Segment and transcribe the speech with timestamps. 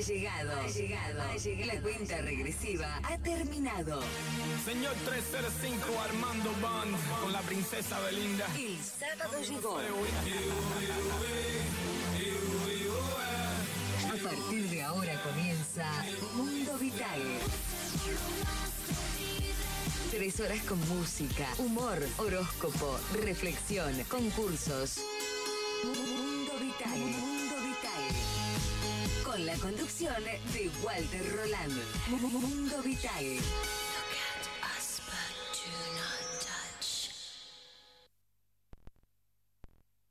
[0.00, 0.60] Llegado.
[0.60, 1.22] Ha llegado.
[1.22, 1.74] Ha llegado.
[1.74, 4.00] La cuenta regresiva ha terminado.
[4.64, 8.46] Señor 305 Armando Band con la princesa Belinda.
[8.56, 9.78] El sábado llegó.
[14.08, 15.86] A partir de ahora comienza
[16.34, 17.20] Mundo Vital.
[20.10, 25.00] Tres horas con música, humor, horóscopo, reflexión, concursos.
[25.84, 26.98] Mundo Vital.
[26.98, 27.39] Mundo Vital.
[29.40, 31.72] Con la conducción de Walter Roland.
[32.10, 33.24] Mundo Vital.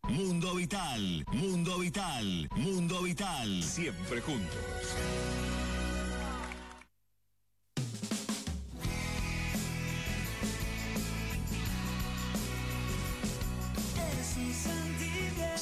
[0.08, 3.64] Mundo Vital, Mundo Vital, Mundo Vital.
[3.64, 4.96] Siempre juntos.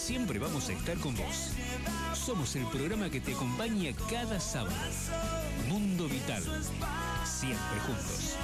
[0.07, 1.51] Siempre vamos a estar con vos.
[2.13, 4.73] Somos el programa que te acompaña cada sábado.
[5.67, 6.41] Mundo Vital.
[7.25, 8.37] Siempre juntos.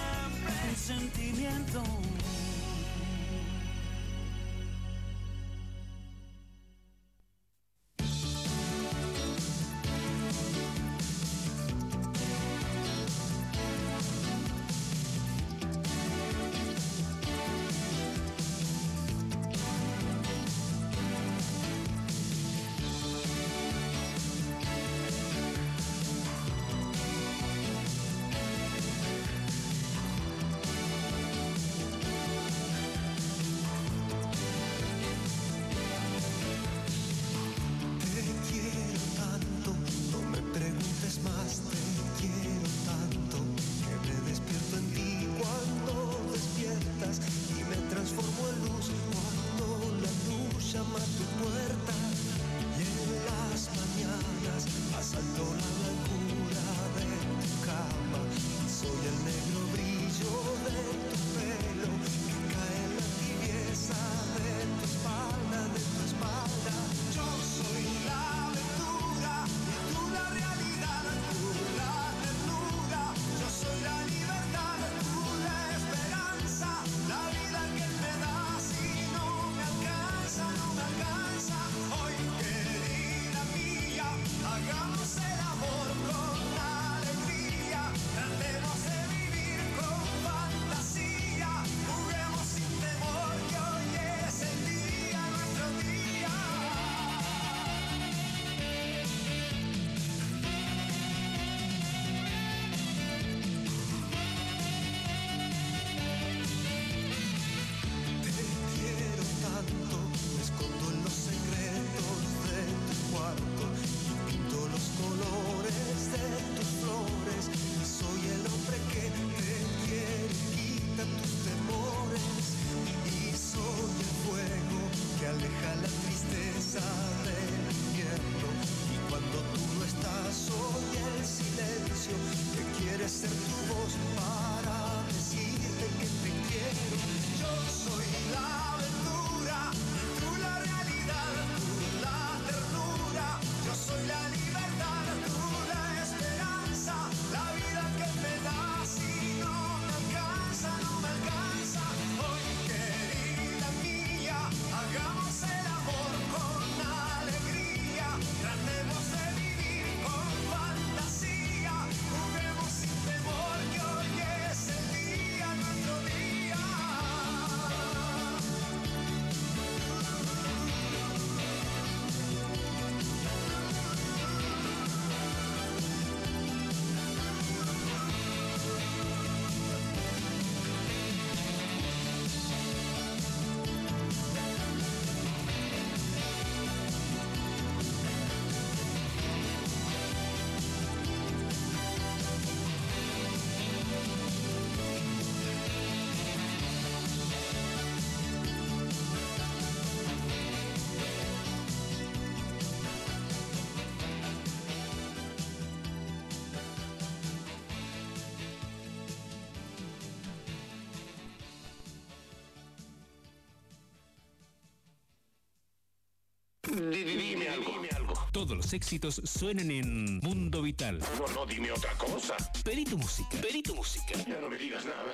[216.73, 218.13] Dime algo.
[218.31, 220.99] Todos los éxitos suenan en Mundo Vital.
[221.19, 222.35] No, no, dime otra cosa.
[222.63, 223.37] Pedí tu música.
[223.41, 224.13] Pedí tu música.
[224.27, 225.13] Ya no me digas nada.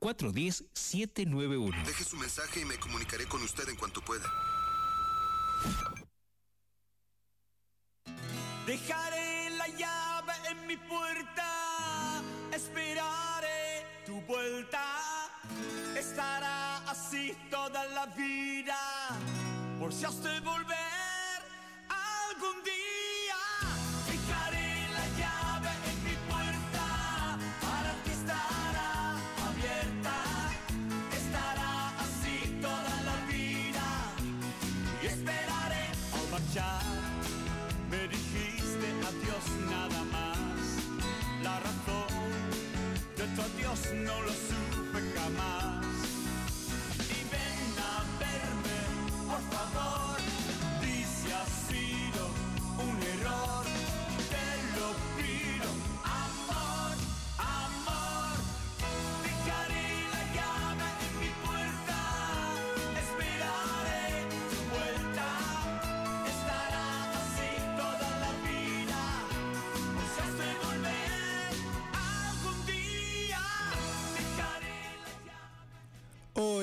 [0.00, 1.84] 3405-410-791.
[1.84, 4.30] Deje su mensaje y me comunicaré con usted en cuanto pueda.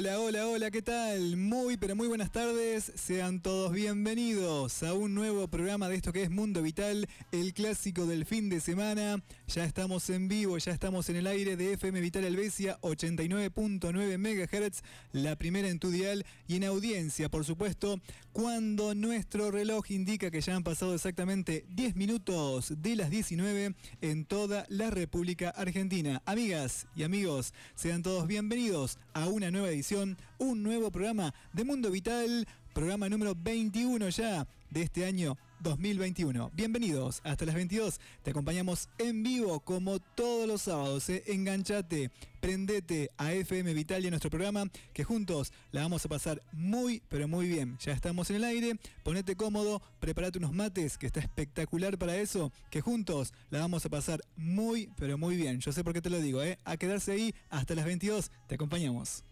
[0.09, 1.37] Hola, hola, hola, ¿qué tal?
[1.37, 2.91] Muy, pero muy buenas tardes.
[2.95, 8.07] Sean todos bienvenidos a un nuevo programa de esto que es Mundo Vital, el clásico
[8.07, 9.21] del fin de semana.
[9.55, 14.83] Ya estamos en vivo, ya estamos en el aire de FM Vital Helvecia 89.9 MHz,
[15.11, 17.99] la primera en tu dial y en audiencia, por supuesto,
[18.31, 24.25] cuando nuestro reloj indica que ya han pasado exactamente 10 minutos de las 19 en
[24.25, 26.21] toda la República Argentina.
[26.27, 31.89] Amigas y amigos, sean todos bienvenidos a una nueva edición, un nuevo programa de Mundo
[31.89, 36.51] Vital, programa número 21 ya de este año 2021.
[36.53, 37.99] Bienvenidos hasta las 22.
[38.23, 41.09] Te acompañamos en vivo como todos los sábados.
[41.09, 41.23] ¿eh?
[41.27, 46.41] Enganchate, prendete a FM Vital y a nuestro programa que juntos la vamos a pasar
[46.51, 47.77] muy pero muy bien.
[47.79, 52.51] Ya estamos en el aire, ponete cómodo, prepárate unos mates que está espectacular para eso,
[52.69, 55.59] que juntos la vamos a pasar muy pero muy bien.
[55.59, 56.57] Yo sé por qué te lo digo, ¿eh?
[56.65, 58.31] a quedarse ahí hasta las 22.
[58.47, 59.23] Te acompañamos.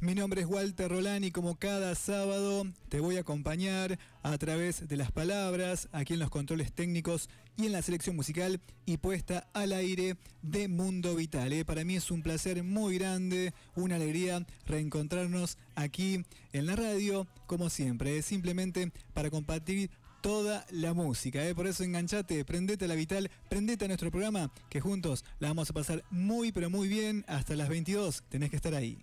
[0.00, 4.86] Mi nombre es Walter Rolán y como cada sábado te voy a acompañar a través
[4.86, 9.48] de las palabras, aquí en los controles técnicos y en la selección musical y puesta
[9.54, 11.52] al aire de Mundo Vital.
[11.52, 11.64] ¿eh?
[11.64, 17.68] Para mí es un placer muy grande, una alegría reencontrarnos aquí en la radio, como
[17.68, 18.22] siempre, ¿eh?
[18.22, 19.90] simplemente para compartir
[20.20, 21.44] toda la música.
[21.44, 21.56] ¿eh?
[21.56, 25.70] Por eso enganchate, prendete a la Vital, prendete a nuestro programa, que juntos la vamos
[25.70, 28.22] a pasar muy pero muy bien hasta las 22.
[28.28, 28.96] Tenés que estar ahí.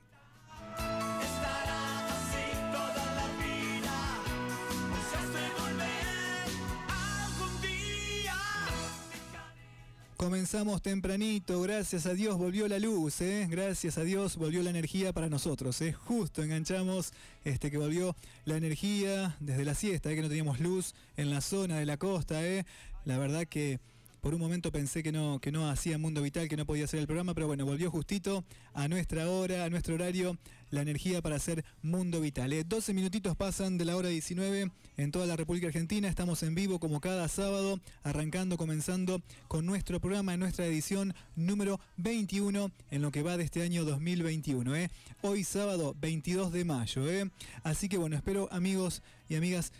[10.25, 13.47] Comenzamos tempranito, gracias a Dios volvió la luz, ¿eh?
[13.47, 15.79] gracias a Dios volvió la energía para nosotros.
[15.81, 15.93] ¿eh?
[15.93, 17.13] Justo enganchamos
[17.43, 20.15] este, que volvió la energía desde la siesta, ¿eh?
[20.15, 22.43] que no teníamos luz en la zona de la costa.
[22.43, 22.65] ¿eh?
[23.03, 23.79] La verdad que
[24.25, 26.99] por un momento pensé que no, que no hacía Mundo Vital, que no podía hacer
[26.99, 30.35] el programa, pero bueno, volvió justito a nuestra hora, a nuestro horario,
[30.71, 32.51] la energía para hacer Mundo Vital.
[32.51, 32.63] ¿eh?
[32.63, 36.07] 12 minutitos pasan de la hora 19 en toda la República Argentina.
[36.07, 41.79] Estamos en vivo como cada sábado, arrancando, comenzando con nuestro programa, en nuestra edición número
[41.97, 44.75] 21 en lo que va de este año 2021.
[44.75, 44.89] ¿eh?
[45.21, 47.07] Hoy sábado 22 de mayo.
[47.07, 47.29] ¿eh?
[47.61, 49.71] Así que bueno, espero amigos y amigas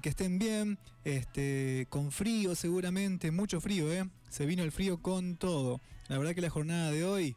[0.00, 4.08] que estén bien, este, con frío seguramente, mucho frío, ¿eh?
[4.28, 5.80] Se vino el frío con todo.
[6.08, 7.36] La verdad que la jornada de hoy,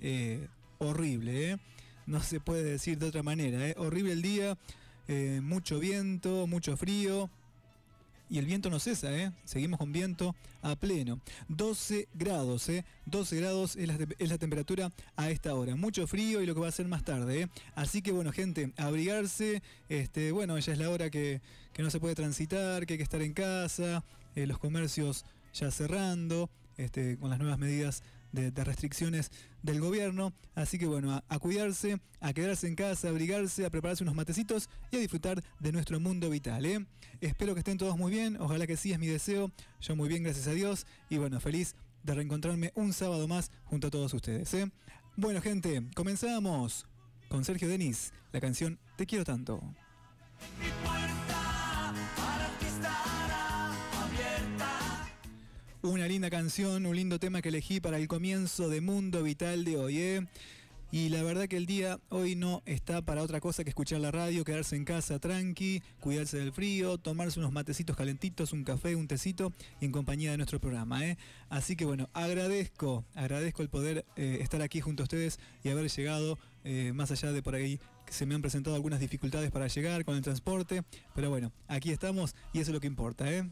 [0.00, 1.58] eh, horrible, ¿eh?
[2.06, 3.74] No se puede decir de otra manera, ¿eh?
[3.78, 4.58] Horrible el día,
[5.08, 7.30] eh, mucho viento, mucho frío.
[8.32, 9.30] Y el viento no cesa, ¿eh?
[9.44, 11.20] Seguimos con viento a pleno.
[11.48, 12.82] 12 grados, ¿eh?
[13.04, 15.76] 12 grados es la, es la temperatura a esta hora.
[15.76, 17.48] Mucho frío y lo que va a ser más tarde, ¿eh?
[17.74, 19.62] Así que bueno, gente, abrigarse.
[19.90, 21.42] Este, bueno, ya es la hora que,
[21.74, 24.02] que no se puede transitar, que hay que estar en casa.
[24.34, 26.48] eh, los comercios ya cerrando,
[26.78, 29.30] este, con las nuevas medidas de, restricciones
[29.62, 30.32] del gobierno.
[30.54, 34.14] Así que bueno, a, a cuidarse, a quedarse en casa, a abrigarse, a prepararse unos
[34.14, 36.66] matecitos y a disfrutar de nuestro mundo vital.
[36.66, 36.86] ¿eh?
[37.20, 39.52] Espero que estén todos muy bien, ojalá que sí es mi deseo.
[39.80, 40.86] Yo muy bien, gracias a Dios.
[41.08, 44.52] Y bueno, feliz de reencontrarme un sábado más junto a todos ustedes.
[44.54, 44.70] ¿eh?
[45.16, 46.86] Bueno, gente, comenzamos
[47.28, 49.62] con Sergio Denis, la canción Te quiero tanto.
[55.82, 59.76] Una linda canción, un lindo tema que elegí para el comienzo de Mundo Vital de
[59.76, 60.26] hoy, ¿eh?
[60.92, 64.12] Y la verdad que el día hoy no está para otra cosa que escuchar la
[64.12, 69.08] radio, quedarse en casa tranqui, cuidarse del frío, tomarse unos matecitos calentitos, un café, un
[69.08, 71.04] tecito y en compañía de nuestro programa.
[71.04, 71.18] ¿eh?
[71.48, 75.90] Así que bueno, agradezco, agradezco el poder eh, estar aquí junto a ustedes y haber
[75.90, 79.66] llegado eh, más allá de por ahí que se me han presentado algunas dificultades para
[79.66, 83.32] llegar con el transporte, pero bueno, aquí estamos y eso es lo que importa.
[83.32, 83.50] ¿eh?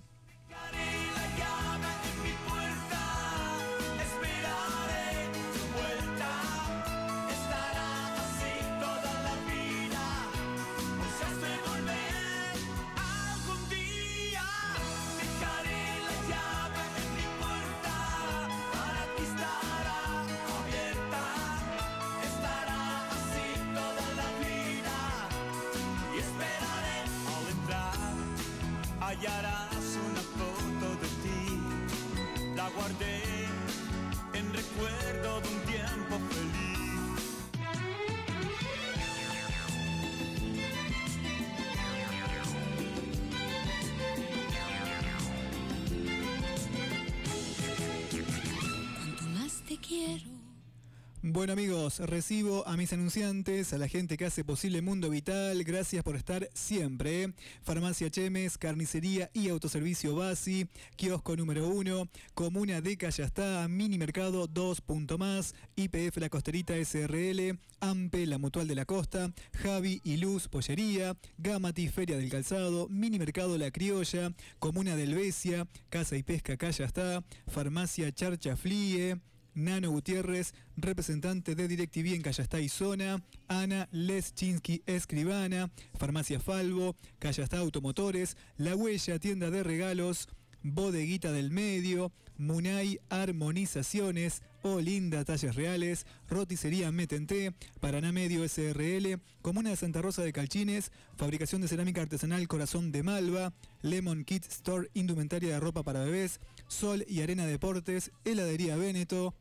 [51.40, 56.04] Bueno amigos, recibo a mis anunciantes, a la gente que hace posible Mundo Vital, gracias
[56.04, 57.23] por estar siempre.
[57.23, 57.32] ¿eh?
[57.62, 64.82] Farmacia Chemes, Carnicería y Autoservicio Basi, Kiosco número 1, Comuna de Callastá, Mini Mercado 2
[64.82, 69.32] punto más, IPF La Costerita SRL, AMPE La Mutual de la Costa,
[69.62, 75.66] Javi y Luz Pollería, Gamati Feria del Calzado, Mini Mercado La Criolla, Comuna del Besia,
[75.88, 79.18] Casa y Pesca Callastá, Farmacia Charcha Flie,
[79.54, 87.59] Nano Gutiérrez, representante de DirecTV en Callastá y Zona, Ana Leschinsky Escribana, Farmacia Falvo, Callastá
[87.59, 90.28] Automotores, La Huella, tienda de regalos,
[90.62, 99.76] Bodeguita del Medio, Munay Armonizaciones, Olinda Talles Reales, Roticería Metente, Paraná Medio SRL, Comuna de
[99.76, 105.54] Santa Rosa de Calchines, Fabricación de Cerámica Artesanal Corazón de Malva, Lemon Kit Store, Indumentaria
[105.54, 109.34] de Ropa para Bebés, Sol y Arena Deportes, Heladería Véneto,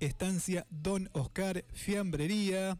[0.00, 2.78] Estancia Don Oscar, Fiambrería,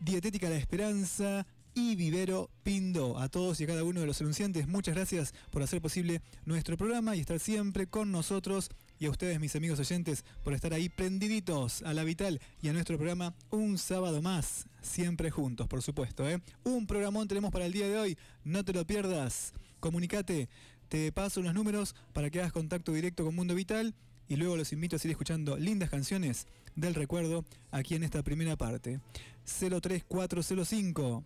[0.00, 3.18] Dietética La Esperanza y Vivero Pindo.
[3.18, 6.76] A todos y a cada uno de los anunciantes, muchas gracias por hacer posible nuestro
[6.76, 8.68] programa y estar siempre con nosotros.
[8.98, 12.74] Y a ustedes, mis amigos oyentes, por estar ahí prendiditos a la Vital y a
[12.74, 16.28] nuestro programa un sábado más, siempre juntos, por supuesto.
[16.28, 16.40] ¿eh?
[16.64, 19.54] Un programón tenemos para el día de hoy, no te lo pierdas.
[19.80, 20.48] Comunicate,
[20.88, 23.94] te paso unos números para que hagas contacto directo con Mundo Vital
[24.28, 28.56] y luego los invito a seguir escuchando lindas canciones del recuerdo aquí en esta primera
[28.56, 29.00] parte.
[29.44, 31.24] 03405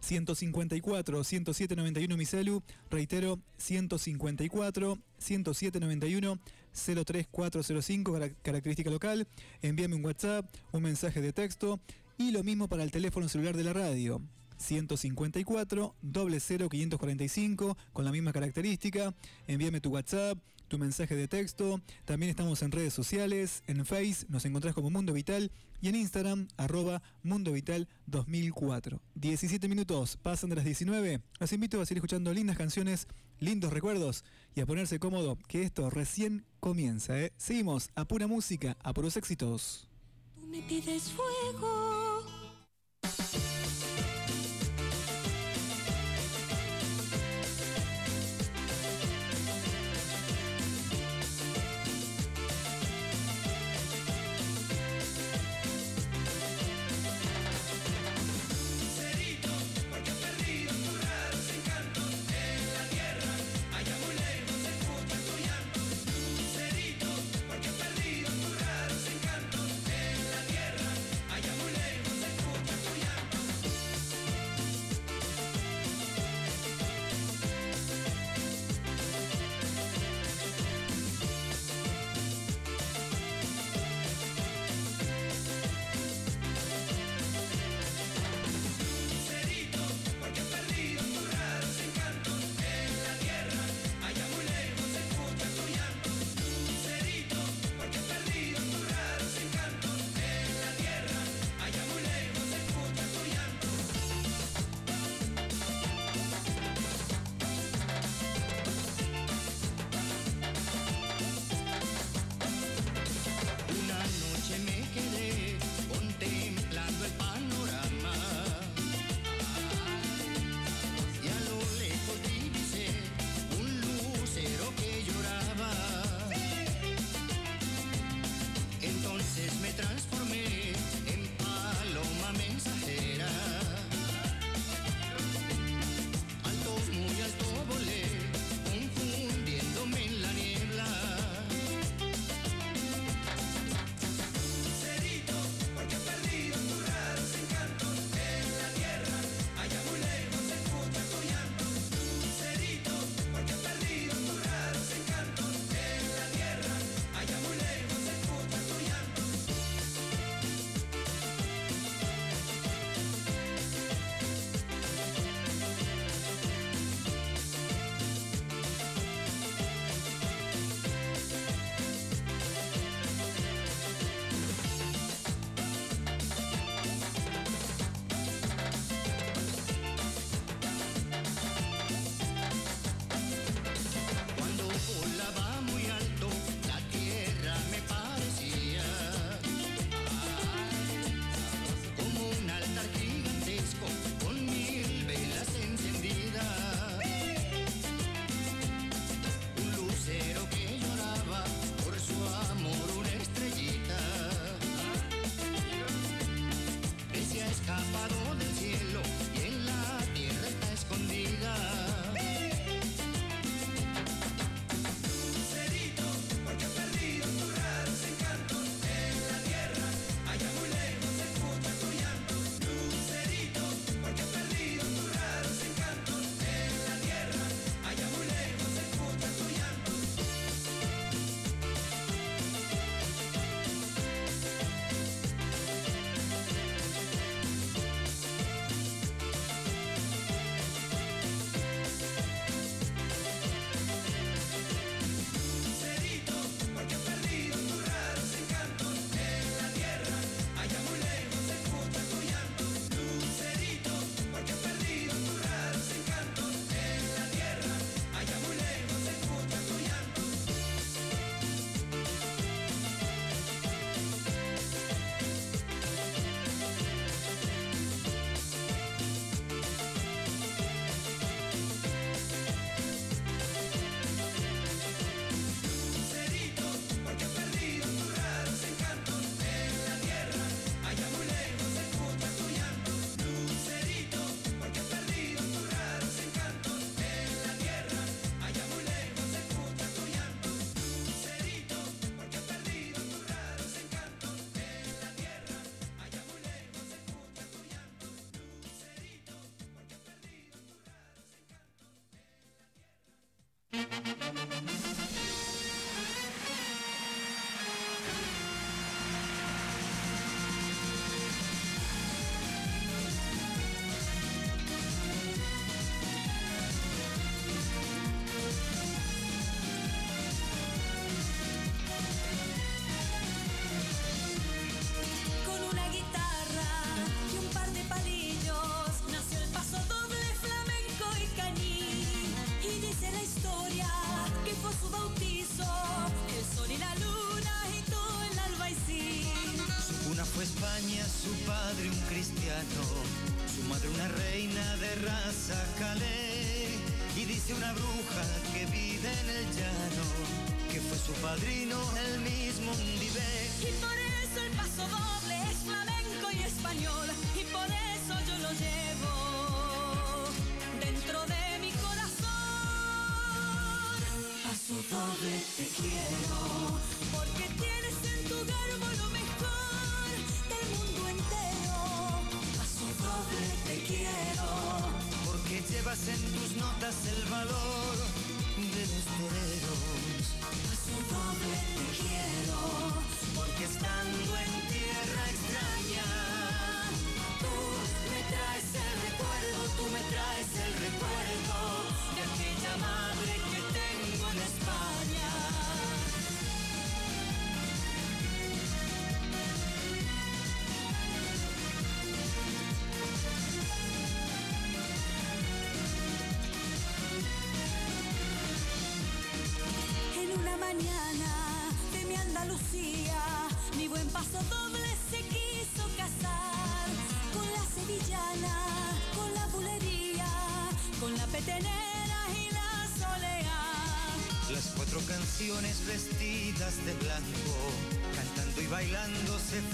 [0.00, 6.38] 154 10791 mi celu, reitero 154 10791
[6.72, 9.28] 03405 cara- característica local,
[9.60, 11.80] envíame un WhatsApp, un mensaje de texto
[12.18, 14.20] y lo mismo para el teléfono celular de la radio.
[14.62, 19.14] 154 00 545 con la misma característica.
[19.46, 20.38] Envíame tu WhatsApp,
[20.68, 21.82] tu mensaje de texto.
[22.06, 25.50] También estamos en redes sociales, en Face, nos encontrás como Mundo Vital
[25.82, 29.02] y en Instagram, arroba Mundo Vital 2004.
[29.16, 31.20] 17 minutos, pasan de las 19.
[31.40, 33.06] Los invito a seguir escuchando lindas canciones,
[33.38, 37.20] lindos recuerdos y a ponerse cómodo, que esto recién comienza.
[37.20, 37.32] ¿eh?
[37.36, 39.88] Seguimos a pura música, a puros éxitos.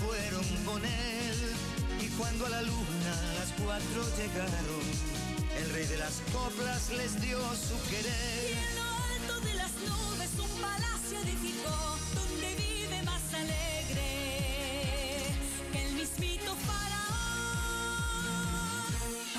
[0.00, 1.54] fueron con él.
[2.00, 4.82] Y cuando a la luna las cuatro llegaron,
[5.56, 8.50] el rey de las coplas les dio su querer.
[8.50, 14.10] Y en lo alto de las nubes un palacio edificó, donde vive más alegre
[15.72, 18.08] que el mismito faraón.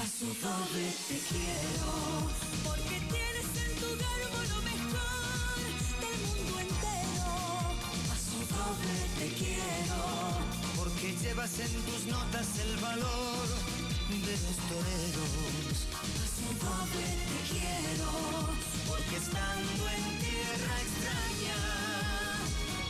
[0.02, 1.69] A su doble te quiero.
[11.40, 13.48] llevas en tus notas el valor
[14.10, 15.88] de los toreros.
[16.20, 18.12] Así pobre te quiero,
[18.88, 21.60] porque estando en tierra extraña,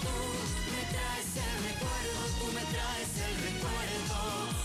[0.01, 0.15] tú
[0.73, 4.17] me traes el recuerdo, tú me traes el recuerdo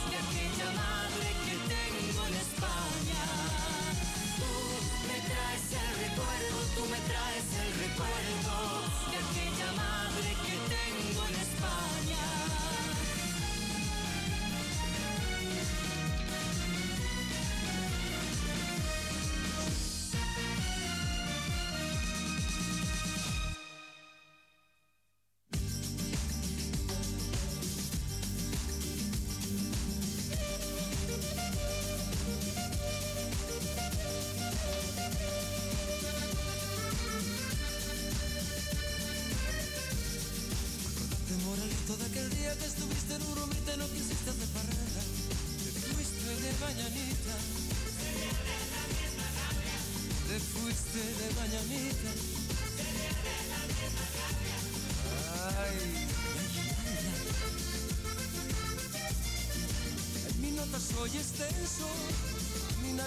[0.09, 3.25] de aquella madre que tengo en España.
[4.41, 4.53] Tú
[5.09, 8.74] me traes el recuerdo, tú me traes el recuerdo.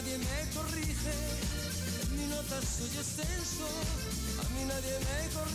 [0.07, 1.15] nadie me corrige,
[2.15, 3.67] mi nota soy extenso,
[4.39, 5.46] a mí nadie me corrige.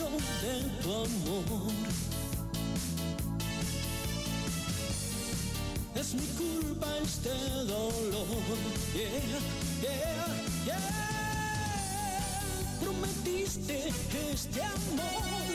[0.00, 0.52] De
[0.94, 1.72] amor.
[5.94, 7.92] Es mi culpa este dolor.
[8.94, 9.10] Yeah,
[9.82, 10.26] yeah,
[10.64, 11.00] yeah.
[12.80, 13.92] Prometiste
[14.32, 15.50] este amor.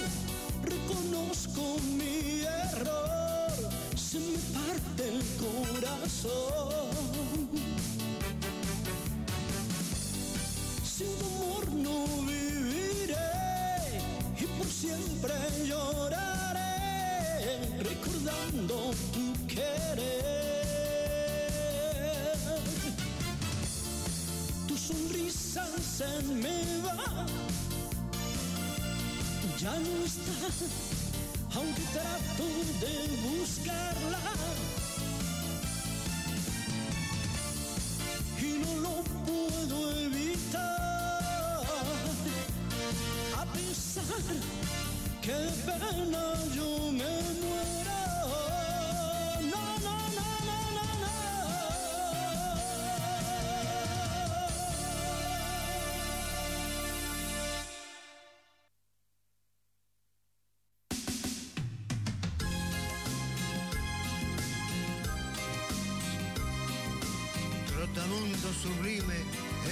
[0.63, 3.71] Reconozco mi error.
[3.95, 6.64] Se me parte el corazón.
[25.81, 27.25] Se me va,
[29.59, 30.47] ya no está,
[31.55, 32.43] aunque trato
[32.81, 32.95] de
[33.29, 34.19] buscarla.
[38.41, 41.63] y no lo puedo evitar.
[43.37, 44.03] A pesar
[45.21, 45.31] que
[68.65, 69.19] sublime,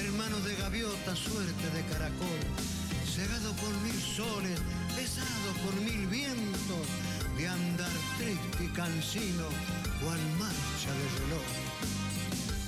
[0.05, 2.41] hermano de gaviota, suerte de caracol,
[3.05, 4.59] cegado por mil soles,
[4.95, 6.85] pesado por mil vientos,
[7.37, 9.47] de andar triste y cansino,
[9.99, 11.49] cual marcha de reloj.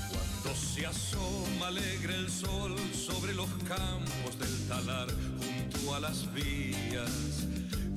[0.10, 5.08] Cuando se asoma alegre el sol sobre los campos del talar
[5.40, 7.46] junto a las vías,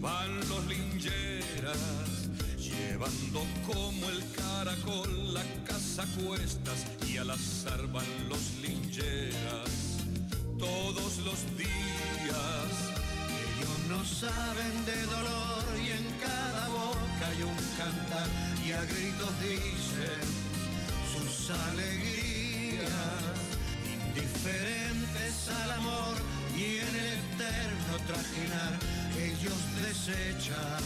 [0.01, 2.29] van los lingeras
[2.69, 8.05] llevando como el caracol la casa a cuestas y al azar van
[18.79, 20.27] a gritos dicen,
[21.13, 22.87] sus alegrías,
[23.85, 26.15] indiferentes al amor
[26.57, 28.79] y en el eterno trajinar
[29.19, 30.83] ellos desechan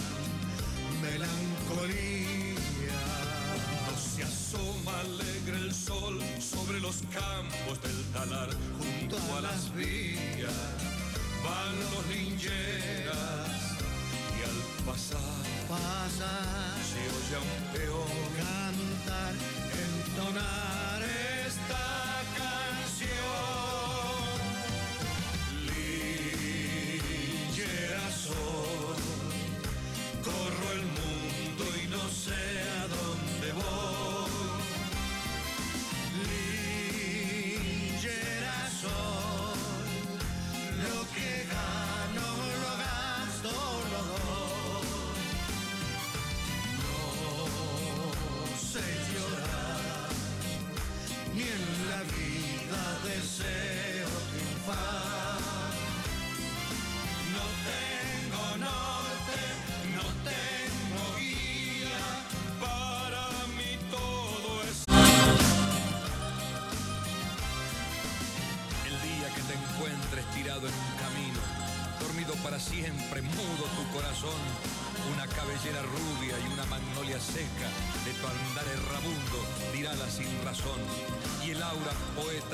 [1.02, 2.22] melancolía.
[3.84, 10.52] Cuando se asoma alegre el sol sobre los campos del talar, junto a las vías
[11.44, 13.52] van los lincheras
[14.38, 19.34] y al pasar Pasar, se oye un peón cantar,
[19.82, 20.71] entonar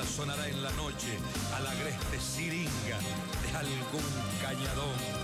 [0.05, 1.19] sonará en la noche
[1.57, 2.99] a la agreste siringa
[3.43, 4.03] de algún
[4.41, 5.18] cañadón.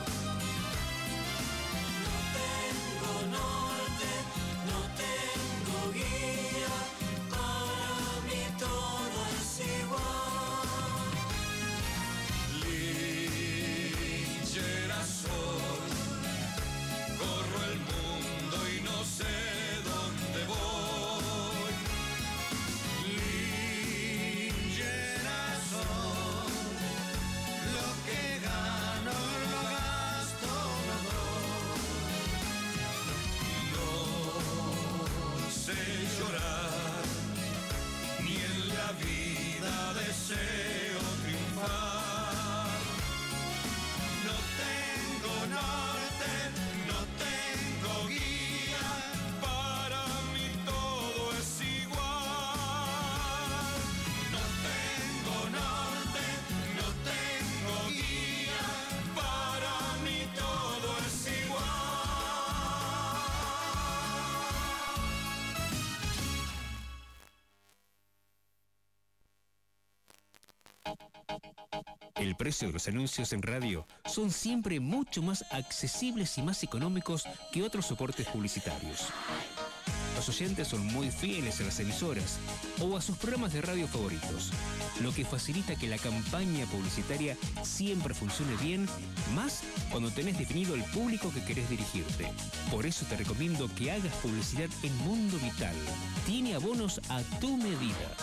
[72.25, 77.25] El precio de los anuncios en radio son siempre mucho más accesibles y más económicos
[77.53, 79.09] que otros soportes publicitarios.
[80.17, 82.39] Los oyentes son muy fieles a las emisoras
[82.81, 84.53] o a sus programas de radio favoritos,
[85.03, 88.89] lo que facilita que la campaña publicitaria siempre funcione bien,
[89.35, 92.33] más cuando tenés definido el público que querés dirigirte.
[92.71, 95.75] Por eso te recomiendo que hagas publicidad en Mundo Vital.
[96.25, 98.17] Tiene abonos a tu medida.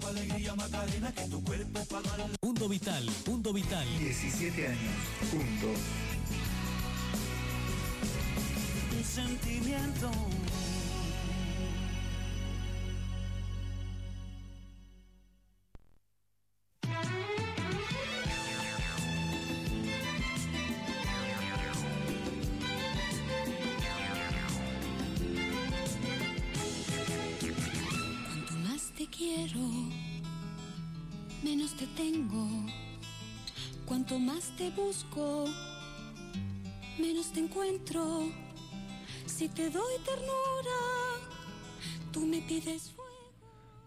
[2.41, 3.87] Mundo Vital, Mundo Vital.
[3.97, 4.93] 17 años
[5.31, 5.79] juntos.
[8.91, 10.11] Un sentimiento.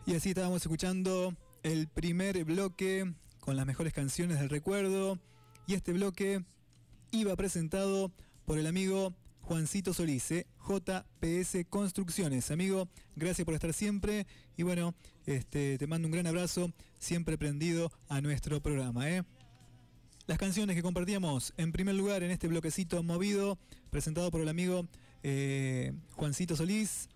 [0.06, 5.18] Y así estábamos escuchando el primer bloque con las mejores canciones del recuerdo.
[5.66, 6.44] Y este bloque
[7.12, 8.10] iba presentado
[8.44, 10.46] por el amigo Juancito Solís, ¿eh?
[10.66, 12.50] JPS Construcciones.
[12.50, 14.26] Amigo, gracias por estar siempre.
[14.56, 19.08] Y bueno, este, te mando un gran abrazo, siempre prendido a nuestro programa.
[19.08, 19.24] ¿eh?
[20.28, 24.86] Las canciones que compartíamos, en primer lugar, en este bloquecito movido, presentado por el amigo
[25.22, 27.08] eh, Juancito Solís.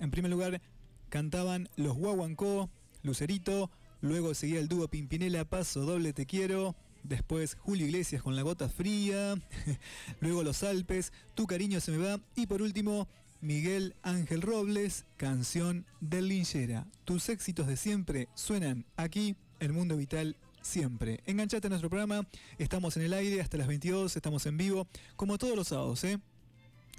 [0.00, 0.60] En primer lugar,
[1.08, 2.68] cantaban Los Guaguancó,
[3.04, 8.42] Lucerito, luego seguía el dúo Pimpinela, Paso Doble Te Quiero, después Julio Iglesias con La
[8.42, 9.36] Gota Fría,
[10.20, 13.06] luego Los Alpes, Tu Cariño Se Me Va, y por último,
[13.40, 16.84] Miguel Ángel Robles, canción del Linchera.
[17.04, 20.34] Tus éxitos de siempre suenan aquí, El Mundo Vital
[20.66, 21.20] siempre.
[21.24, 22.26] Enganchate a nuestro programa,
[22.58, 26.18] estamos en el aire hasta las 22, estamos en vivo, como todos los sábados, ¿eh?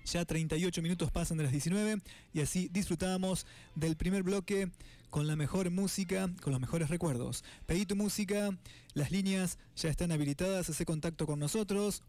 [0.05, 2.01] Ya 38 minutos pasan de las 19
[2.33, 3.45] y así disfrutamos
[3.75, 4.71] del primer bloque
[5.09, 7.43] con la mejor música, con los mejores recuerdos.
[7.65, 8.57] Pedí tu música,
[8.93, 12.03] las líneas ya están habilitadas, hace contacto con nosotros.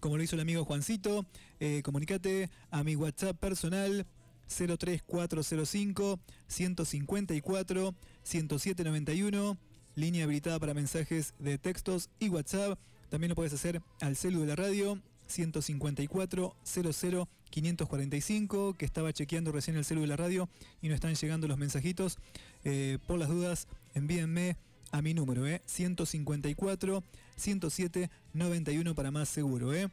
[0.00, 1.26] Como lo hizo el amigo Juancito,
[1.60, 4.06] eh, comunicate a mi WhatsApp personal
[4.48, 6.18] 03405
[6.48, 7.94] 154
[8.24, 9.58] 10791,
[9.94, 12.78] línea habilitada para mensajes de textos y WhatsApp.
[13.10, 19.52] También lo puedes hacer al celu de la radio 154 00 545 que estaba chequeando
[19.52, 20.48] recién el celu de la radio
[20.80, 22.18] y no están llegando los mensajitos.
[22.64, 24.56] Eh, por las dudas, envíenme
[24.90, 27.04] a mi número, eh, 154
[27.36, 29.74] 107 91 para más seguro.
[29.74, 29.88] Eh.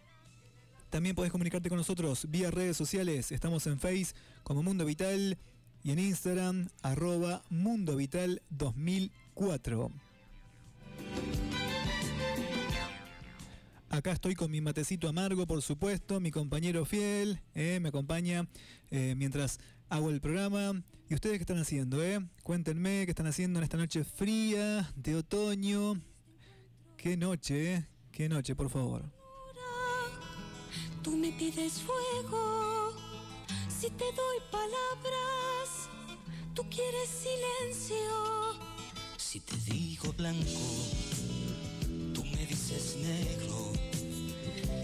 [0.90, 3.32] También podés comunicarte con nosotros vía redes sociales.
[3.32, 5.38] Estamos en Face como Mundo Vital
[5.84, 8.42] y en Instagram arroba Mundo Vital
[9.40, 9.92] 2004.
[13.90, 18.48] Acá estoy con mi matecito amargo, por supuesto, mi compañero fiel, eh, me acompaña
[18.92, 19.60] eh, mientras
[19.90, 20.84] hago el programa.
[21.10, 22.04] ¿Y ustedes qué están haciendo?
[22.04, 22.20] Eh?
[22.44, 26.00] Cuéntenme qué están haciendo en esta noche fría de otoño.
[26.98, 27.88] Qué noche, eh?
[28.12, 29.04] Qué noche, por favor.
[31.02, 32.94] Tú me pides fuego,
[33.70, 35.90] si te doy palabras,
[36.54, 38.69] tú quieres silencio.
[39.32, 40.42] Si te digo blanco,
[42.16, 43.72] tú me dices negro.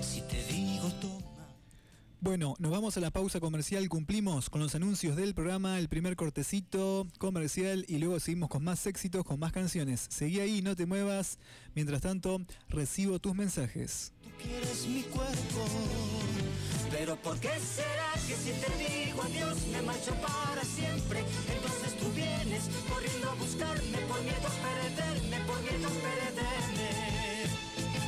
[0.03, 1.47] Si te digo toma.
[2.21, 6.15] Bueno, nos vamos a la pausa comercial, cumplimos con los anuncios del programa, el primer
[6.15, 10.05] cortecito comercial y luego seguimos con más éxitos, con más canciones.
[10.11, 11.39] Seguí ahí, no te muevas.
[11.73, 12.39] Mientras tanto,
[12.69, 14.13] recibo tus mensajes.
[14.39, 15.65] quieres mi cuerpo.
[16.91, 21.23] Pero ¿por qué será que si te digo adiós me marcho para siempre?
[21.53, 27.05] Entonces tú vienes corriendo a buscarme por miedo a por miedo a perderme.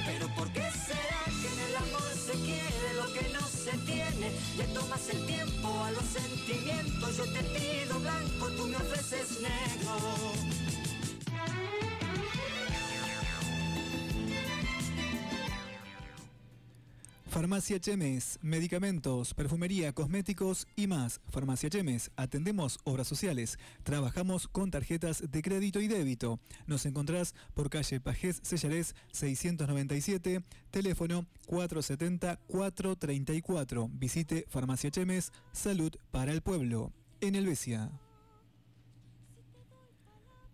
[0.06, 4.32] Pero ¿por qué será que en el amor se quiere lo que no se tiene?
[4.58, 10.66] Le tomas el tiempo a los sentimientos, yo te pido blanco, tú me ofreces negro.
[17.38, 21.22] Farmacia Chemes, medicamentos, perfumería, cosméticos y más.
[21.30, 26.40] Farmacia Chemes, atendemos obras sociales, trabajamos con tarjetas de crédito y débito.
[26.66, 33.88] Nos encontrás por calle Pajés Sellarés 697, teléfono 470-434.
[33.94, 36.92] Visite Farmacia Chemes, salud para el pueblo.
[37.22, 37.92] En Helvecia.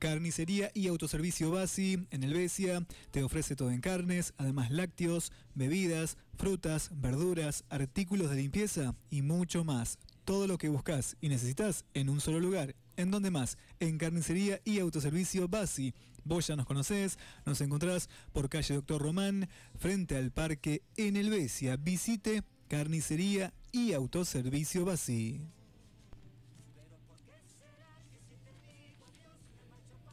[0.04, 6.89] Carnicería y autoservicio Basi en Helvecia te ofrece todo en carnes, además lácteos, bebidas, frutas,
[6.93, 9.99] verduras, artículos de limpieza y mucho más.
[10.26, 12.76] Todo lo que buscas y necesitas en un solo lugar.
[12.97, 13.58] ¿En dónde más?
[13.80, 15.93] En Carnicería y Autoservicio Basi.
[16.26, 19.47] Vos ya nos conocés, nos encontrás por calle Doctor Román,
[19.80, 21.78] frente al parque en Helvecia.
[21.78, 25.39] Visite Carnicería y Autoservicio Basi.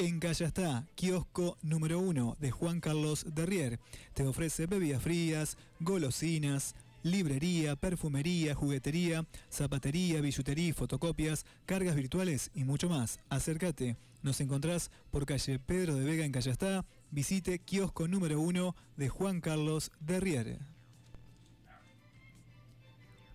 [0.01, 3.79] En Calle está, kiosco número uno de Juan Carlos Derrier.
[4.15, 12.89] Te ofrece bebidas frías, golosinas, librería, perfumería, juguetería, zapatería, billutería, fotocopias, cargas virtuales y mucho
[12.89, 13.21] más.
[13.29, 13.99] Acércate.
[14.23, 16.87] Nos encontrás por calle Pedro de Vega en Callastá.
[17.11, 20.61] Visite kiosco número uno de Juan Carlos Derrier.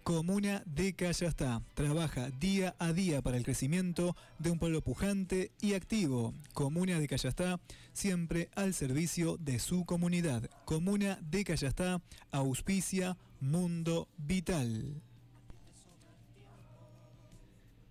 [0.06, 5.74] Comuna de Callastá trabaja día a día para el crecimiento de un pueblo pujante y
[5.74, 6.36] activo.
[6.54, 7.60] Comuna de Callastá
[7.92, 10.48] siempre al servicio de su comunidad.
[10.64, 15.02] Comuna de Callastá auspicia Mundo Vital.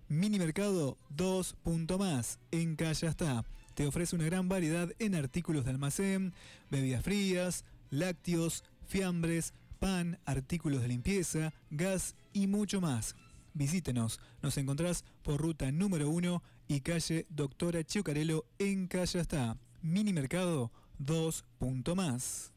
[0.07, 1.57] Mini Mercado 2.
[1.99, 3.43] más en Callastá.
[3.73, 6.33] Te ofrece una gran variedad en artículos de almacén,
[6.71, 13.15] bebidas frías, lácteos, fiambres, pan, artículos de limpieza, gas y mucho más.
[13.53, 19.57] Visítenos, nos encontrás por ruta número 1 y calle Doctora Chiocarelo en Callastá.
[19.81, 21.45] Mini Mercado 2.
[21.95, 22.51] más.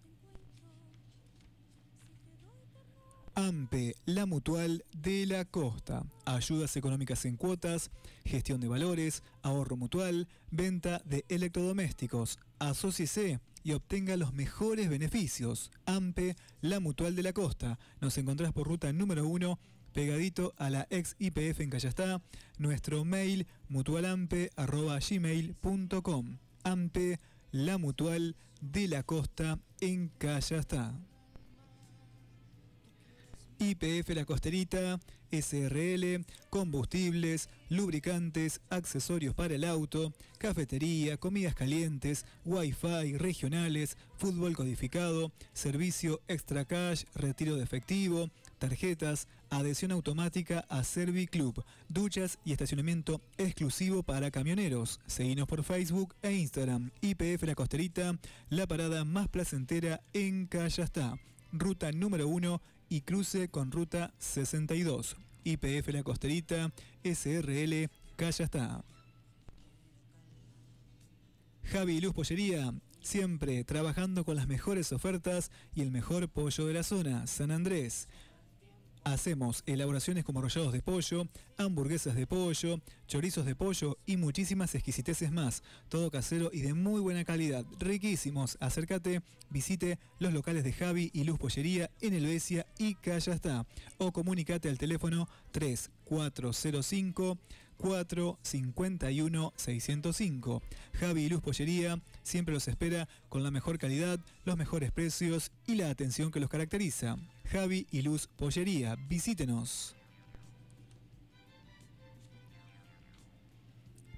[3.34, 6.04] AMPE, la mutual de la costa.
[6.24, 7.92] Ayudas económicas en cuotas,
[8.24, 12.40] gestión de valores, ahorro mutual, venta de electrodomésticos.
[12.58, 15.70] Asociese y obtenga los mejores beneficios.
[15.86, 17.78] AMPE, la mutual de la costa.
[18.00, 19.58] Nos encontrás por ruta número 1,
[19.92, 22.22] pegadito a la ex IPF en Callastá.
[22.58, 26.38] Nuestro mail mutualampe.gmail.com.
[26.64, 30.94] AMPE, la mutual de la costa en Callastá.
[33.58, 35.00] IPF La Costerita,
[35.30, 46.20] SRL, combustibles, lubricantes, accesorios para el auto, cafetería, comidas calientes, wifi regionales, fútbol codificado, servicio
[46.28, 54.30] extra cash, retiro de efectivo, tarjetas, adhesión automática a Serviclub, duchas y estacionamiento exclusivo para
[54.30, 55.00] camioneros.
[55.06, 56.90] Seguinos por Facebook e Instagram.
[57.00, 58.18] IPF La Costerita,
[58.50, 61.18] la parada más placentera en Callastá.
[61.52, 65.16] Ruta número 1 y cruce con ruta 62.
[65.44, 66.72] IPF La Costerita,
[67.04, 68.84] SRL, Callastá.
[71.64, 76.82] Javi Luz Pollería, siempre trabajando con las mejores ofertas y el mejor pollo de la
[76.82, 78.08] zona, San Andrés.
[79.12, 85.32] Hacemos elaboraciones como rollados de pollo, hamburguesas de pollo, chorizos de pollo y muchísimas exquisiteces
[85.32, 85.62] más.
[85.88, 87.64] Todo casero y de muy buena calidad.
[87.78, 88.58] Riquísimos.
[88.60, 93.64] Acércate, visite los locales de Javi y Luz Pollería en Helvecia y Callastá.
[93.96, 97.38] O comunicate al teléfono 3405
[97.78, 100.62] 451 605.
[101.00, 105.76] Javi y Luz Pollería siempre los espera con la mejor calidad, los mejores precios y
[105.76, 107.16] la atención que los caracteriza.
[107.50, 109.94] Javi y Luz Pollería, visítenos.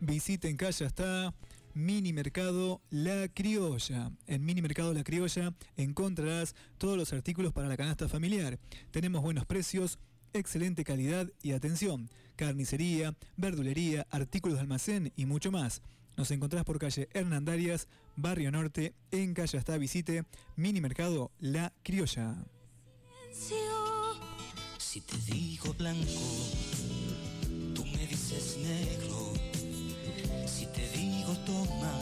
[0.01, 1.35] Visiten Calla está
[1.75, 4.11] Mini Mercado La Criolla.
[4.27, 8.59] En Mini Mercado La Criolla encontrarás todos los artículos para la canasta familiar.
[8.91, 9.99] Tenemos buenos precios,
[10.33, 12.11] excelente calidad y atención.
[12.35, 15.83] Carnicería, verdulería, artículos de almacén y mucho más.
[16.17, 20.25] Nos encontrás por calle Hernandarias, Barrio Norte, en Calle hasta Visite,
[20.57, 22.37] Mini Mercado La Criolla.
[24.79, 26.21] Si te digo blanco,
[27.75, 29.33] tú me dices negro.
[30.47, 31.93] Si te digo toma,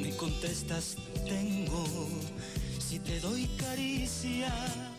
[0.00, 0.96] me contestas
[1.26, 1.84] tengo.
[2.78, 4.97] Si te doy caricias.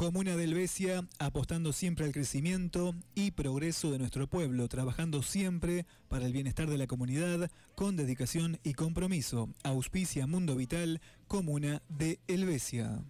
[0.00, 6.24] Comuna del Besia, apostando siempre al crecimiento y progreso de nuestro pueblo, trabajando siempre para
[6.24, 9.50] el bienestar de la comunidad, con dedicación y compromiso.
[9.62, 13.04] Auspicia Mundo Vital, Comuna de Helvecia.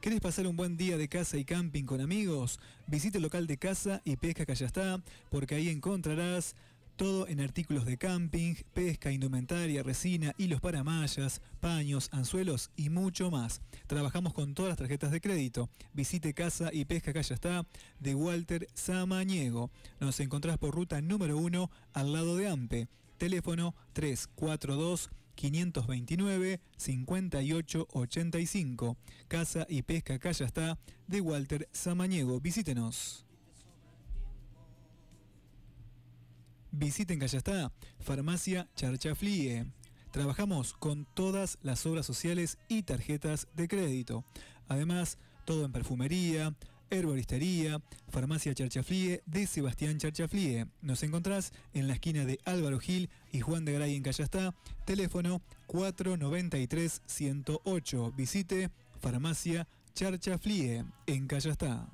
[0.00, 2.60] ¿Querés pasar un buen día de casa y camping con amigos?
[2.86, 6.54] Visite el local de casa y pesca Callastá, porque ahí encontrarás
[7.00, 13.30] todo en artículos de camping, pesca, indumentaria, resina, hilos para mallas, paños, anzuelos y mucho
[13.30, 13.62] más.
[13.86, 15.70] Trabajamos con todas las tarjetas de crédito.
[15.94, 17.64] Visite Casa y Pesca Calle está
[18.00, 19.70] de Walter Samaniego.
[19.98, 22.88] Nos encontrás por ruta número 1 al lado de AMPE.
[23.16, 28.98] Teléfono 342 529 5885.
[29.26, 32.40] Casa y Pesca Calle está de Walter Samaniego.
[32.40, 33.24] Visítenos.
[36.72, 39.66] Visiten Callastá, Farmacia Charchaflie.
[40.10, 44.24] Trabajamos con todas las obras sociales y tarjetas de crédito.
[44.68, 46.54] Además, todo en perfumería,
[46.90, 50.66] herboristería, Farmacia Charchaflie de Sebastián Charchaflie.
[50.82, 54.54] Nos encontrás en la esquina de Álvaro Gil y Juan de Garay en Callastá.
[54.84, 58.14] Teléfono 493-108.
[58.14, 61.88] Visite Farmacia Charchaflie en Callastá.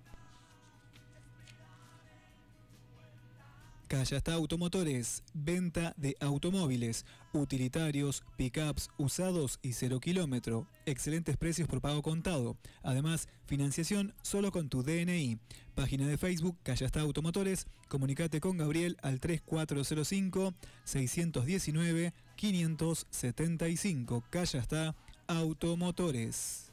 [3.92, 10.66] Callasta Automotores, venta de automóviles, utilitarios, pickups usados y cero kilómetro.
[10.86, 12.56] Excelentes precios por pago contado.
[12.84, 15.40] Además, financiación solo con tu DNI.
[15.76, 17.68] Página de Facebook Callasta Automotores.
[17.90, 20.54] Comunicate con Gabriel al 3405
[20.86, 24.24] 619 575.
[24.30, 24.96] Callasta
[25.28, 26.72] Automotores.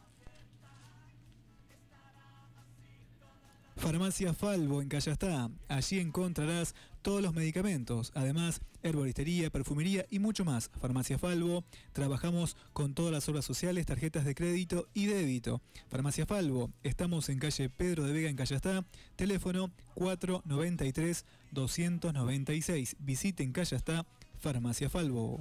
[3.78, 5.50] Farmacia Falvo en Callastá.
[5.68, 6.74] Allí encontrarás
[7.08, 10.70] todos los medicamentos, además herboristería, perfumería y mucho más.
[10.78, 15.62] Farmacia Falvo, trabajamos con todas las obras sociales, tarjetas de crédito y débito.
[15.88, 18.84] Farmacia Falvo, estamos en calle Pedro de Vega en Callastá,
[19.16, 22.96] teléfono 493 296.
[22.98, 24.04] Visite en Callastá,
[24.38, 25.40] Farmacia Falvo.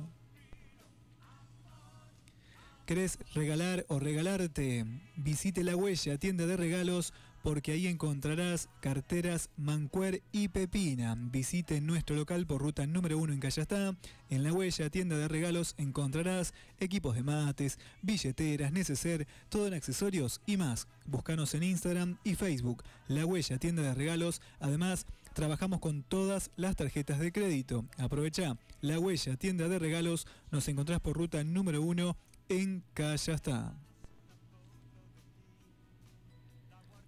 [2.86, 4.86] ¿Querés regalar o regalarte?
[5.18, 7.13] Visite La Huella, tienda de regalos
[7.47, 11.15] porque ahí encontrarás carteras Mancuer y Pepina.
[11.17, 13.95] Visite nuestro local por ruta número 1 en Callastá.
[14.29, 20.41] En la huella, tienda de regalos, encontrarás equipos de mates, billeteras, neceser, todo en accesorios
[20.45, 20.89] y más.
[21.05, 22.83] Búscanos en Instagram y Facebook.
[23.07, 24.41] La huella, tienda de regalos.
[24.59, 27.85] Además, trabajamos con todas las tarjetas de crédito.
[27.97, 30.27] Aprovecha la huella, tienda de regalos.
[30.51, 32.17] Nos encontrás por ruta número 1
[32.49, 33.86] en Callastá.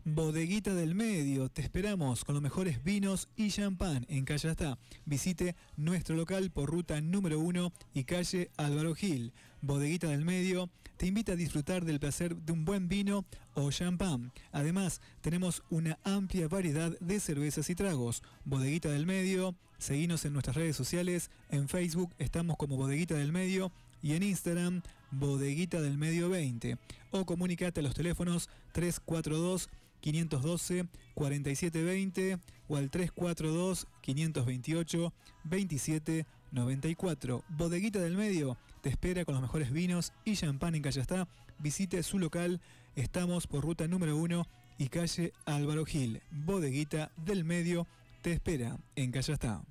[0.05, 4.77] Bodeguita del Medio, te esperamos con los mejores vinos y champán en Callastá.
[5.05, 9.33] Visite nuestro local por ruta número 1 y calle Álvaro Gil.
[9.61, 13.25] Bodeguita del Medio te invita a disfrutar del placer de un buen vino
[13.55, 14.31] o champán.
[14.53, 18.23] Además, tenemos una amplia variedad de cervezas y tragos.
[18.45, 21.29] Bodeguita del Medio, seguinos en nuestras redes sociales.
[21.49, 23.71] En Facebook estamos como Bodeguita del Medio
[24.01, 24.81] y en Instagram
[25.11, 26.77] Bodeguita del Medio 20.
[27.11, 29.69] O comunicate a los teléfonos 342
[30.01, 37.43] 512 4720 o al 342 528 2794.
[37.49, 41.27] Bodeguita del Medio te espera con los mejores vinos y champán en Callastá.
[41.59, 42.61] Visite su local.
[42.95, 44.45] Estamos por ruta número 1
[44.77, 46.21] y calle Álvaro Gil.
[46.31, 47.87] Bodeguita del Medio
[48.21, 49.61] te espera en Callastá.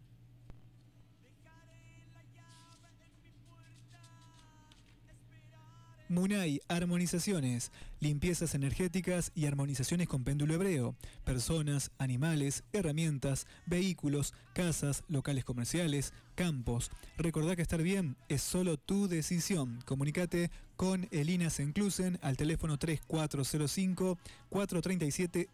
[6.09, 10.95] Munay Armonizaciones, limpiezas energéticas y armonizaciones con péndulo hebreo,
[11.25, 16.91] personas, animales, herramientas, vehículos, casas, locales comerciales, campos.
[17.17, 19.81] Recordá que estar bien es solo tu decisión.
[19.85, 25.49] Comunicate con Elina Senclusen al teléfono 3405 437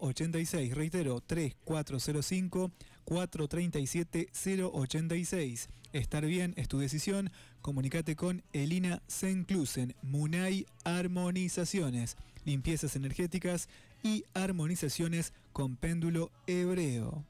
[0.00, 0.74] 086.
[0.74, 2.70] Reitero, 3405
[3.10, 4.28] 437
[4.72, 5.68] 086.
[5.92, 7.32] Estar bien es tu decisión.
[7.60, 13.68] Comunicate con Elina Senclusen, Munay Armonizaciones, limpiezas energéticas
[14.04, 17.24] y armonizaciones con péndulo hebreo.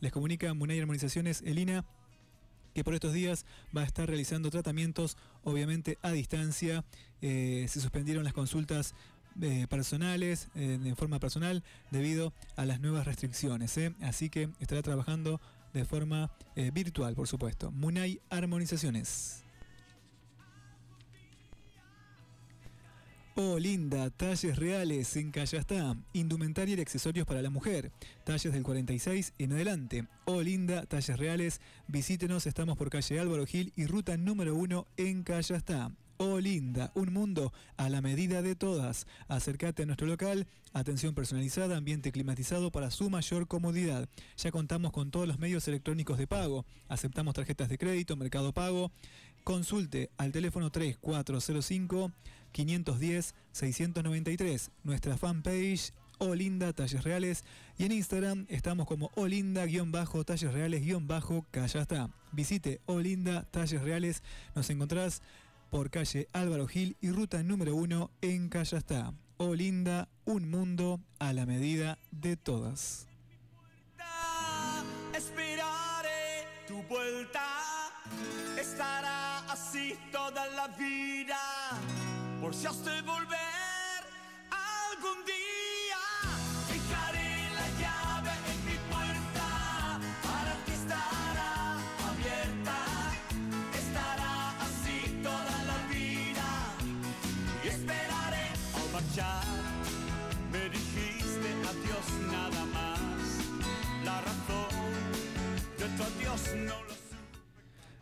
[0.00, 1.84] Les comunica Munay Armonizaciones, Elina,
[2.74, 3.46] que por estos días
[3.76, 6.84] va a estar realizando tratamientos, obviamente a distancia.
[7.22, 8.96] Eh, se suspendieron las consultas
[9.40, 13.76] eh, personales, eh, en forma personal, debido a las nuevas restricciones.
[13.78, 13.94] ¿eh?
[14.00, 15.40] Así que estará trabajando
[15.72, 17.70] de forma eh, virtual, por supuesto.
[17.70, 19.44] Munay Armonizaciones.
[23.40, 27.92] Oh, linda, talles reales en Callastá, indumentaria y accesorios para la mujer,
[28.24, 30.08] talles del 46 en adelante.
[30.24, 35.22] Oh, linda, talles reales, visítenos, estamos por calle Álvaro Gil y ruta número 1 en
[35.22, 35.92] Callastá.
[36.20, 39.06] Oh linda, un mundo a la medida de todas.
[39.28, 44.08] Acércate a nuestro local, atención personalizada, ambiente climatizado para su mayor comodidad.
[44.36, 46.66] Ya contamos con todos los medios electrónicos de pago.
[46.88, 48.90] Aceptamos tarjetas de crédito, mercado pago.
[49.44, 52.10] Consulte al teléfono 3405
[52.50, 57.44] 510 693, nuestra fanpage Olinda Talles Reales
[57.78, 62.10] y en Instagram estamos como Olinda-Talles Reales-Callastá.
[62.32, 64.22] Visite Olinda Talles Reales,
[64.54, 65.22] nos encontrás
[65.70, 69.12] por calle Álvaro Gil y ruta número 1 en Callastá.
[69.36, 73.06] Olinda, un mundo a la medida de todas.
[78.58, 81.38] Estará así toda la vida.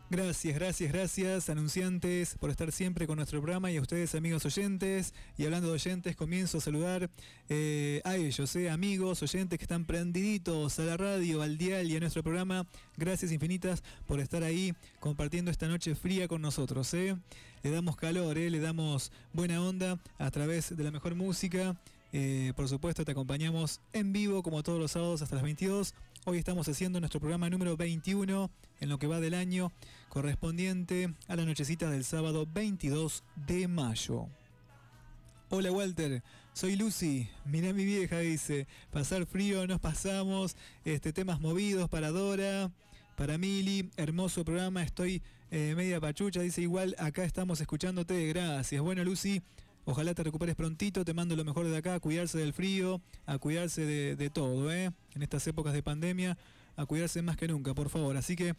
[0.09, 5.15] Gracias, gracias, gracias, anunciantes, por estar siempre con nuestro programa y a ustedes, amigos oyentes.
[5.37, 7.11] Y hablando de oyentes, comienzo a saludar
[7.49, 11.97] eh, a ellos, eh, amigos, oyentes que están prendiditos a la radio, al dial y
[11.97, 12.69] a nuestro programa.
[12.97, 16.95] Gracias infinitas por estar ahí compartiendo esta noche fría con nosotros.
[16.95, 17.17] Eh.
[17.65, 21.77] Le damos calor, eh, le damos buena onda a través de la mejor música.
[22.13, 25.95] Eh, por supuesto, te acompañamos en vivo como todos los sábados hasta las 22.
[26.29, 28.51] Hoy estamos haciendo nuestro programa número 21
[28.81, 29.71] en lo que va del año,
[30.09, 34.27] correspondiente a la nochecita del sábado 22 de mayo.
[35.51, 41.89] Hola Walter, soy Lucy, mirá mi vieja, dice, pasar frío, nos pasamos, este, temas movidos
[41.89, 42.73] para Dora,
[43.17, 45.23] para Mili, hermoso programa, estoy
[45.53, 48.83] eh, media pachucha, dice igual, acá estamos escuchándote, gracias.
[48.83, 49.43] Bueno Lucy,
[49.87, 53.39] ojalá te recuperes prontito, te mando lo mejor de acá, a cuidarse del frío, a
[53.39, 54.91] cuidarse de, todo, ¿eh?
[55.15, 56.37] en estas épocas de pandemia,
[56.77, 58.17] a cuidarse más que nunca, por favor.
[58.17, 58.55] Así que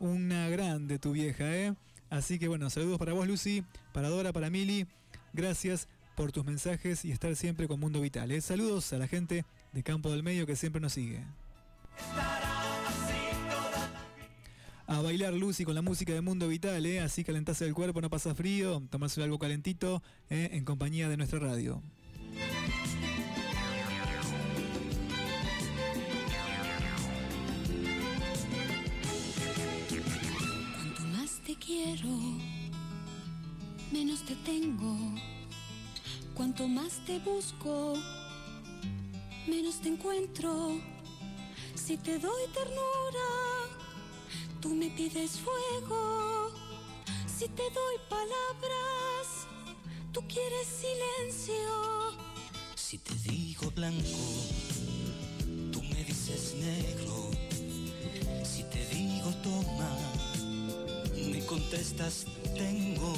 [0.00, 1.74] una grande tu vieja, ¿eh?
[2.10, 4.86] Así que bueno, saludos para vos Lucy, para Dora, para Mili,
[5.32, 8.30] gracias por tus mensajes y estar siempre con Mundo Vital.
[8.32, 8.40] ¿eh?
[8.40, 11.24] Saludos a la gente de Campo del Medio que siempre nos sigue.
[14.92, 17.00] A bailar Lucy con la música de Mundo Vital, ¿eh?
[17.00, 20.50] así calentase el cuerpo, no pasa frío, tomarse algo calentito ¿eh?
[20.52, 21.82] en compañía de nuestra radio.
[30.76, 32.10] Cuanto más te quiero,
[33.90, 34.94] menos te tengo.
[36.34, 37.94] Cuanto más te busco,
[39.48, 40.78] menos te encuentro.
[41.74, 43.61] Si te doy ternura,
[44.62, 46.52] tú me pides fuego.
[47.26, 49.48] Si te doy palabras,
[50.12, 52.14] tú quieres silencio.
[52.76, 54.22] Si te digo blanco,
[55.72, 57.30] tú me dices negro.
[58.44, 59.90] Si te digo toma,
[61.30, 63.12] me contestas tengo.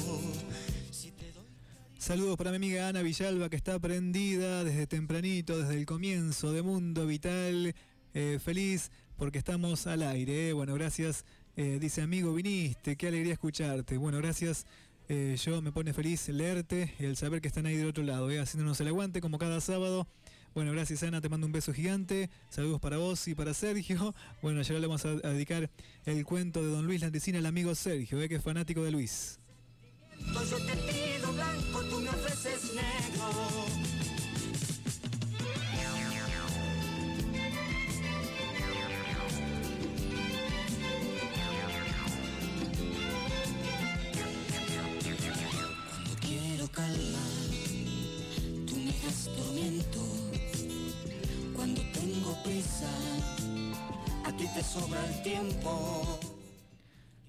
[1.99, 6.61] Saludos para mi amiga Ana Villalba que está prendida desde tempranito, desde el comienzo de
[6.63, 7.75] Mundo Vital.
[8.13, 10.53] Eh, feliz porque estamos al aire.
[10.53, 11.25] Bueno, gracias.
[11.57, 13.97] Eh, dice amigo, viniste, qué alegría escucharte.
[13.97, 14.65] Bueno, gracias.
[15.07, 18.31] Eh, yo me pone feliz leerte y el saber que están ahí del otro lado,
[18.31, 20.07] eh, haciéndonos el aguante como cada sábado.
[20.55, 22.29] Bueno, gracias Ana, te mando un beso gigante.
[22.49, 24.15] Saludos para vos y para Sergio.
[24.41, 25.69] Bueno, ya le vamos a, dedicar
[26.05, 29.39] el cuento de Don Luis Landicina al amigo Sergio, eh, que es fanático de Luis.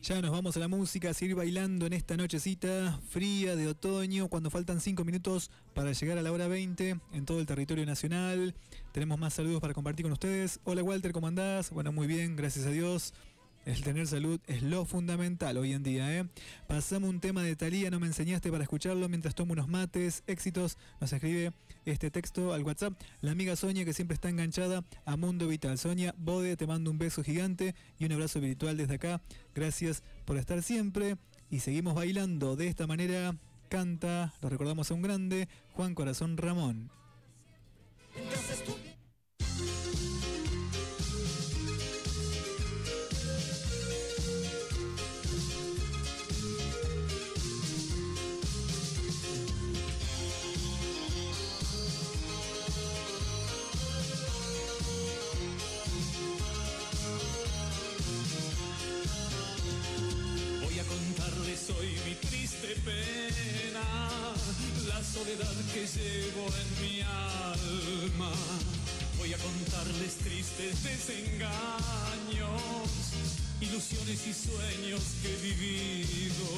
[0.02, 4.28] Ya nos vamos a la música, a seguir bailando en esta nochecita fría de otoño,
[4.28, 8.54] cuando faltan 5 minutos para llegar a la hora 20 en todo el territorio nacional.
[8.92, 10.60] Tenemos más saludos para compartir con ustedes.
[10.64, 11.70] Hola Walter, ¿cómo andás?
[11.70, 13.14] Bueno, muy bien, gracias a Dios.
[13.66, 16.28] El tener salud es lo fundamental hoy en día, ¿eh?
[16.68, 20.78] Pasamos un tema de Talía, no me enseñaste para escucharlo mientras tomo unos mates, éxitos.
[21.00, 21.52] Nos escribe
[21.84, 22.92] este texto al WhatsApp.
[23.22, 25.78] La amiga Sonia que siempre está enganchada a Mundo Vital.
[25.78, 29.20] Sonia Bode, te mando un beso gigante y un abrazo virtual desde acá.
[29.52, 31.16] Gracias por estar siempre
[31.50, 33.34] y seguimos bailando de esta manera.
[33.68, 36.88] Canta, lo recordamos a un grande, Juan Corazón Ramón.
[65.16, 68.32] Soledad que llevo en mi alma.
[69.16, 72.60] Voy a contarles tristes desengaños,
[73.62, 76.48] ilusiones y sueños que he vivido.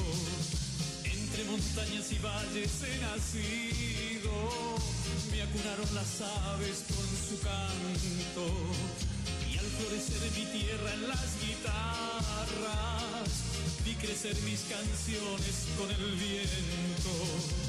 [1.05, 4.35] Entre montañas y valles he nacido,
[5.31, 8.43] me acunaron las aves con su canto.
[9.49, 13.29] Y al florecer mi tierra en las guitarras,
[13.85, 17.68] vi crecer mis canciones con el viento.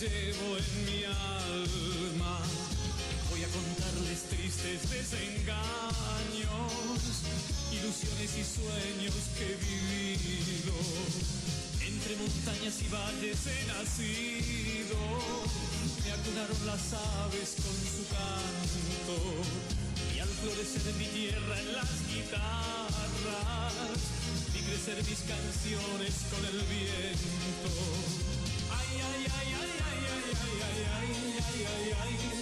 [0.00, 2.38] llevo en mi alma.
[3.30, 6.46] Voy a contarles tristes desengaños,
[7.72, 10.78] ilusiones y sueños que he vivido.
[11.82, 14.98] Entre montañas y valles he nacido,
[16.04, 19.16] me acunaron las aves con su canto.
[20.14, 23.74] Y al florecer mi tierra en las guitarras,
[24.54, 27.37] vi crecer mis canciones con el viento.
[31.66, 32.37] ay, ay, ay.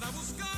[0.00, 0.55] para buscar.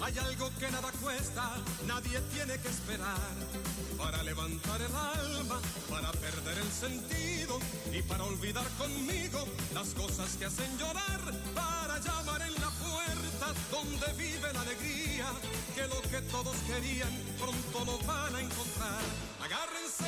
[0.00, 1.50] Hay algo que nada cuesta,
[1.86, 3.34] nadie tiene que esperar
[3.96, 5.60] para levantar el alma,
[5.90, 7.58] para perder el sentido
[7.92, 11.20] y para olvidar conmigo las cosas que hacen llorar,
[11.54, 15.26] para llamar en la puerta donde vive la alegría,
[15.74, 19.02] que lo que todos querían pronto lo van a encontrar.
[19.42, 20.07] Agárrense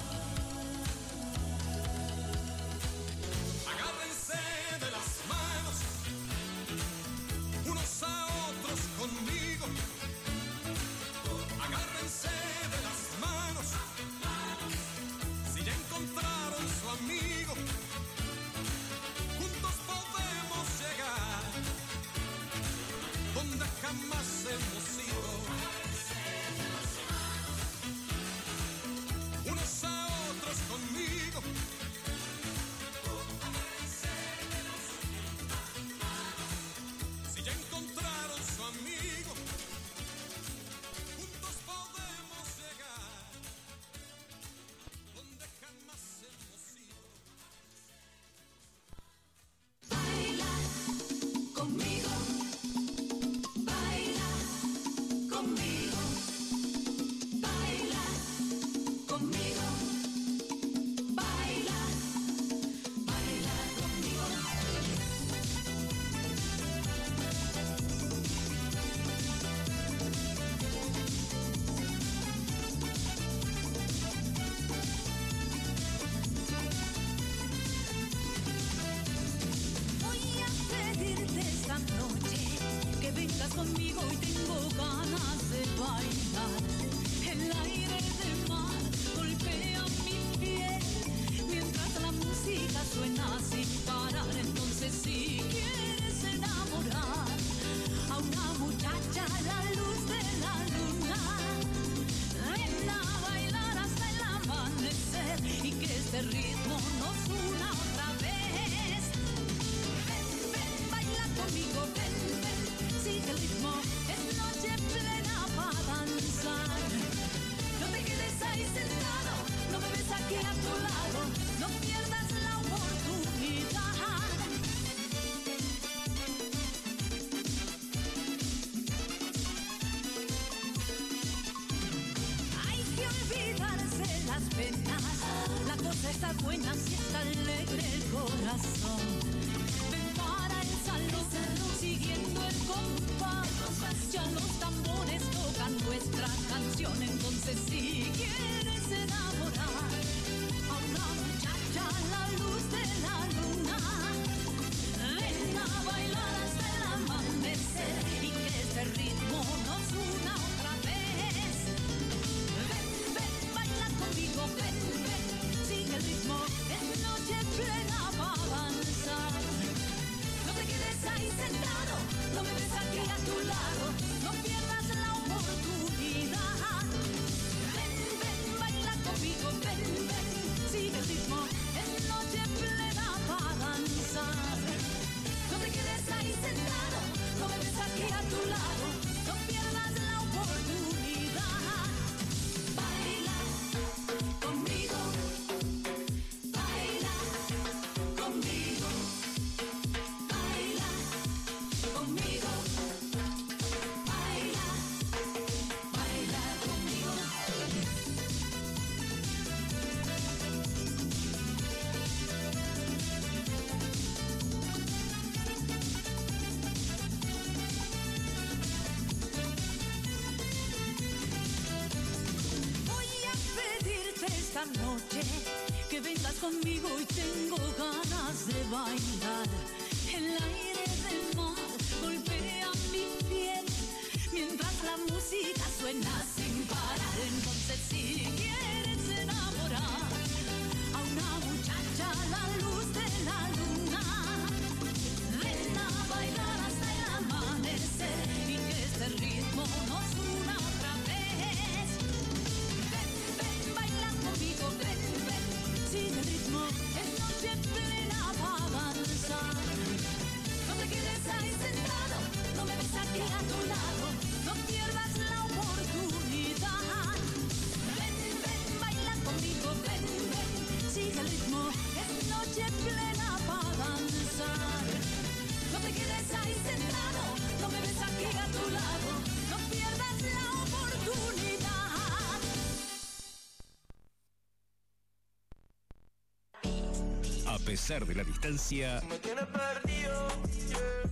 [287.99, 289.03] de la distancia.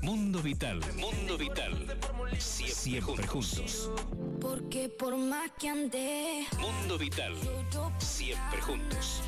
[0.02, 2.00] Mundo Vital, Mundo Vital.
[2.40, 3.92] Siempre, juntos.
[4.40, 7.36] Porque por más que ande, Mundo Vital,
[7.98, 9.18] siempre juntos.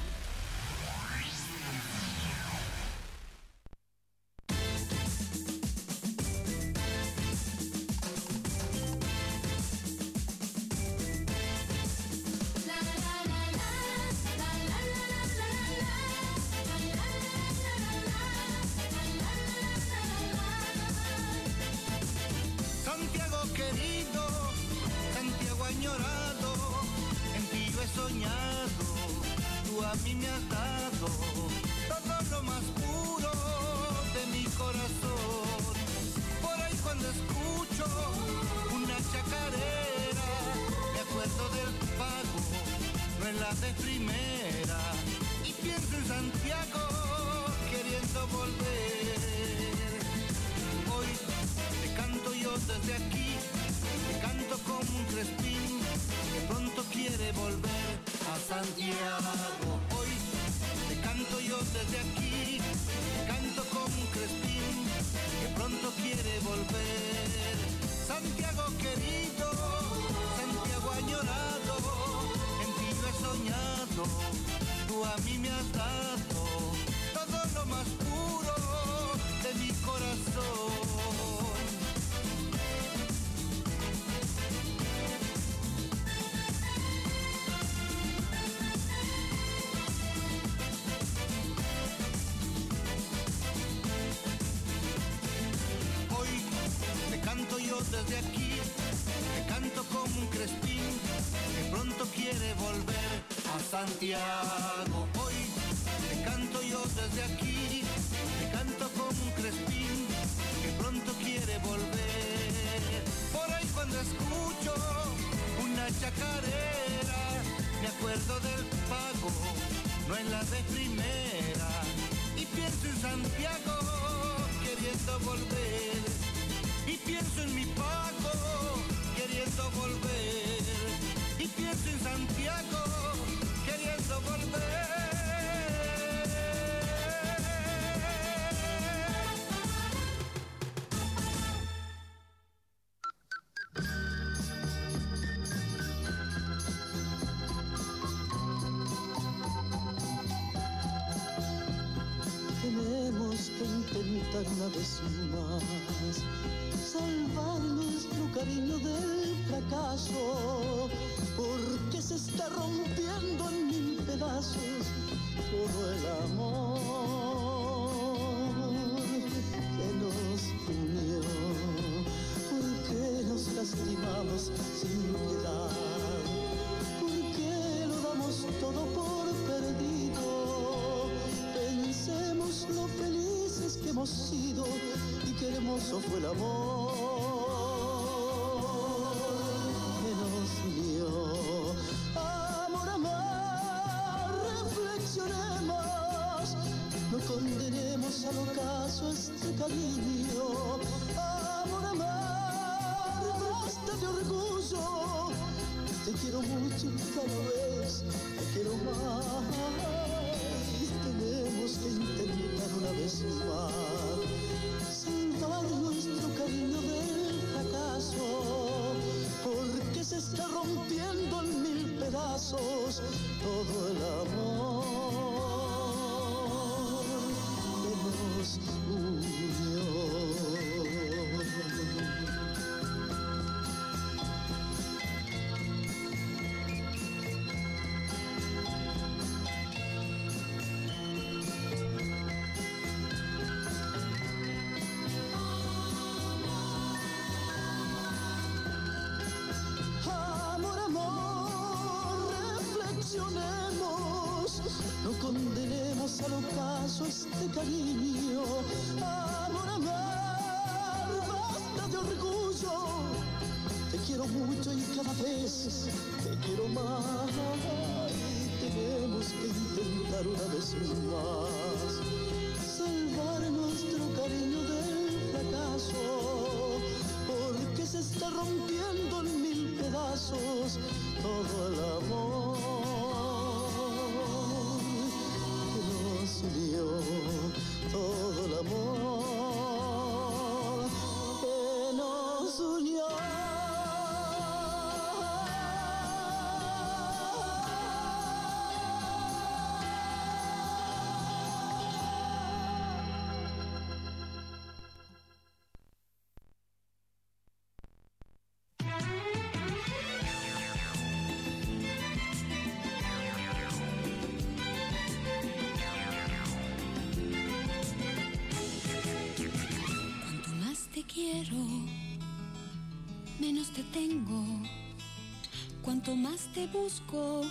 [326.54, 327.44] Te busco,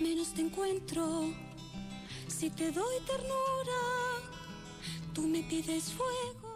[0.00, 1.32] menos te encuentro.
[2.28, 3.80] Si te doy ternura,
[5.14, 6.54] tú me pides fuego.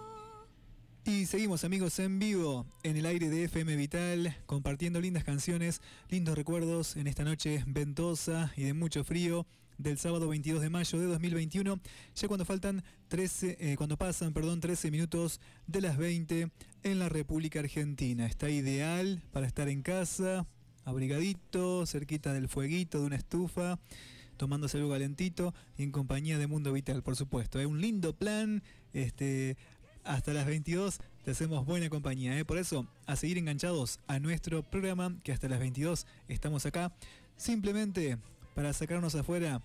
[1.04, 6.36] Y seguimos amigos en vivo en el aire de FM Vital, compartiendo lindas canciones, lindos
[6.36, 9.46] recuerdos en esta noche ventosa y de mucho frío
[9.78, 11.80] del sábado 22 de mayo de 2021,
[12.14, 16.50] ya cuando faltan 13, eh, cuando pasan, perdón, 13 minutos de las 20
[16.82, 18.26] en la República Argentina.
[18.26, 20.46] Está ideal para estar en casa,
[20.90, 23.78] abrigadito, cerquita del fueguito, de una estufa,
[24.36, 27.60] tomándose algo calentito y en compañía de Mundo Vital, por supuesto.
[27.60, 28.62] Es un lindo plan,
[28.92, 29.56] este,
[30.04, 32.38] hasta las 22 te hacemos buena compañía.
[32.38, 32.44] ¿eh?
[32.44, 36.92] Por eso, a seguir enganchados a nuestro programa, que hasta las 22 estamos acá,
[37.36, 38.18] simplemente
[38.54, 39.62] para sacarnos afuera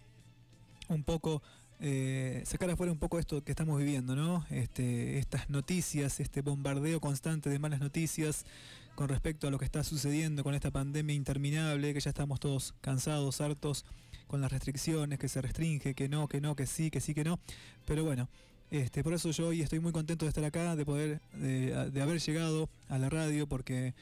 [0.89, 1.41] un poco,
[1.80, 4.45] eh, sacar afuera un poco esto que estamos viviendo, ¿no?
[4.49, 8.45] Este, estas noticias, este bombardeo constante de malas noticias
[8.95, 12.73] con respecto a lo que está sucediendo con esta pandemia interminable, que ya estamos todos
[12.81, 13.85] cansados, hartos
[14.27, 17.23] con las restricciones, que se restringe, que no, que no, que sí, que sí, que
[17.23, 17.39] no.
[17.85, 18.30] Pero bueno,
[18.72, 22.19] este, por eso yo hoy estoy muy contento de estar acá, de poder, de, haber
[22.19, 23.93] llegado a la radio, porque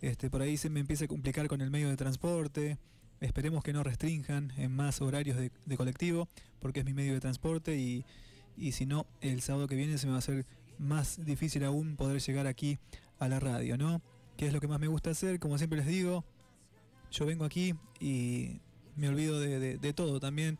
[0.00, 2.78] este, por ahí se me empieza a complicar con el medio de transporte.
[3.20, 6.28] Esperemos que no restrinjan en más horarios de, de colectivo,
[6.60, 8.04] porque es mi medio de transporte y,
[8.56, 10.44] y si no, el sábado que viene se me va a hacer
[10.78, 12.78] más difícil aún poder llegar aquí
[13.18, 14.02] a la radio, ¿no?
[14.42, 16.24] Que es lo que más me gusta hacer, como siempre les digo,
[17.12, 18.58] yo vengo aquí y
[18.96, 20.58] me olvido de, todo también.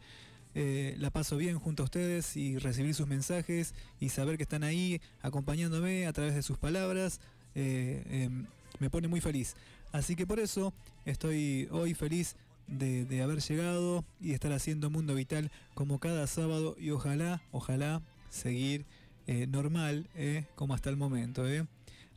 [0.55, 4.63] eh, la paso bien junto a ustedes y recibir sus mensajes y saber que están
[4.63, 7.19] ahí acompañándome a través de sus palabras
[7.57, 8.47] eh, em,
[8.79, 9.57] me pone muy feliz.
[9.91, 10.73] Así que por eso
[11.05, 12.37] estoy hoy feliz
[12.69, 18.01] de, haber llegado y estar haciendo Mundo Vital como cada sábado y ojalá, ojalá
[18.31, 18.87] seguir
[19.27, 20.09] eh, normal
[20.55, 21.43] como hasta el momento.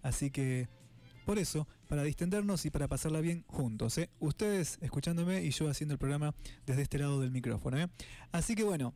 [0.04, 0.68] Así que
[1.26, 3.98] por eso, para distendernos y para pasarla bien juntos.
[3.98, 4.10] ¿eh?
[4.20, 6.34] Ustedes escuchándome y yo haciendo el programa
[6.66, 7.78] desde este lado del micrófono.
[7.78, 7.88] ¿eh?
[8.32, 8.94] Así que bueno,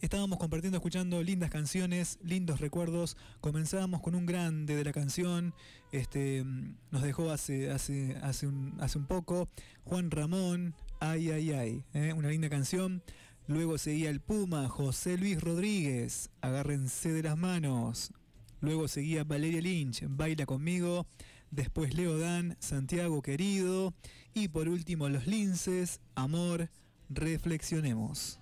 [0.00, 3.16] estábamos compartiendo, escuchando lindas canciones, lindos recuerdos.
[3.40, 5.54] Comenzábamos con un grande de la canción.
[5.90, 9.48] Este, mm, nos dejó hace, hace, hace, un, hace un poco
[9.84, 11.84] Juan Ramón, Ay, ay, ay.
[11.94, 12.12] ¿eh?
[12.12, 13.02] Una linda canción.
[13.46, 18.12] Luego seguía el Puma, José Luis Rodríguez, Agárrense de las manos.
[18.60, 21.06] Luego seguía Valeria Lynch, Baila conmigo.
[21.50, 23.94] Después Leo Dan, Santiago querido.
[24.34, 26.68] Y por último Los Linces, Amor,
[27.08, 28.38] Reflexionemos.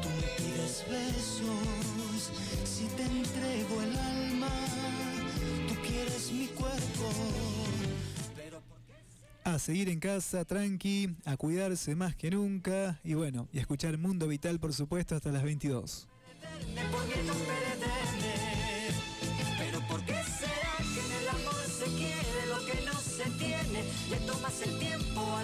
[0.00, 2.30] Tú me pides besos,
[2.64, 4.48] si te entrego el alma,
[5.68, 7.10] tú quieres mi cuerpo.
[9.44, 13.00] A seguir en casa, tranqui, a cuidarse más que nunca.
[13.04, 16.08] Y bueno, y a escuchar Mundo Vital, por supuesto, hasta las 22.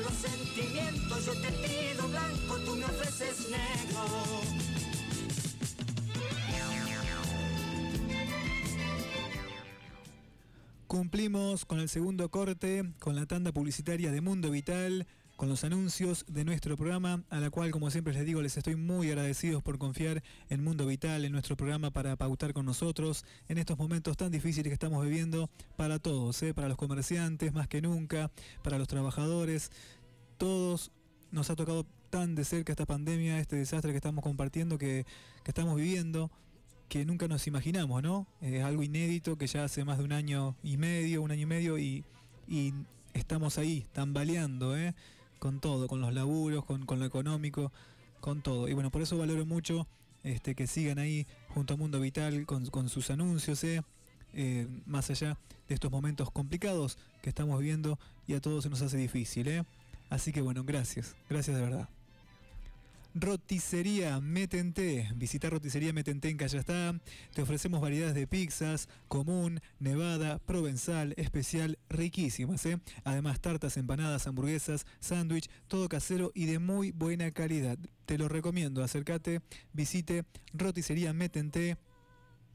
[0.01, 4.69] Los sentimientos, yo te pido blanco, tú me ofreces negro.
[10.87, 15.07] Cumplimos con el segundo corte, con la tanda publicitaria de Mundo Vital,
[15.39, 18.75] con los anuncios de nuestro programa, a la cual, como siempre les digo, les estoy
[18.75, 23.57] muy agradecidos por confiar en Mundo Vital, en nuestro programa para pautar con nosotros en
[23.57, 26.55] estos momentos tan difíciles que estamos viviendo para todos, ¿eh?
[26.55, 28.33] para los comerciantes más que nunca,
[28.65, 29.71] para los trabajadores,
[30.39, 30.91] todos
[31.31, 35.07] nos ha tocado tan de cerca esta pandemia, este desastre que estamos compartiendo, que,
[35.45, 36.33] estamos viviendo
[36.89, 38.27] que nunca nos imaginamos, ¿no?
[38.41, 41.47] Es algo inédito que ya hace más de un año y medio, un año y
[41.47, 42.05] medio, y,
[42.49, 42.75] y
[43.15, 44.97] estamos ahí, tambaleando, ¿eh?
[45.39, 47.73] Con todo, con los laburos, con, con lo económico,
[48.21, 48.69] con todo.
[48.69, 49.87] Y bueno, por eso valoro mucho
[50.25, 53.83] este, que sigan ahí junto a Mundo Vital con, con sus anuncios, ¿eh?
[54.35, 55.39] Eh, más allá
[55.69, 59.65] de estos momentos complicados que estamos viviendo y a todos se nos hace difícil, ¿eh?
[60.11, 61.89] Así que bueno, gracias, gracias de verdad.
[63.15, 65.09] Roticería Metente.
[65.17, 66.99] Visita Roticería Metente en Callastá.
[67.35, 72.65] Te ofrecemos variedades de pizzas, común, nevada, provenzal, especial, riquísimas.
[72.67, 72.79] ¿eh?
[73.05, 77.79] Además, tartas, empanadas, hamburguesas, sándwich, todo casero y de muy buena calidad.
[78.07, 78.83] Te lo recomiendo.
[78.83, 79.41] Acércate,
[79.73, 81.77] visite Roticería Metente.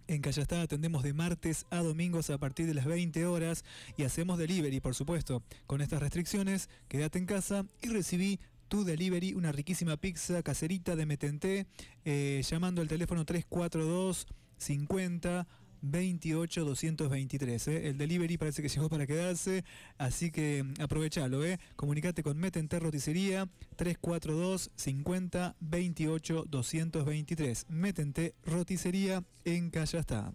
[0.08, 3.64] En Callastá atendemos de martes a domingos a partir de las 20 horas
[3.96, 5.44] y hacemos delivery, por supuesto.
[5.66, 8.40] Con estas restricciones, quédate en casa y recibí
[8.74, 11.68] tu delivery, una riquísima pizza caserita de Metente,
[12.06, 14.26] eh, llamando al teléfono 342
[14.58, 15.48] 50
[15.82, 17.68] 28 223.
[17.68, 17.90] ¿eh?
[17.90, 19.64] El delivery parece que llegó para quedarse,
[20.00, 21.46] así que mm, aprovechalo.
[21.46, 21.60] ¿eh?
[21.76, 27.66] Comunicate con Metente Roticería 342 50 28 223.
[27.70, 30.34] Metente Roticería en Callastá.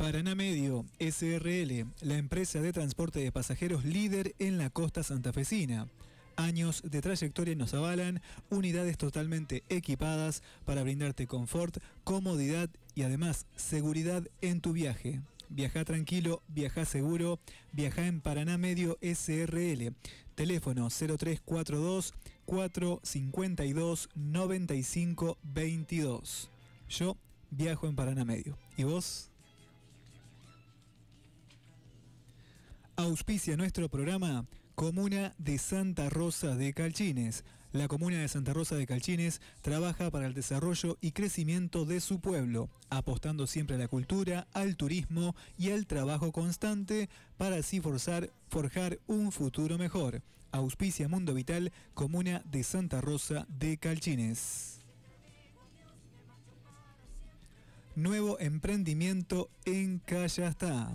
[0.00, 5.88] Paraná Medio, SRL, la empresa de transporte de pasajeros líder en la costa santafesina.
[6.36, 14.26] Años de trayectoria nos avalan, unidades totalmente equipadas para brindarte confort, comodidad y además seguridad
[14.40, 15.20] en tu viaje.
[15.50, 17.38] Viaja tranquilo, viaja seguro,
[17.72, 19.92] viaja en Paraná Medio SRL.
[20.34, 22.14] Teléfono 0342
[22.46, 26.50] 452 95 22.
[26.88, 27.18] Yo
[27.50, 28.56] viajo en Paraná Medio.
[28.78, 29.29] ¿Y vos?
[33.00, 34.44] Auspicia nuestro programa
[34.74, 37.44] Comuna de Santa Rosa de Calchines.
[37.72, 42.20] La Comuna de Santa Rosa de Calchines trabaja para el desarrollo y crecimiento de su
[42.20, 47.08] pueblo, apostando siempre a la cultura, al turismo y al trabajo constante
[47.38, 50.20] para así forzar, forjar un futuro mejor.
[50.52, 54.80] Auspicia Mundo Vital, Comuna de Santa Rosa de Calchines.
[57.96, 60.92] Nuevo emprendimiento en Callastá.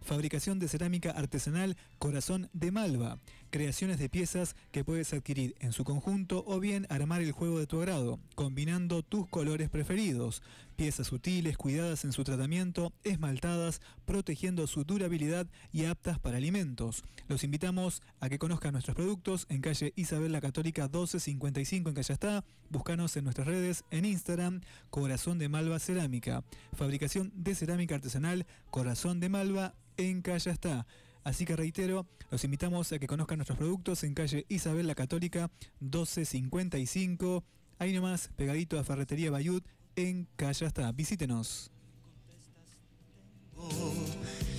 [0.00, 3.18] Fabricación de cerámica artesanal Corazón de Malva.
[3.50, 7.66] Creaciones de piezas que puedes adquirir en su conjunto o bien armar el juego de
[7.66, 10.40] tu agrado, combinando tus colores preferidos.
[10.76, 17.02] Piezas sutiles, cuidadas en su tratamiento, esmaltadas, protegiendo su durabilidad y aptas para alimentos.
[17.26, 22.44] Los invitamos a que conozcan nuestros productos en calle Isabel la Católica 1255 en Callastá.
[22.68, 24.60] Búscanos en nuestras redes en Instagram,
[24.90, 26.44] Corazón de Malva Cerámica.
[26.72, 30.86] Fabricación de cerámica artesanal Corazón de Malva en Callastá.
[31.24, 35.50] Así que reitero, los invitamos a que conozcan nuestros productos en calle Isabel la Católica
[35.80, 37.44] 1255,
[37.78, 39.64] ahí nomás pegadito a Ferretería Bayut
[39.96, 40.90] en Callastá.
[40.92, 41.70] Visítenos.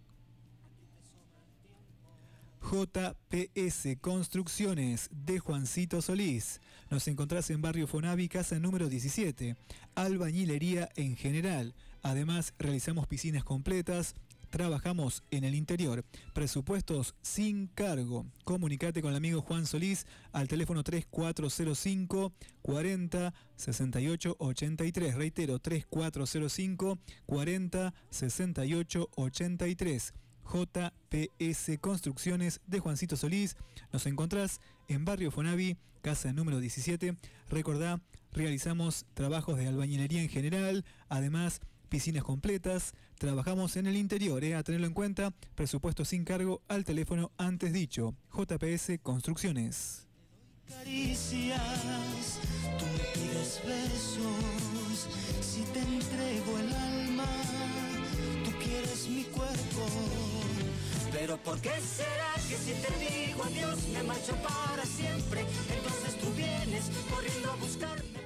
[2.60, 6.60] JPS Construcciones de Juancito Solís.
[6.90, 9.56] Nos encontrás en Barrio Fonavi, casa número 17.
[9.94, 11.74] Albañilería en general.
[12.02, 14.16] Además, realizamos piscinas completas,
[14.50, 16.04] Trabajamos en el interior.
[16.32, 18.26] Presupuestos sin cargo.
[18.44, 22.32] Comunicate con el amigo Juan Solís al teléfono 3405
[22.62, 25.14] 40 68 83.
[25.14, 30.14] Reitero, 3405 40 68 83.
[30.46, 33.56] JPS Construcciones de Juancito Solís.
[33.92, 37.16] Nos encontrás en Barrio Fonavi, casa número 17.
[37.50, 38.00] Recordá,
[38.32, 44.62] realizamos trabajos de albañilería en general, además piscinas completas, trabajamos en el interior, eh, a
[44.62, 50.06] tenerlo en cuenta, presupuesto sin cargo al teléfono antes dicho, JPS Construcciones.
[50.68, 52.40] Caricias,
[52.78, 55.08] tú me pides besos.
[55.40, 57.26] Si te entrego el alma,
[58.44, 59.86] tú quieres mi cuerpo.
[61.12, 65.46] Pero ¿por qué será que si te digo adiós me marcho para siempre?
[65.74, 68.25] Entonces tú vienes corriendo a buscarme.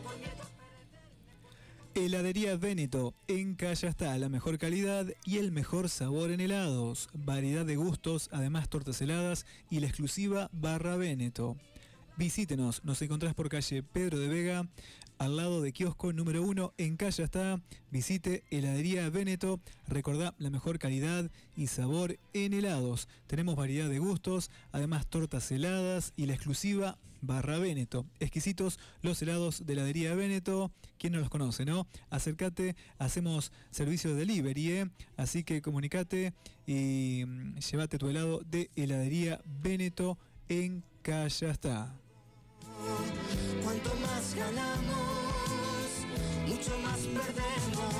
[2.00, 7.76] Heladería Véneto, en Callastá, la mejor calidad y el mejor sabor en helados, variedad de
[7.76, 11.58] gustos, además tortas heladas y la exclusiva barra Véneto.
[12.16, 14.66] Visítenos, nos encontrás por calle Pedro de Vega,
[15.18, 17.60] al lado de kiosco número 1 en Callastá.
[17.90, 23.08] Visite Heladería Véneto, recordá la mejor calidad y sabor en helados.
[23.26, 28.06] Tenemos variedad de gustos, además tortas heladas y la exclusiva barra Véneto.
[28.18, 30.72] Exquisitos los helados de heladería Véneto.
[30.98, 31.86] ¿Quién no los conoce, no?
[32.10, 34.90] Acércate, hacemos servicio de delivery, ¿eh?
[35.16, 36.34] Así que comunicate
[36.66, 40.18] y mm, llévate tu helado de heladería Véneto
[40.48, 41.94] en Callastá.
[43.62, 45.00] Cuanto más ganamos,
[46.48, 47.94] mucho más perdemos.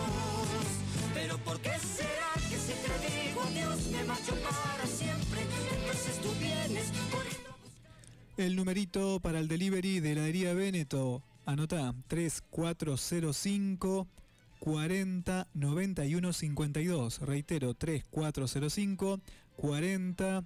[1.15, 5.41] Pero ¿por qué será que si te digo adiós me marcho para siempre?
[5.77, 7.30] Entonces tú vienes corriendo.
[8.41, 11.23] El numerito para el delivery de heladería Véneto.
[11.45, 14.09] Anota 3405
[14.61, 17.21] 40 91 52.
[17.21, 19.21] Reitero, 3405
[19.57, 20.45] 40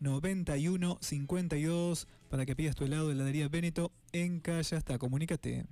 [0.00, 4.98] 91 52 para que pidas tu helado de heladería Véneto en Calle hasta.
[4.98, 5.64] Comunícate.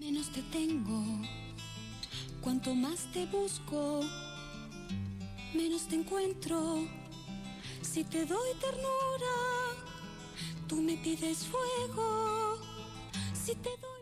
[0.00, 1.04] Menos te tengo.
[2.40, 4.00] Cuanto más te busco,
[5.54, 6.84] menos te encuentro.
[7.80, 9.73] Si te doy ternura,
[10.66, 12.58] tú me pides fuego.
[13.32, 13.93] Si te doy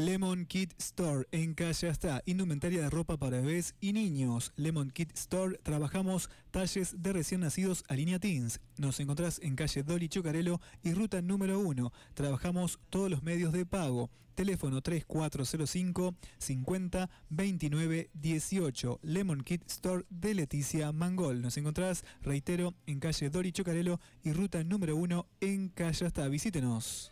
[0.00, 4.50] Lemon Kid Store en Calle Hasta, indumentaria de ropa para bebés y niños.
[4.56, 8.62] Lemon Kid Store, trabajamos talles de recién nacidos a línea teens.
[8.78, 11.92] Nos encontrás en calle Dolly Chocarelo y ruta número 1.
[12.14, 14.08] Trabajamos todos los medios de pago.
[14.34, 19.00] Teléfono 3405 50 29 18.
[19.02, 21.42] Lemon Kid Store de Leticia Mangol.
[21.42, 26.26] Nos encontrás, reitero, en calle Dolly Chocarelo y ruta número 1 en Calle Hasta.
[26.28, 27.09] Visítenos.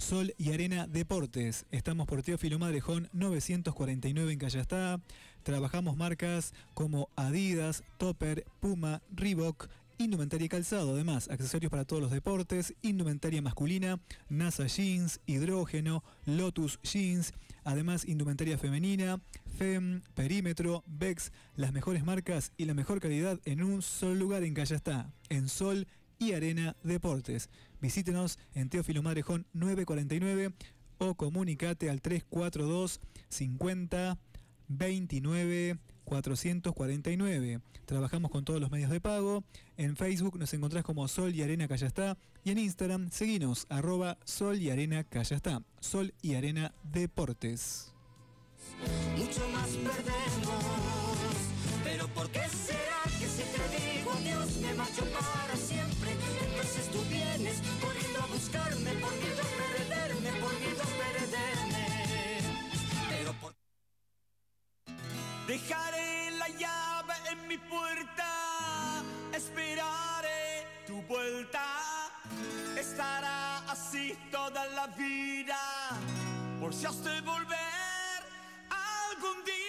[0.00, 1.66] Sol y Arena Deportes.
[1.70, 5.00] Estamos por Teófilo Madrejón 949 en Callastá.
[5.42, 9.68] Trabajamos marcas como Adidas, Topper, Puma, Reebok,
[9.98, 14.00] indumentaria y calzado, además accesorios para todos los deportes, indumentaria masculina,
[14.30, 17.32] NASA Jeans, Hidrógeno, Lotus Jeans,
[17.64, 19.20] además indumentaria femenina,
[19.58, 24.54] FEM, Perímetro, Vex, las mejores marcas y la mejor calidad en un solo lugar en
[24.54, 25.86] Callastá, en Sol
[26.20, 27.48] y Arena Deportes.
[27.80, 30.52] Visítenos en Teófilo Madrejón 949
[30.98, 34.18] o comunicate al 342 50
[34.68, 37.60] 29 449.
[37.86, 39.44] Trabajamos con todos los medios de pago.
[39.76, 42.18] En Facebook nos encontrás como Sol y Arena Callastá.
[42.44, 45.62] Y en Instagram seguinos arroba Sol y Arena Callastá.
[45.80, 47.92] Sol y Arena Deportes.
[49.16, 50.64] mucho más perdemos.
[51.82, 54.12] Pero ¿por qué será que si te digo
[56.70, 61.84] Entonces tú vienes corriendo a buscarme por miedo a perderme, por miedo a perderme.
[63.08, 63.54] Pero por
[65.48, 69.02] Dejaré la llave en mi puerta,
[69.34, 71.66] esperaré tu vuelta.
[72.78, 75.58] Estará así toda la vida,
[76.60, 78.20] por si has de volver
[78.70, 79.59] algún día.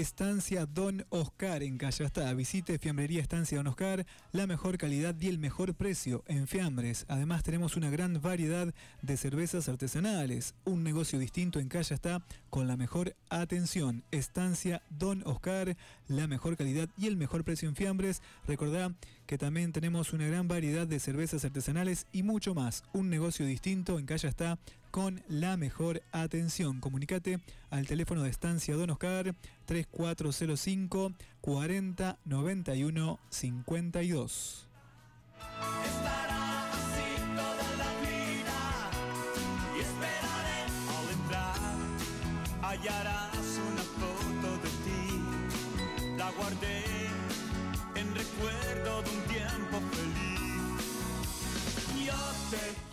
[0.00, 2.32] Estancia Don Oscar en Callastá.
[2.34, 7.04] Visite Fiambrería Estancia Don Oscar, la mejor calidad y el mejor precio en fiambres.
[7.08, 10.54] Además tenemos una gran variedad de cervezas artesanales.
[10.64, 14.02] Un negocio distinto en Callastá con la mejor atención.
[14.10, 15.76] Estancia Don Oscar,
[16.08, 18.20] la mejor calidad y el mejor precio en fiambres.
[18.48, 18.92] Recordá
[19.26, 22.82] que también tenemos una gran variedad de cervezas artesanales y mucho más.
[22.92, 24.58] Un negocio distinto en Callastá
[24.94, 26.78] con la mejor atención.
[26.78, 29.34] Comunicate al teléfono de Estancia Don Oscar
[29.64, 34.68] 3405 40 91 52.
[35.84, 38.60] Estará así toda la vida
[39.74, 40.62] y esperaré
[40.94, 41.58] al entrar.
[42.62, 45.02] Hallarás una foto de ti.
[46.16, 46.84] La guardé
[47.96, 50.86] en recuerdo de un tiempo feliz.
[52.06, 52.14] Yo
[52.52, 52.83] te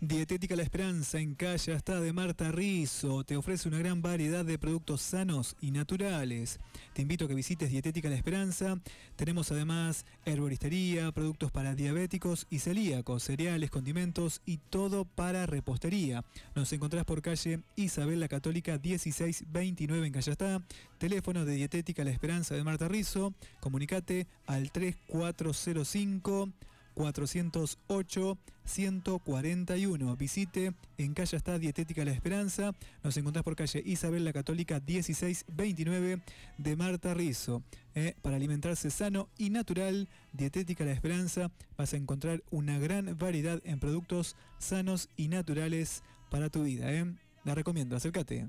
[0.00, 4.56] Dietética La Esperanza en Calle hasta de Marta Rizo te ofrece una gran variedad de
[4.56, 6.60] productos sanos y naturales.
[6.92, 8.78] Te invito a que visites Dietética La Esperanza.
[9.16, 16.24] Tenemos además herboristería, productos para diabéticos y celíacos, cereales, condimentos y todo para repostería.
[16.54, 20.62] Nos encontrás por calle Isabel la Católica 1629 en Callastá.
[20.98, 23.34] Teléfono de Dietética La Esperanza de Marta Rizo.
[23.58, 26.52] Comunicate al 3405
[26.98, 30.16] 408 141.
[30.16, 32.72] Visite en calle está Dietética La Esperanza.
[33.04, 36.20] Nos encontrás por calle Isabel la Católica 1629
[36.58, 37.62] de Marta Rizo.
[37.94, 43.60] Eh, para alimentarse sano y natural, Dietética La Esperanza vas a encontrar una gran variedad
[43.62, 46.92] en productos sanos y naturales para tu vida.
[46.92, 47.14] eh.
[47.44, 48.48] La recomiendo, acércate.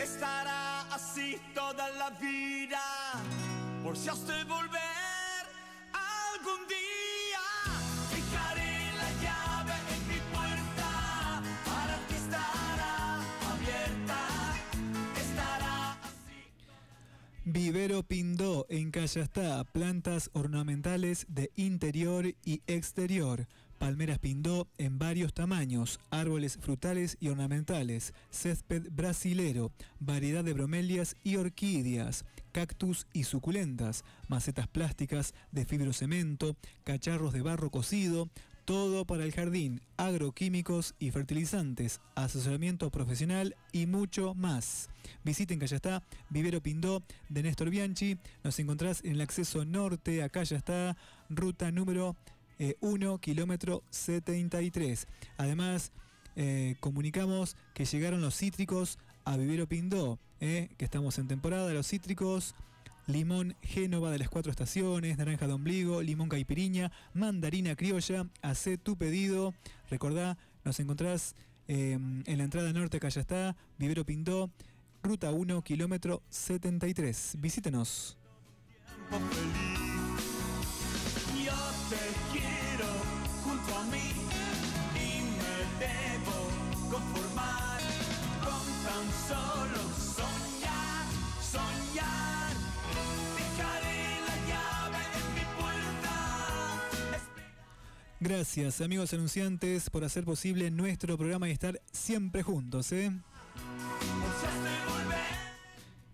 [0.00, 2.80] estará así toda la vida.
[3.82, 4.08] Por si
[4.46, 5.01] volver
[6.42, 7.44] algún día,
[8.10, 11.42] dejaré la llave en mi puerta.
[11.64, 13.16] Para ti estará
[13.52, 14.18] abierta.
[15.20, 15.98] Estará
[17.44, 23.46] Vivero Pindó en Callastá, plantas ornamentales de interior y exterior.
[23.82, 31.34] Palmeras Pindó en varios tamaños, árboles frutales y ornamentales, césped brasilero, variedad de bromelias y
[31.34, 38.30] orquídeas, cactus y suculentas, macetas plásticas de fibrocemento, cacharros de barro cocido,
[38.64, 44.90] Todo para el jardín, agroquímicos y fertilizantes, asesoramiento profesional y mucho más.
[45.24, 48.16] Visiten Callastá, Vivero Pindó de Néstor Bianchi.
[48.44, 50.96] Nos encontrás en el acceso norte a Callastá,
[51.28, 52.14] ruta número
[52.80, 55.06] 1, kilómetro 73.
[55.36, 55.92] Además,
[56.36, 61.86] eh, comunicamos que llegaron los cítricos a Vivero Pindó, eh, que estamos en temporada los
[61.88, 62.54] cítricos
[63.06, 68.28] limón Génova de las cuatro estaciones, naranja de ombligo, limón caipiriña, mandarina criolla.
[68.42, 69.54] Hacé tu pedido.
[69.90, 71.34] Recordá, nos encontrás
[71.68, 74.50] eh, en la entrada norte, que allá está, Vivero Pindó,
[75.02, 77.36] ruta 1, kilómetro 73.
[77.38, 78.18] Visítenos.
[98.24, 102.92] Gracias, amigos anunciantes, por hacer posible nuestro programa y estar siempre juntos.
[102.92, 103.10] ¿eh?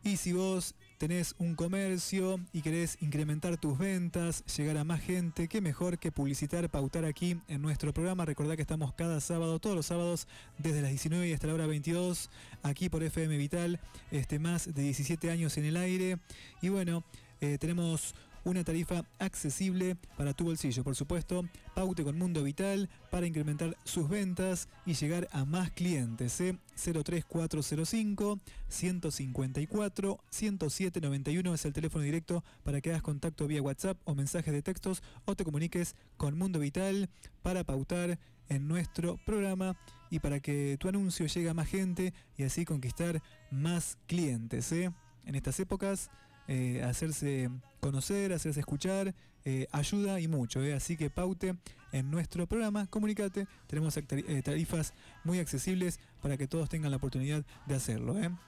[0.03, 5.49] Y si vos tenés un comercio y querés incrementar tus ventas, llegar a más gente,
[5.49, 8.25] qué mejor que publicitar, pautar aquí en nuestro programa.
[8.25, 11.67] Recordá que estamos cada sábado, todos los sábados, desde las 19 y hasta la hora
[11.67, 12.31] 22,
[12.63, 13.81] aquí por FM Vital,
[14.11, 16.17] este, más de 17 años en el aire.
[16.63, 17.05] Y bueno,
[17.43, 18.15] eh, tenemos
[18.49, 21.45] una tarifa accesible para tu bolsillo, por supuesto.
[21.75, 26.41] Paute con Mundo Vital para incrementar sus ventas y llegar a más clientes.
[26.41, 26.57] ¿eh?
[26.75, 34.55] 03405 154 10791 es el teléfono directo para que hagas contacto vía WhatsApp o mensajes
[34.55, 37.11] de textos o te comuniques con Mundo Vital
[37.43, 38.19] para pautar
[38.49, 39.77] en nuestro programa
[40.11, 44.73] y para que tu anuncio llegue a más gente y así conquistar más clientes.
[44.73, 44.91] ¿eh?
[45.27, 46.11] En estas épocas
[46.49, 47.51] eh, hacerse
[47.81, 49.15] conocer, hacerse escuchar,
[49.45, 50.63] eh, ayuda y mucho.
[50.63, 50.75] eh.
[50.75, 51.55] Así que paute
[51.93, 53.99] en nuestro programa, comunicate, tenemos
[54.43, 54.93] tarifas
[55.25, 58.15] muy accesibles para que todos tengan la oportunidad de hacerlo.
[58.15, 58.39] abierta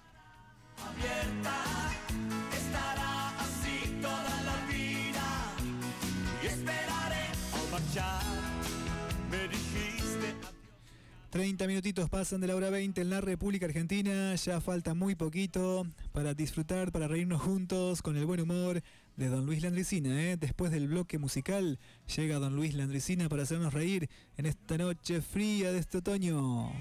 [11.31, 15.86] 30 minutitos pasan de la hora 20 en la República Argentina, ya falta muy poquito
[16.11, 18.82] para disfrutar, para reírnos juntos con el buen humor
[19.16, 20.20] de Don Luis Landricina.
[20.20, 20.36] ¿eh?
[20.36, 21.78] Después del bloque musical
[22.16, 26.73] llega Don Luis Landricina para hacernos reír en esta noche fría de este otoño.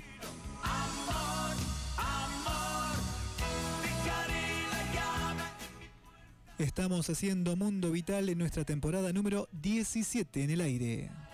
[6.58, 11.29] Estamos haciendo Mundo Vital en nuestra temporada número 17 en el aire.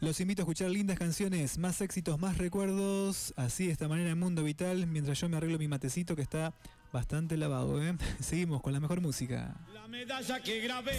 [0.00, 4.18] Los invito a escuchar lindas canciones, más éxitos, más recuerdos, así de esta manera en
[4.18, 6.54] Mundo Vital, mientras yo me arreglo mi matecito que está
[6.92, 7.82] bastante lavado.
[7.82, 7.96] ¿eh?
[8.20, 9.56] Seguimos con la mejor música.
[9.74, 10.96] La medalla que grabé,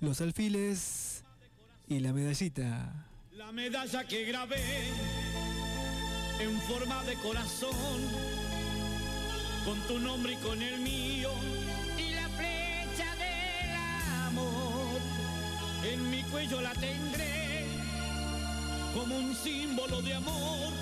[0.00, 1.24] Los alfiles
[1.88, 3.06] y la medallita.
[3.32, 4.60] la medalla que grabé
[6.40, 7.76] en forma de corazón,
[9.64, 11.30] con tu nombre y con el mío,
[11.98, 13.74] y la flecha del
[14.26, 15.00] amor.
[15.90, 17.45] En mi cuello la tendré
[18.96, 20.72] como un símbolo de amor.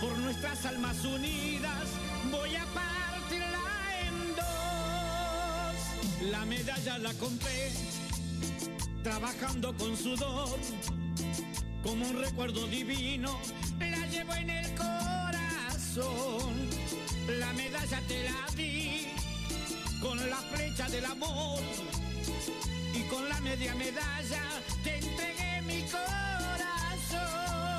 [0.00, 1.84] Por nuestras almas unidas
[2.30, 3.60] voy a partirla
[4.06, 6.30] en dos.
[6.30, 7.70] La medalla la compré
[9.02, 10.58] trabajando con sudor,
[11.82, 13.38] como un recuerdo divino,
[13.78, 16.54] la llevo en el corazón.
[17.38, 19.06] La medalla te la di
[20.00, 21.60] con la flecha del amor
[22.94, 24.42] y con la media medalla
[24.82, 26.39] te entregué mi corazón.
[27.20, 27.69] La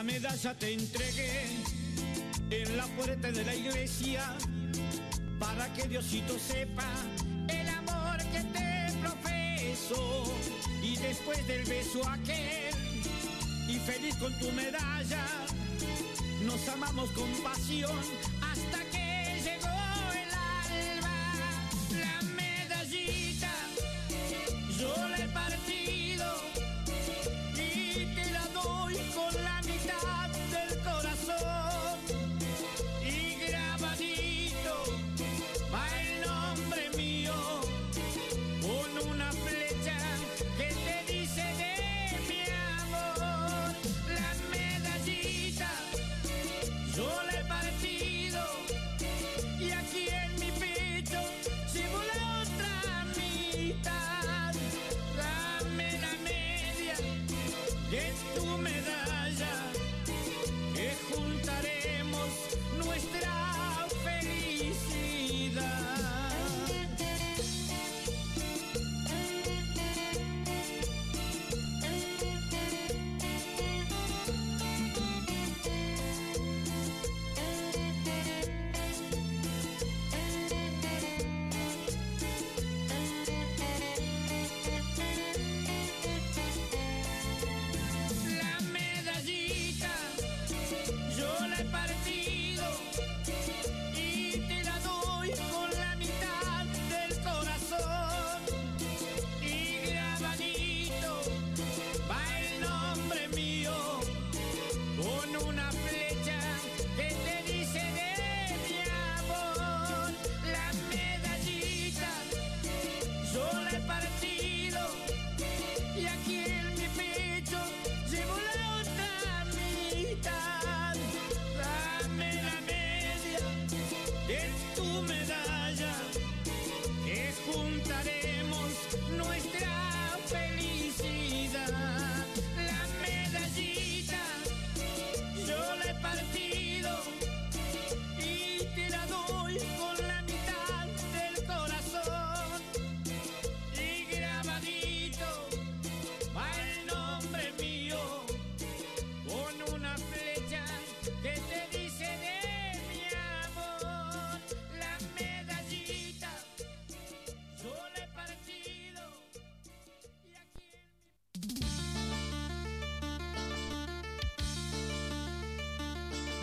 [0.00, 1.42] La medalla te entregué
[2.48, 4.22] en la puerta de la iglesia
[5.38, 6.88] para que Diosito sepa
[7.48, 10.24] el amor que te profeso.
[10.82, 12.74] Y después del beso aquel
[13.68, 15.26] y feliz con tu medalla,
[16.46, 18.00] nos amamos con pasión
[18.40, 19.68] hasta que llegó
[20.22, 20.30] el
[20.96, 21.18] alba.
[22.00, 23.52] La medallita,
[24.78, 25.29] yo le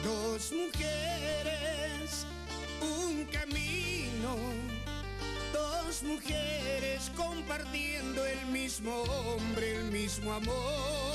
[0.07, 2.25] dos mujeres,
[2.81, 4.37] un camino,
[5.51, 11.06] dos mujeres compartiendo el mismo hombre, el mismo amor.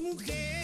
[0.00, 0.63] mujer.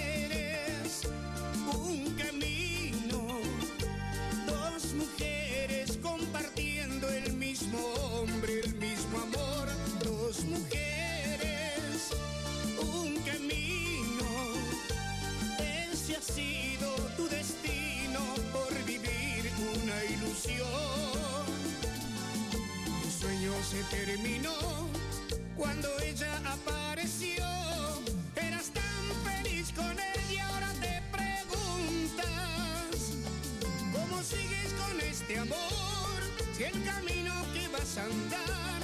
[36.73, 38.81] El camino que vas a andar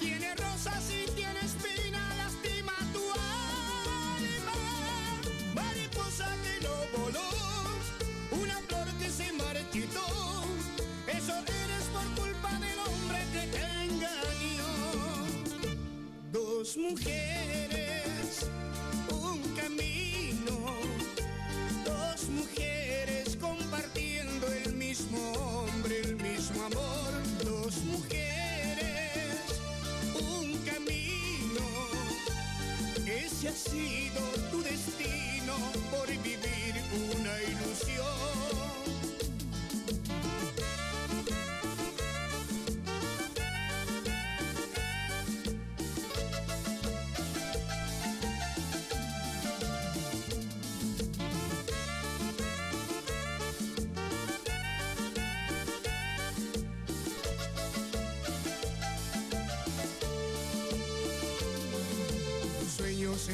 [0.00, 4.58] tiene rosas y tiene espina, lastima tu alma.
[5.54, 7.30] Mariposa que no voló,
[8.32, 10.04] una flor que se marchitó.
[11.06, 14.72] Eso eres por culpa del hombre que te engañó.
[16.32, 17.41] Dos mujeres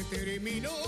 [0.09, 0.78] terminó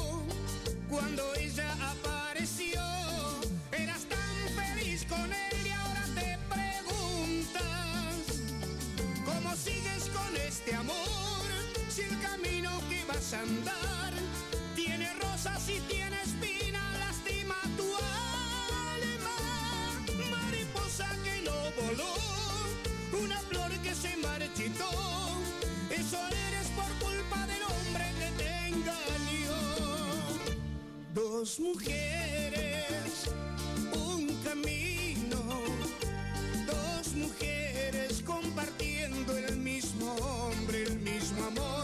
[31.52, 33.30] dos mujeres,
[33.94, 35.44] un camino,
[36.66, 41.81] dos mujeres compartiendo el mismo hombre, el mismo amor.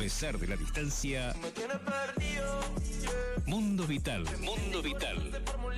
[0.00, 1.36] A pesar de la distancia.
[3.44, 4.24] Mundo Vital.
[4.40, 5.18] Mundo Vital.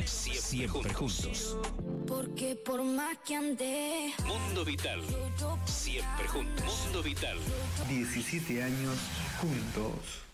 [0.04, 1.58] Siempre, Siempre juntos.
[2.06, 4.12] Porque por más que.
[4.24, 5.00] Mundo Vital.
[5.64, 6.64] Siempre juntos.
[6.64, 7.36] Mundo Vital.
[7.88, 8.96] 17 años
[9.40, 10.31] juntos.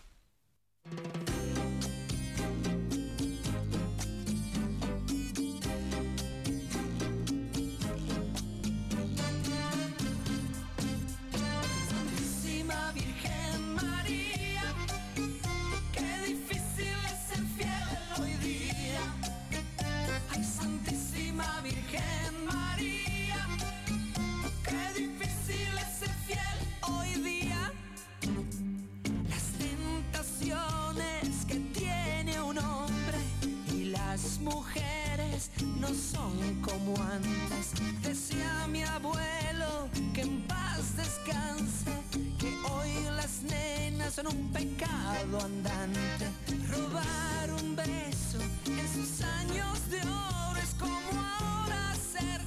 [44.29, 46.25] un pecado andante.
[46.69, 52.41] Robar un beso en sus años de oro es como ahora ser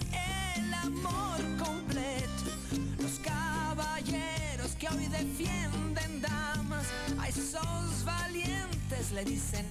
[0.56, 2.44] el amor completo.
[3.00, 6.86] Los caballeros que hoy defienden damas,
[7.18, 9.66] a esos valientes le dicen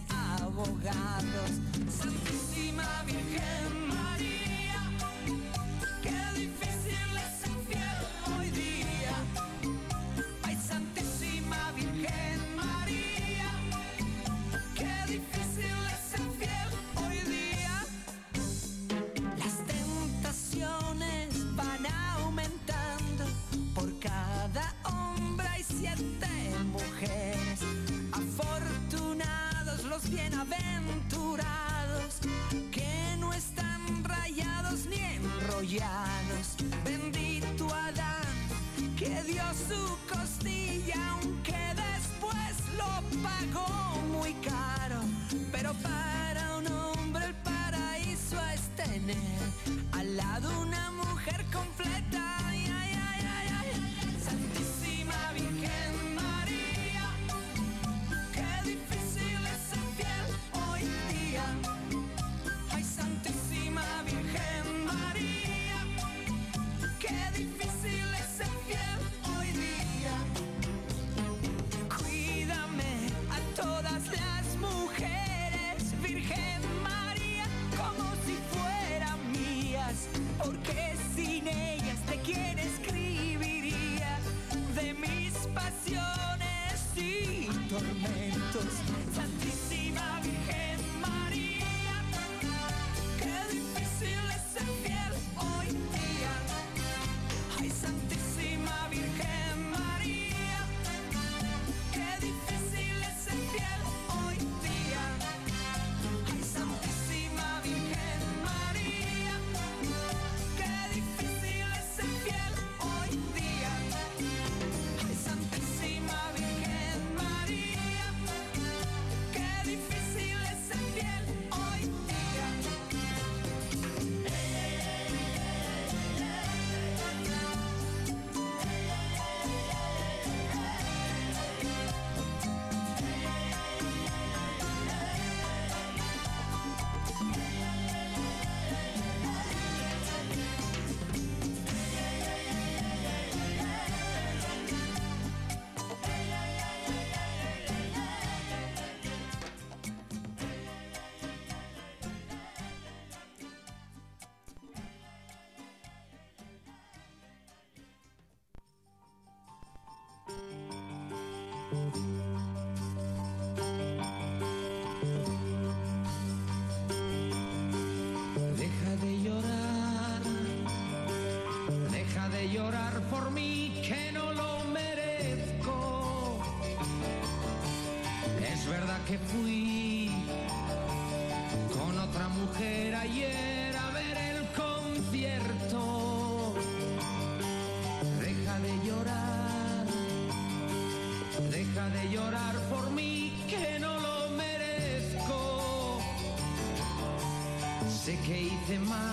[198.26, 199.10] que hice mal.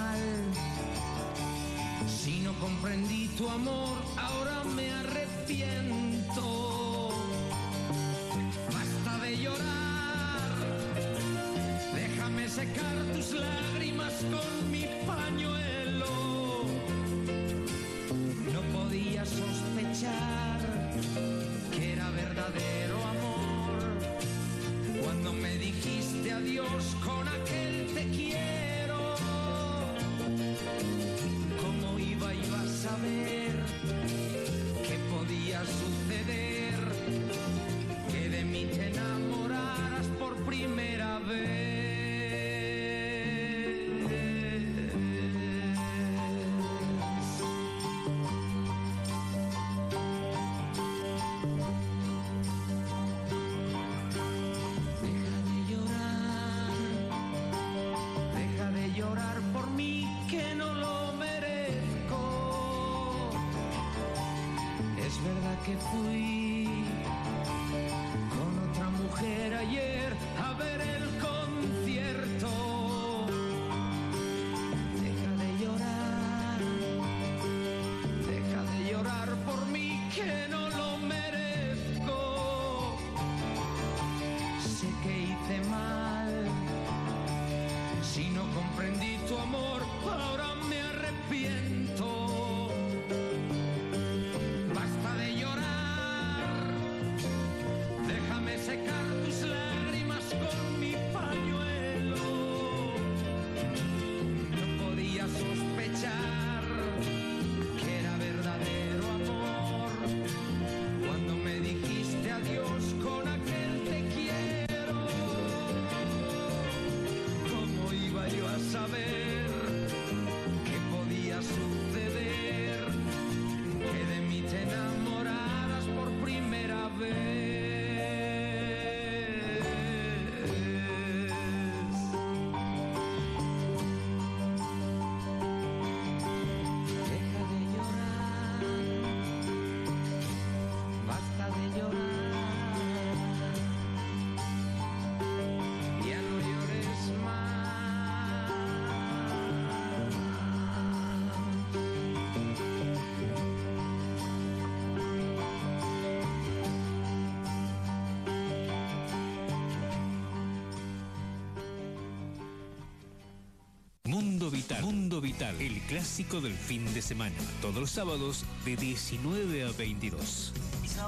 [165.21, 165.61] Vital.
[165.61, 167.37] El clásico del fin de semana.
[167.61, 170.53] Todos los sábados de 19 a 22.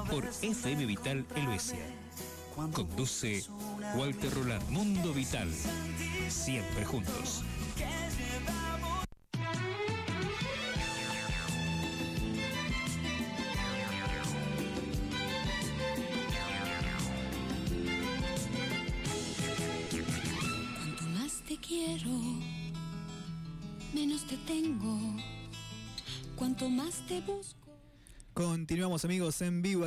[0.09, 1.79] Por FM Vital Helvecia.
[2.73, 3.43] Conduce
[3.95, 4.69] Walter Roland.
[4.69, 5.49] Mundo Vital.
[6.29, 7.40] Siempre juntos.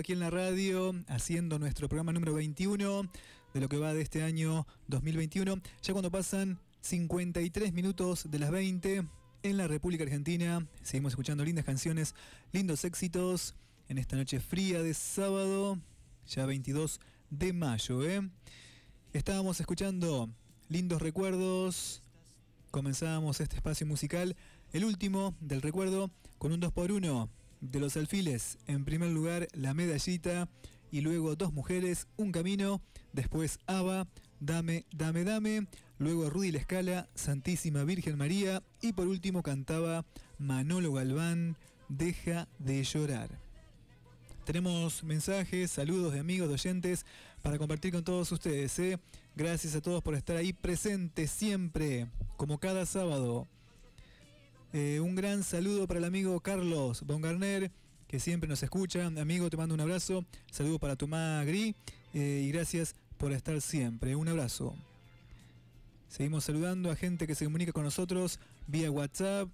[0.04, 3.08] Aquí en la radio, haciendo nuestro programa número 21
[3.54, 5.62] de lo que va de este año 2021.
[5.80, 9.06] Ya cuando pasan 53 minutos de las 20
[9.44, 12.14] en la República Argentina, seguimos escuchando lindas canciones,
[12.52, 13.54] lindos éxitos
[13.88, 15.78] en esta noche fría de sábado,
[16.28, 17.00] ya 22
[17.30, 18.04] de mayo.
[18.06, 18.28] ¿eh?
[19.14, 20.28] Estábamos escuchando
[20.68, 22.02] lindos recuerdos,
[22.70, 24.36] comenzábamos este espacio musical,
[24.74, 27.30] el último del recuerdo, con un 2x1
[27.70, 28.58] de los alfiles.
[28.66, 30.48] En primer lugar, la medallita
[30.90, 32.80] y luego dos mujeres, un camino,
[33.12, 34.06] después Ava,
[34.40, 35.66] Dame, Dame, Dame,
[35.98, 40.04] luego Rudy La Escala, Santísima Virgen María y por último cantaba
[40.38, 41.56] Manolo Galván,
[41.88, 43.38] Deja de llorar.
[44.44, 47.06] Tenemos mensajes, saludos de amigos, de oyentes
[47.42, 48.78] para compartir con todos ustedes.
[48.78, 48.98] ¿eh?
[49.34, 53.48] Gracias a todos por estar ahí presentes siempre, como cada sábado.
[54.76, 57.70] Eh, un gran saludo para el amigo Carlos Bongarner,
[58.08, 59.06] que siempre nos escucha.
[59.06, 60.24] Amigo, te mando un abrazo.
[60.50, 61.76] Saludo para tu Gris
[62.12, 64.16] eh, y gracias por estar siempre.
[64.16, 64.74] Un abrazo.
[66.08, 69.48] Seguimos saludando a gente que se comunica con nosotros vía WhatsApp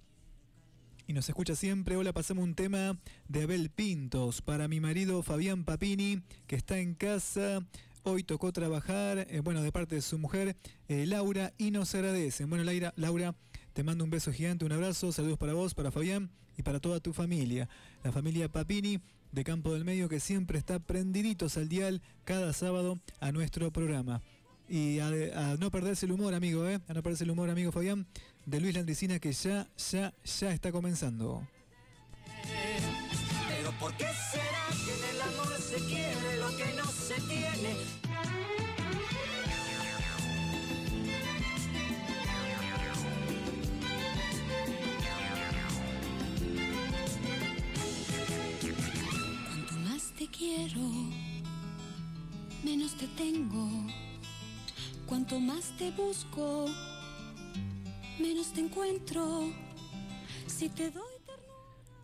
[1.05, 1.97] y nos escucha siempre.
[1.97, 6.95] Hola, pasamos un tema de Abel Pintos para mi marido Fabián Papini, que está en
[6.95, 7.63] casa.
[8.01, 10.55] Hoy tocó trabajar, eh, bueno, de parte de su mujer,
[10.87, 12.49] Laura, y nos agradecen.
[12.49, 13.35] Bueno, Laura, Laura,
[13.73, 16.99] te mando un beso gigante, un abrazo, saludos para vos, para Fabián y para toda
[16.99, 17.69] tu familia.
[18.03, 18.99] La familia Papini
[19.31, 24.21] de Campo del Medio que siempre está prendiditos al dial cada sábado a nuestro programa.
[24.67, 26.79] Y a, no perderse el humor, amigo, ¿eh?
[26.87, 28.07] A no perderse el humor, amigo Fabián,
[28.45, 31.45] de Luis Landricina que ya, ya, ya está comenzando.
[33.49, 34.50] Pero ¿por qué será
[50.41, 50.81] quiero,
[52.63, 53.69] menos te tengo.
[55.05, 56.65] Cuanto más te busco,
[58.19, 59.53] menos te encuentro.
[60.47, 61.03] Si te doy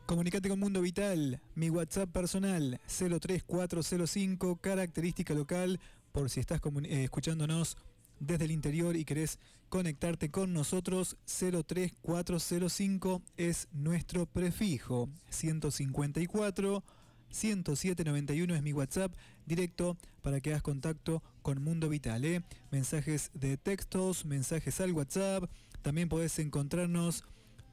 [0.05, 5.79] Comunicate con Mundo Vital, mi WhatsApp personal 03405, característica local,
[6.11, 7.75] por si estás eh, escuchándonos
[8.19, 16.83] desde el interior y querés conectarte con nosotros, 03405 es nuestro prefijo, 154
[17.31, 19.13] 10791 es mi WhatsApp
[19.45, 22.25] directo para que hagas contacto con Mundo Vital.
[22.25, 22.43] ¿eh?
[22.71, 25.49] Mensajes de textos, mensajes al WhatsApp,
[25.81, 27.23] también podés encontrarnos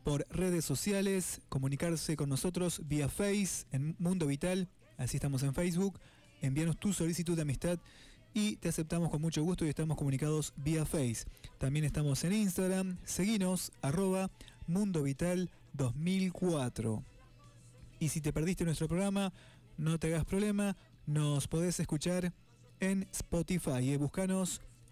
[0.04, 4.68] por redes sociales, comunicarse con nosotros vía Face en Mundo Vital,
[4.98, 5.98] así estamos en Facebook,
[6.42, 7.78] envíanos tu solicitud de amistad
[8.34, 11.24] y te aceptamos con mucho gusto y estamos comunicados vía Face.
[11.58, 14.30] También estamos en Instagram, seguinos arroba
[14.66, 17.13] Mundo Vital 2004.
[18.00, 19.32] Y si te perdiste nuestro programa,
[19.76, 20.76] no te hagas problema,
[21.06, 22.32] nos podés escuchar
[22.80, 23.92] en Spotify.
[23.92, 23.98] ¿eh?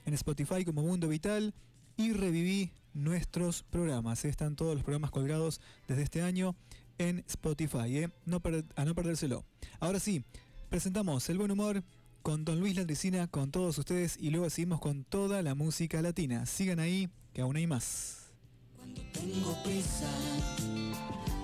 [0.05, 1.55] En Spotify como Mundo Vital
[1.97, 4.25] y reviví nuestros programas.
[4.25, 4.29] ¿eh?
[4.29, 6.57] Están todos los programas colgados desde este año
[6.99, 7.99] en Spotify.
[7.99, 8.09] ¿eh?
[8.25, 8.41] No
[8.77, 9.45] a no perdérselo.
[9.81, 10.25] Ahora sí,
[10.69, 11.83] presentamos el buen humor
[12.23, 16.47] con Don Luis Landricina, con todos ustedes y luego seguimos con toda la música latina.
[16.47, 18.31] Sigan ahí, que aún hay más.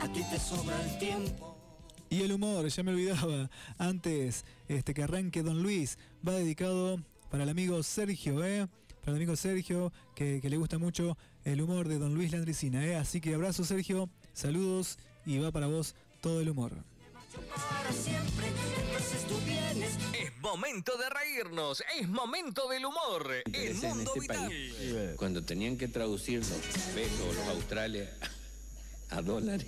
[0.01, 1.57] A ti te sobra el tiempo.
[2.11, 3.51] Y el humor, ya me olvidaba.
[3.77, 8.67] Antes este, que arranque Don Luis, va dedicado para el amigo Sergio, ¿eh?
[9.01, 12.85] Para el amigo Sergio, que, que le gusta mucho el humor de Don Luis Landricina,
[12.87, 12.97] ¿eh?
[12.97, 16.73] Así que abrazo Sergio, saludos y va para vos todo el humor.
[19.45, 19.97] Vienes.
[20.19, 23.31] Es momento de reírnos, es momento del humor.
[23.53, 24.47] El en mundo este vital.
[24.47, 24.75] país.
[25.17, 26.49] Cuando tenían que traducir los
[26.95, 28.09] pesos los australes
[29.11, 29.67] a dólares,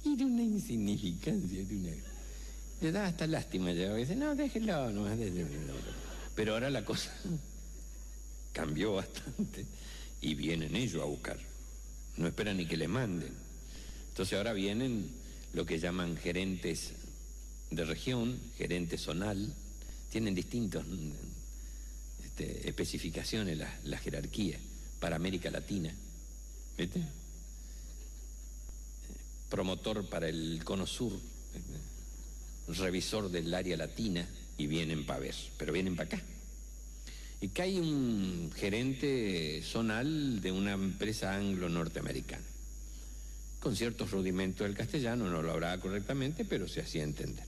[0.04, 1.60] era una insignificancia.
[1.60, 1.90] Era una...
[2.80, 3.72] Le da hasta lástima.
[3.72, 5.46] Ya dice, no, déjelo, no, déjelo.
[6.34, 7.12] Pero ahora la cosa
[8.52, 9.66] cambió bastante
[10.20, 11.38] y vienen ellos a buscar.
[12.16, 13.32] No esperan ni que le manden.
[14.08, 15.10] Entonces ahora vienen
[15.52, 16.92] lo que llaman gerentes
[17.70, 19.54] de región, gerente zonal,
[20.10, 20.84] tienen distintas
[22.24, 24.58] este, especificaciones la, la jerarquía
[24.98, 25.94] para América Latina.
[26.76, 27.02] ¿Viste?
[29.50, 31.12] Promotor para el Cono Sur,
[32.68, 36.22] revisor del área latina y vienen para ver, pero vienen para acá.
[37.40, 42.44] Y que hay un gerente zonal de una empresa anglo-norteamericana.
[43.58, 47.44] Con ciertos rudimentos del castellano, no lo hablaba correctamente, pero se hacía entender.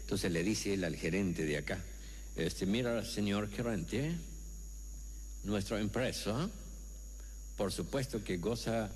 [0.00, 1.82] Entonces le dice él al gerente de acá,
[2.36, 4.14] este, mira, señor gerente,
[5.44, 6.50] nuestra empresa,
[7.56, 8.90] por supuesto que goza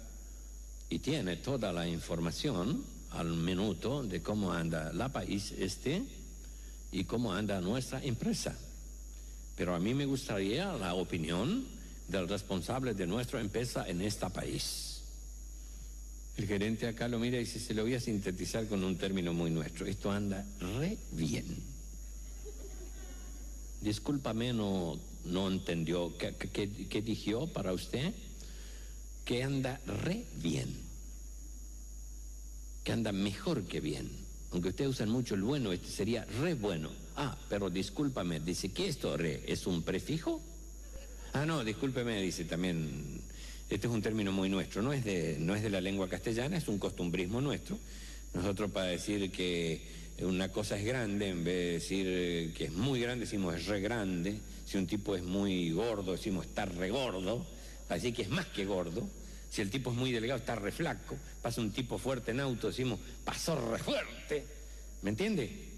[0.90, 6.02] y tiene toda la información al minuto de cómo anda la país este
[6.92, 8.56] y cómo anda nuestra empresa.
[9.56, 11.66] Pero a mí me gustaría la opinión
[12.06, 15.02] del responsable de nuestra empresa en este país.
[16.36, 19.34] El gerente acá lo mira y dice, se lo voy a sintetizar con un término
[19.34, 19.86] muy nuestro.
[19.86, 21.44] Esto anda re bien.
[23.80, 26.16] Discúlpame, no, no entendió.
[26.16, 28.14] ¿Qué, qué, qué dijo para usted?
[29.28, 30.74] Que anda re bien.
[32.82, 34.08] Que anda mejor que bien.
[34.52, 36.88] Aunque ustedes usan mucho el bueno, este sería re bueno.
[37.14, 40.40] Ah, pero discúlpame, dice que esto re es un prefijo.
[41.34, 43.20] Ah, no, discúlpeme, dice también.
[43.68, 46.56] Este es un término muy nuestro, no es, de, no es de la lengua castellana,
[46.56, 47.78] es un costumbrismo nuestro.
[48.32, 49.82] Nosotros para decir que
[50.22, 53.82] una cosa es grande, en vez de decir que es muy grande, decimos es re
[53.82, 54.40] grande.
[54.64, 57.44] Si un tipo es muy gordo, decimos está re gordo.
[57.90, 59.06] Así que es más que gordo.
[59.50, 61.16] Si el tipo es muy delgado, está re flaco.
[61.42, 64.44] Pasa un tipo fuerte en auto, decimos pasó re fuerte.
[65.02, 65.68] ¿Me entiende?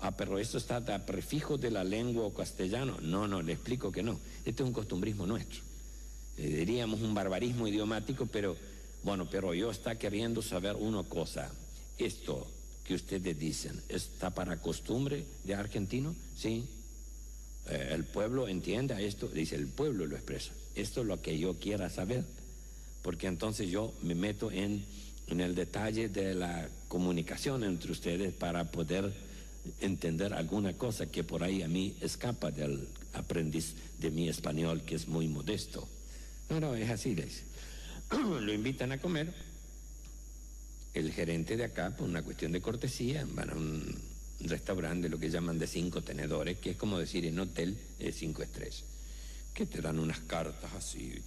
[0.00, 2.98] Ah, pero esto está a prefijo de la lengua o castellano.
[3.02, 4.18] No, no, le explico que no.
[4.44, 5.60] Este es un costumbrismo nuestro.
[6.38, 8.56] Eh, diríamos un barbarismo idiomático, pero
[9.02, 11.50] bueno, pero yo está queriendo saber una cosa.
[11.98, 12.50] Esto
[12.84, 16.14] que ustedes dicen, ¿está para costumbre de argentino?
[16.34, 16.66] Sí.
[17.68, 20.52] Eh, el pueblo entienda esto, dice el pueblo lo expresa.
[20.74, 22.24] Esto es lo que yo quiera saber,
[23.02, 24.84] porque entonces yo me meto en,
[25.28, 29.12] en el detalle de la comunicación entre ustedes para poder
[29.80, 34.94] entender alguna cosa que por ahí a mí escapa del aprendiz de mi español, que
[34.94, 35.88] es muy modesto.
[36.48, 37.44] No, no, es así, le dice.
[38.10, 39.32] Lo invitan a comer.
[40.92, 43.94] El gerente de acá, por una cuestión de cortesía, van a un
[44.40, 48.42] restaurante, lo que llaman de cinco tenedores, que es como decir en hotel de cinco
[48.42, 48.84] estrellas,
[49.54, 51.22] que te dan unas cartas así.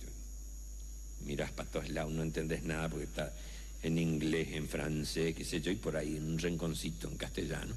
[1.26, 3.34] Miras para todos lados, no entendés nada porque está
[3.82, 7.76] en inglés, en francés, qué sé yo, y por ahí en un rinconcito en castellano.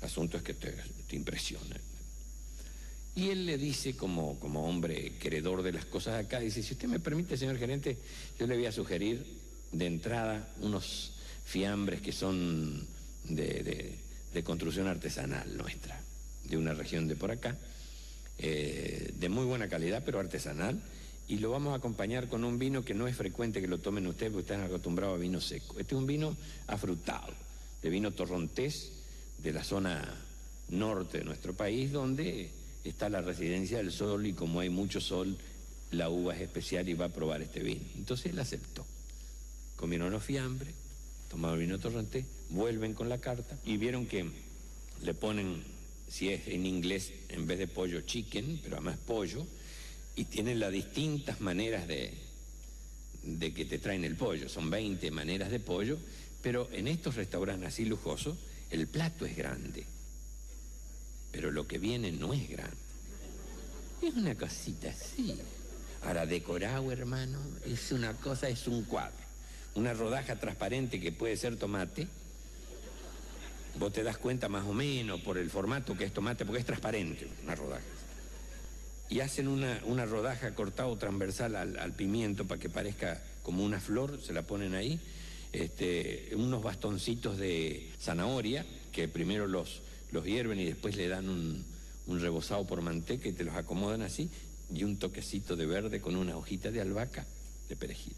[0.00, 0.74] El asunto es que te,
[1.08, 1.76] te impresiona.
[3.14, 6.88] Y él le dice, como, como hombre queredor de las cosas acá, dice, si usted
[6.88, 7.96] me permite, señor gerente,
[8.38, 9.24] yo le voy a sugerir
[9.72, 11.12] de entrada unos
[11.46, 12.86] fiambres que son
[13.24, 15.98] de, de- de construcción artesanal nuestra,
[16.44, 17.56] de una región de por acá,
[18.38, 20.78] eh, de muy buena calidad, pero artesanal,
[21.28, 24.06] y lo vamos a acompañar con un vino que no es frecuente que lo tomen
[24.06, 25.78] ustedes, porque están acostumbrados a vino seco.
[25.78, 26.36] Este es un vino
[26.66, 27.32] afrutado,
[27.82, 28.92] de vino torrontés,
[29.42, 30.04] de la zona
[30.68, 32.50] norte de nuestro país, donde
[32.84, 35.36] está la residencia del sol y como hay mucho sol,
[35.90, 37.84] la uva es especial y va a probar este vino.
[37.96, 38.84] Entonces él aceptó.
[39.76, 40.74] Comieron los fiambres,
[41.28, 44.30] tomaron vino torrontés, vuelven con la carta y vieron que
[45.02, 45.62] le ponen,
[46.08, 49.46] si es en inglés, en vez de pollo, chicken, pero además pollo,
[50.16, 52.14] y tienen las distintas maneras de,
[53.38, 54.48] que te traen el pollo.
[54.48, 55.98] Son 20 maneras de pollo,
[56.42, 58.38] pero en estos restaurantes así lujosos,
[58.70, 59.84] el plato es grande,
[61.30, 62.76] pero lo que viene no es grande.
[64.02, 65.38] Es una cosita así.
[66.02, 69.26] Ahora, decorado, hermano, es una cosa, es un cuadro.
[69.74, 72.08] Una rodaja transparente que puede ser tomate.
[73.78, 76.66] Vos te das cuenta más o menos por el formato que es tomate, porque es
[76.66, 77.95] transparente una rodaja.
[79.08, 83.80] Y hacen una, una rodaja cortado transversal al, al pimiento para que parezca como una
[83.80, 84.98] flor, se la ponen ahí.
[85.52, 91.64] Este, unos bastoncitos de zanahoria, que primero los, los hierven y después le dan un,
[92.06, 94.28] un rebozado por manteca y te los acomodan así,
[94.74, 97.24] y un toquecito de verde con una hojita de albahaca
[97.68, 98.14] de perejil.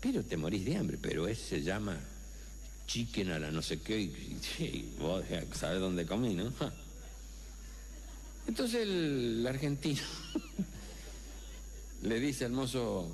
[0.00, 1.98] Pero te morís de hambre, pero ese se llama
[2.86, 5.24] chicken a la no sé qué, y, vos
[5.54, 6.52] sabés dónde comí, ¿no?
[8.50, 10.02] Entonces el argentino
[12.02, 13.08] le dice al mozo,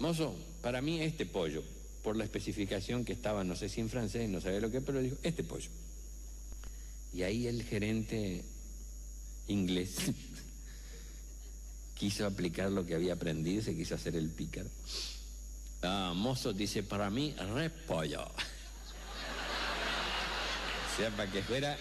[0.00, 1.62] mozo, para mí este pollo,
[2.02, 5.00] por la especificación que estaba, no sé si en francés, no sabía lo que, pero
[5.00, 5.70] dijo, este pollo.
[7.14, 8.42] Y ahí el gerente
[9.46, 9.94] inglés
[11.94, 14.70] quiso aplicar lo que había aprendido, se quiso hacer el pícaro.
[15.82, 18.22] Ah, mozo dice, para mí, repollo.
[18.24, 18.32] o
[20.96, 21.78] sea, para que fuera,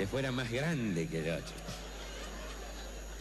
[0.00, 1.52] que fuera más grande que el otro.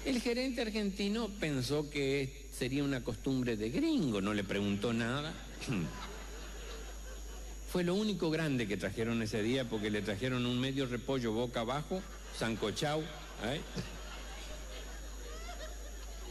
[0.06, 5.34] El gerente argentino pensó que sería una costumbre de gringo, no le preguntó nada.
[7.70, 11.60] Fue lo único grande que trajeron ese día porque le trajeron un medio repollo boca
[11.60, 12.02] abajo,
[12.38, 13.02] sancochao.
[13.02, 13.60] ¿eh?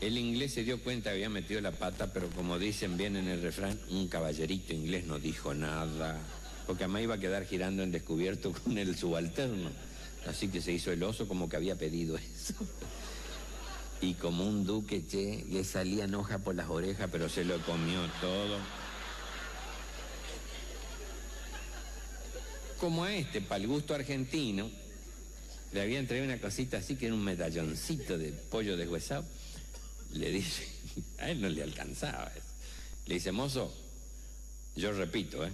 [0.01, 3.43] El inglés se dio cuenta, había metido la pata, pero como dicen bien en el
[3.43, 6.19] refrán, un caballerito inglés no dijo nada,
[6.67, 9.88] porque además iba a quedar girando en descubierto con el subalterno.
[10.27, 12.55] Así que se hizo el oso como que había pedido eso.
[14.01, 18.01] Y como un duque, che, le salían hoja por las orejas, pero se lo comió
[18.21, 18.59] todo.
[22.79, 24.71] Como a este, para el gusto argentino,
[25.73, 29.25] le habían traído una cosita así que era un medalloncito de pollo deshuesado.
[30.13, 30.67] Le dice,
[31.19, 32.47] a él no le alcanzaba eso.
[33.07, 33.75] Le dice, mozo,
[34.77, 35.51] yo repito, ¿eh?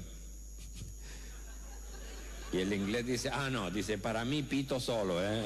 [2.55, 5.43] Y el inglés dice, ah, no, dice, para mí pito solo, ¿eh?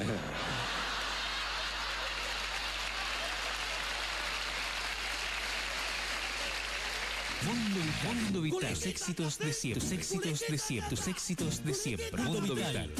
[7.47, 8.15] Mundo Vital.
[8.15, 8.73] Mundo Vital.
[8.75, 9.81] Tus éxitos de siempre.
[9.81, 10.89] Tus éxitos de siempre.
[10.95, 12.21] Tus éxitos de siempre.
[12.21, 12.91] Mundo Vital.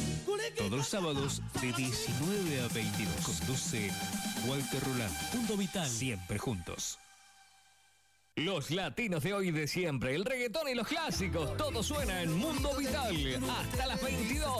[0.57, 3.15] Todos los sábados de 19 a 22.
[3.23, 3.91] Conduce
[4.47, 5.35] Walter Roland.
[5.35, 5.87] Mundo Vital.
[5.87, 6.97] Siempre juntos.
[8.39, 12.37] Los latinos de hoy y de siempre, el reggaetón y los clásicos, todo suena en
[12.37, 13.13] Mundo Vital
[13.49, 14.55] hasta las 22.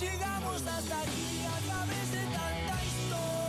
[0.00, 3.45] llegamos hasta aquí a través de tanta historia.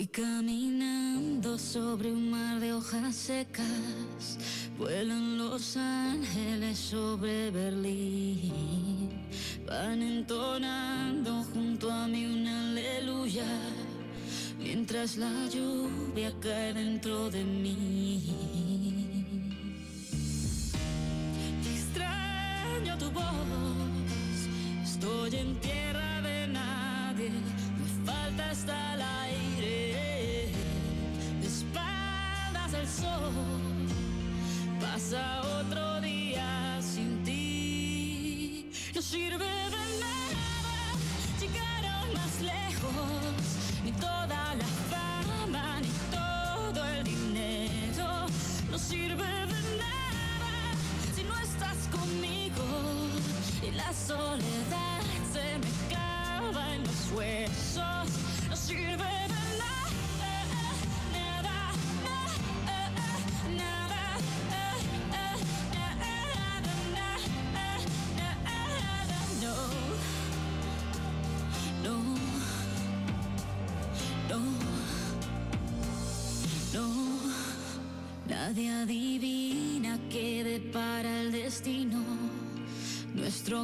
[0.00, 4.38] Voy caminando sobre un mar de hojas secas,
[4.78, 9.10] vuelan los ángeles sobre Berlín,
[9.66, 13.44] van entonando junto a mí una aleluya,
[14.58, 18.49] mientras la lluvia cae dentro de mí.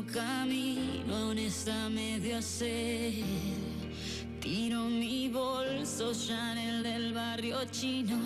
[0.06, 3.12] camino aún está medio a ser.
[4.40, 8.18] Tiro mi bolso Chanel del barrio chino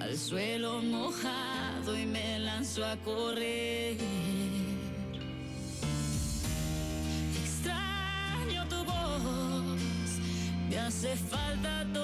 [0.00, 3.96] al suelo mojado y me lanzo a correr.
[7.42, 10.18] Extraño tu voz,
[10.68, 12.03] me hace falta todo.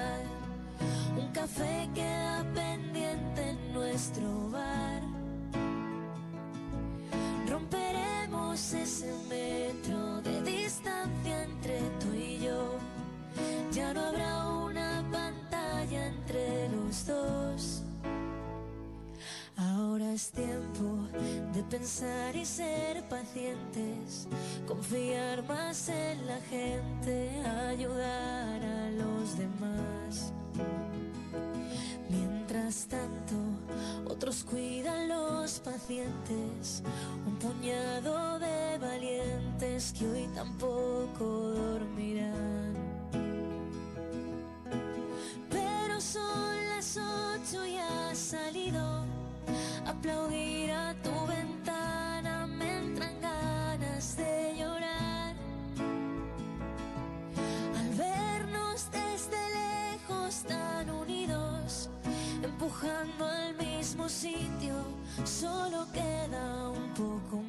[4.01, 5.03] nuestro bar.
[7.47, 12.79] Romperemos ese metro de distancia entre tú y yo.
[13.71, 17.83] Ya no habrá una pantalla entre los dos.
[19.55, 21.07] Ahora es tiempo
[21.53, 24.27] de pensar y ser pacientes,
[24.67, 27.29] confiar más en la gente,
[27.69, 28.60] ayudar
[64.11, 64.75] sitio,
[65.23, 67.40] solo queda un poco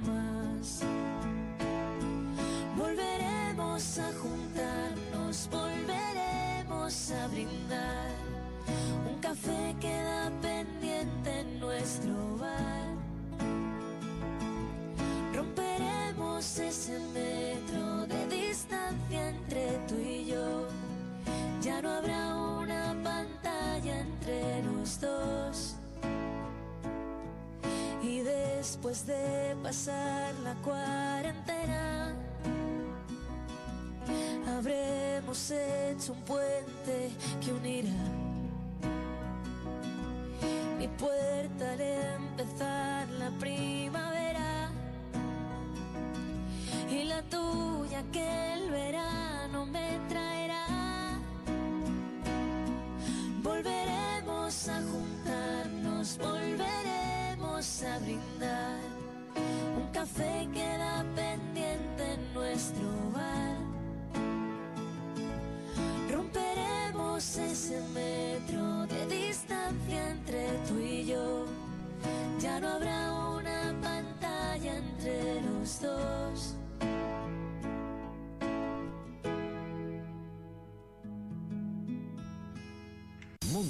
[28.72, 31.01] después de pasar la cual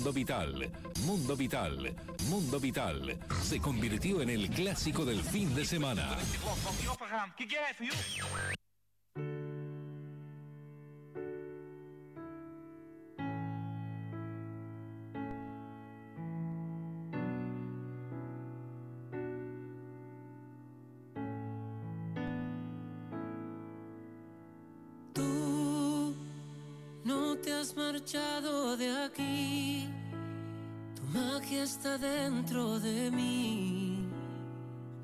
[0.02, 0.70] Mundo Vital.
[1.06, 1.94] Mundo Vital.
[2.28, 3.18] Mundo Vital.
[3.40, 6.08] Se convirtió en el clásico del fin de semana.
[31.72, 34.06] está dentro de mí.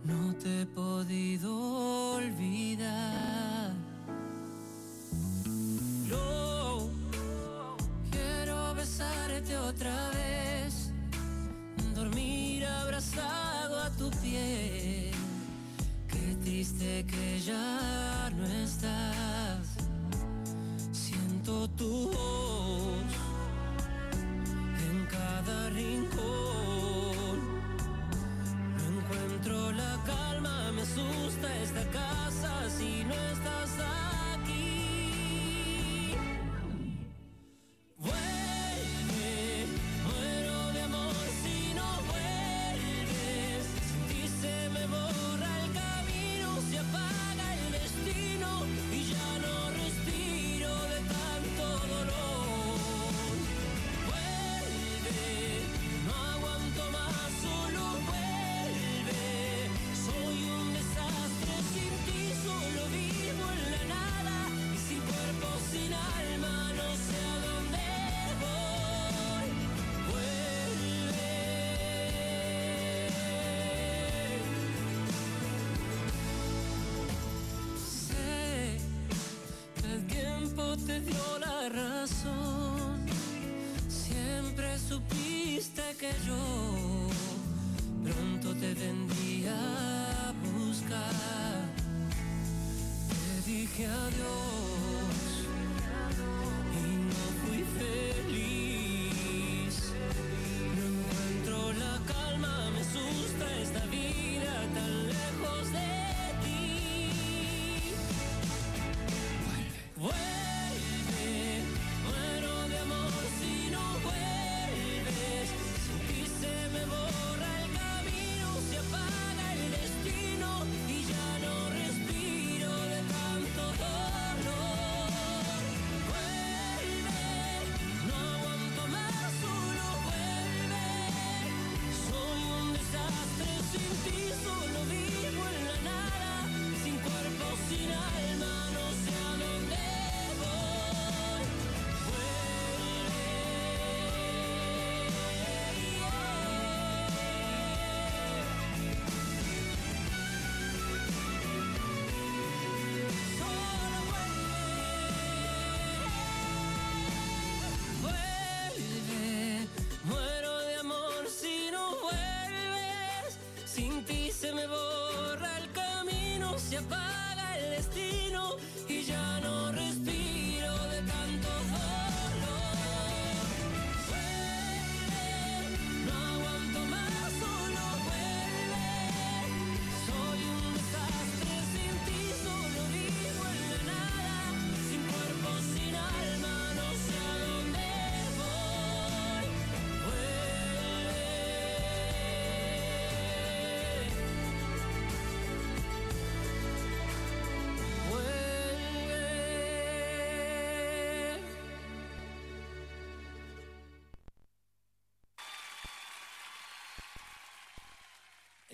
[0.05, 1.88] No te he podido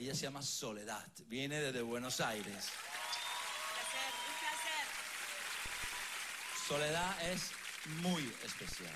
[0.05, 2.45] Ella se llama Soledad, viene desde Buenos Aires.
[2.47, 4.87] Un placer, un placer.
[6.69, 7.51] Soledad es
[8.03, 8.93] muy especial.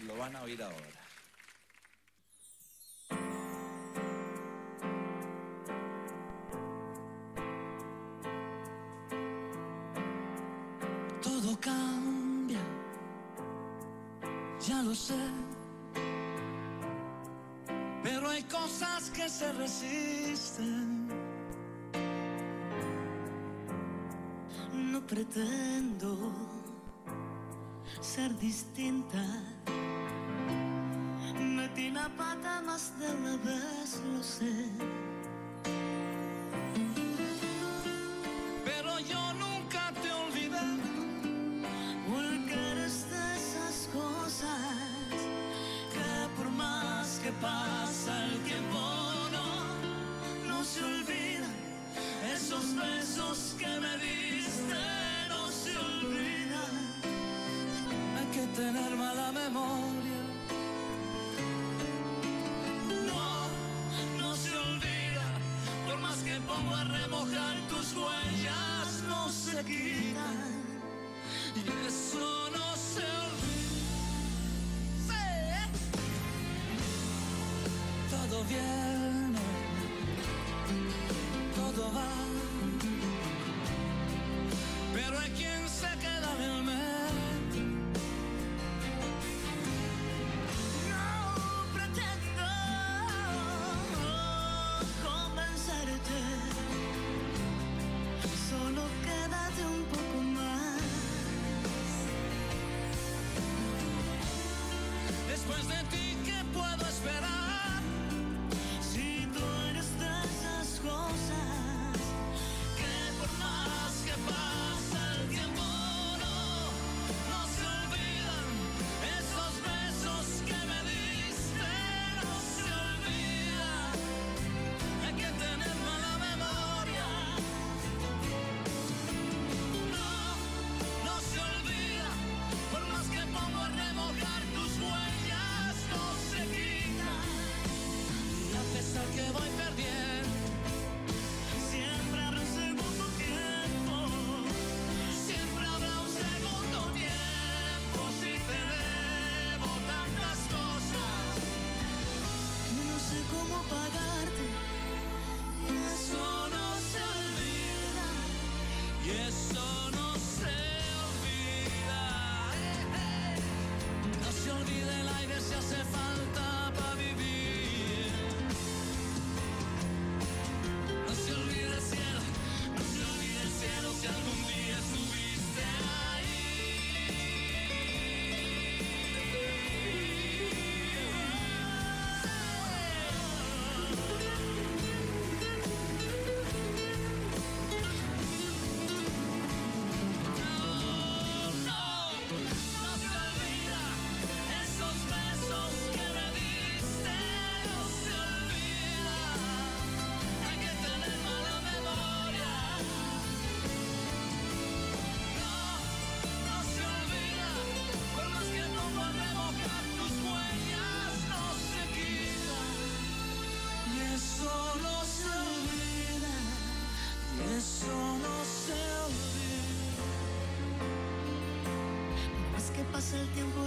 [0.00, 1.03] Lo van a oír ahora.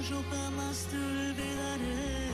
[0.09, 2.31] Yo jamás te olvidaré.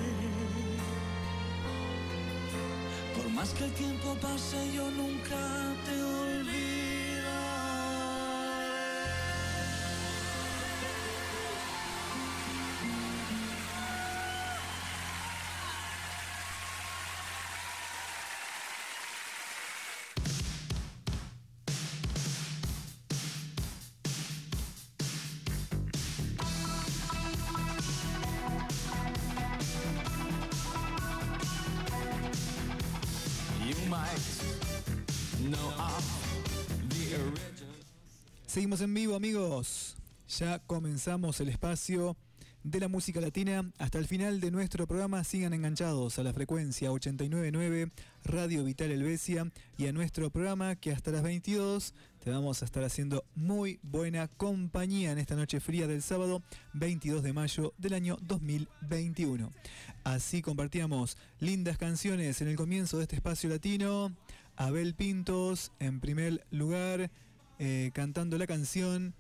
[3.16, 5.62] Por más que el tiempo pase, yo nunca
[38.53, 39.98] Seguimos en vivo, amigos.
[40.38, 42.15] Ya comenzamos el espacio
[42.64, 43.72] de la música latina.
[43.80, 47.91] Hasta el final de nuestro programa sigan enganchados a la frecuencia 899
[48.23, 52.83] Radio Vital Helvecia y a nuestro programa que hasta las 22 te vamos a estar
[52.83, 58.19] haciendo muy buena compañía en esta noche fría del sábado 22 de mayo del año
[58.22, 59.51] 2021.
[60.03, 64.15] Así compartíamos lindas canciones en el comienzo de este espacio latino.
[64.56, 67.09] Abel Pintos en primer lugar
[67.66, 69.14] eh, cantando la canción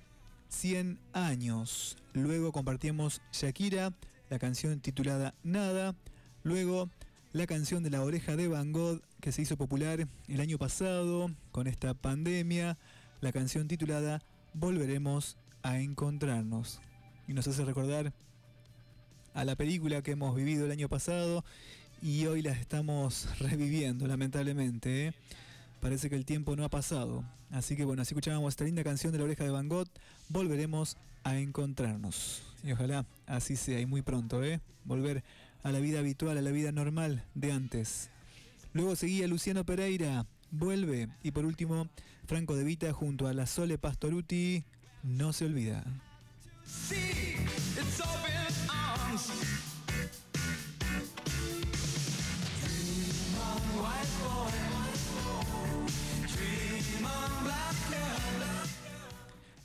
[0.49, 1.95] 100 años.
[2.11, 3.93] Luego compartíamos Shakira,
[4.29, 5.95] la canción titulada Nada.
[6.43, 6.89] Luego
[7.31, 11.31] la canción de la oreja de Van Gogh que se hizo popular el año pasado
[11.53, 12.77] con esta pandemia.
[13.21, 14.21] La canción titulada
[14.53, 16.81] Volveremos a encontrarnos.
[17.29, 18.11] Y nos hace recordar
[19.33, 21.45] a la película que hemos vivido el año pasado
[22.01, 25.07] y hoy la estamos reviviendo lamentablemente.
[25.07, 25.13] ¿eh?
[25.83, 27.25] Parece que el tiempo no ha pasado.
[27.51, 29.89] Así que bueno, así escuchábamos esta linda canción de la oreja de Van Gogh.
[30.29, 30.95] Volveremos
[31.25, 32.41] a encontrarnos.
[32.63, 34.61] Y ojalá así sea y muy pronto, ¿eh?
[34.85, 35.25] Volver
[35.61, 38.09] a la vida habitual, a la vida normal de antes.
[38.71, 41.09] Luego seguía Luciano Pereira, vuelve.
[41.21, 41.89] Y por último,
[42.27, 44.63] Franco De Vita junto a la Sole Pastoruti,
[45.03, 45.83] no se olvida.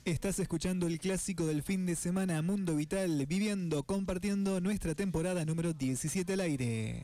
[0.08, 5.74] Estás escuchando el clásico del fin de semana Mundo Vital, viviendo, compartiendo nuestra temporada número
[5.74, 7.02] 17 al aire.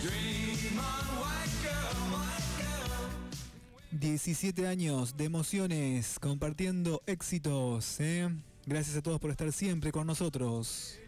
[0.00, 4.00] Dream on, white girl, white girl.
[4.00, 8.00] 17 años de emociones, compartiendo éxitos.
[8.00, 8.30] ¿eh?
[8.64, 10.98] Gracias a todos por estar siempre con nosotros.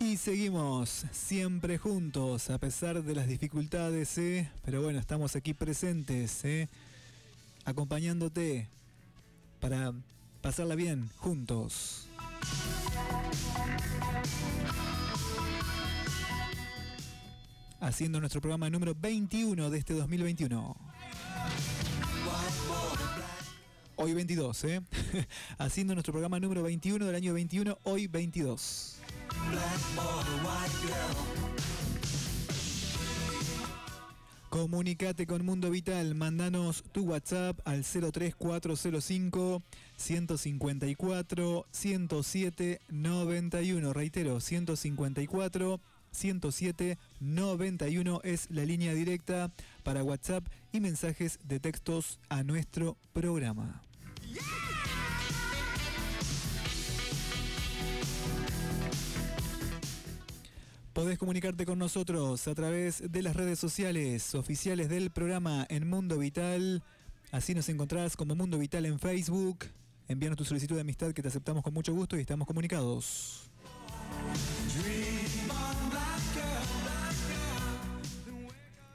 [0.00, 4.48] Y seguimos siempre juntos, a pesar de las dificultades, ¿eh?
[4.64, 6.68] pero bueno, estamos aquí presentes, ¿eh?
[7.64, 8.68] acompañándote
[9.60, 9.92] para
[10.40, 12.06] pasarla bien juntos.
[17.80, 20.76] Haciendo nuestro programa número 21 de este 2021.
[23.96, 24.80] Hoy 22, ¿eh?
[25.58, 28.98] Haciendo nuestro programa número 21 del año 21, hoy 22.
[34.48, 39.62] Comunicate con Mundo Vital, mandanos tu WhatsApp al 03405
[39.96, 43.92] 154 107 91.
[43.92, 52.42] Reitero, 154 107 91 es la línea directa para WhatsApp y mensajes de textos a
[52.42, 53.82] nuestro programa.
[60.98, 66.18] Podés comunicarte con nosotros a través de las redes sociales oficiales del programa en Mundo
[66.18, 66.82] Vital.
[67.30, 69.66] Así nos encontrás como Mundo Vital en Facebook.
[70.08, 73.48] Envíanos tu solicitud de amistad que te aceptamos con mucho gusto y estamos comunicados.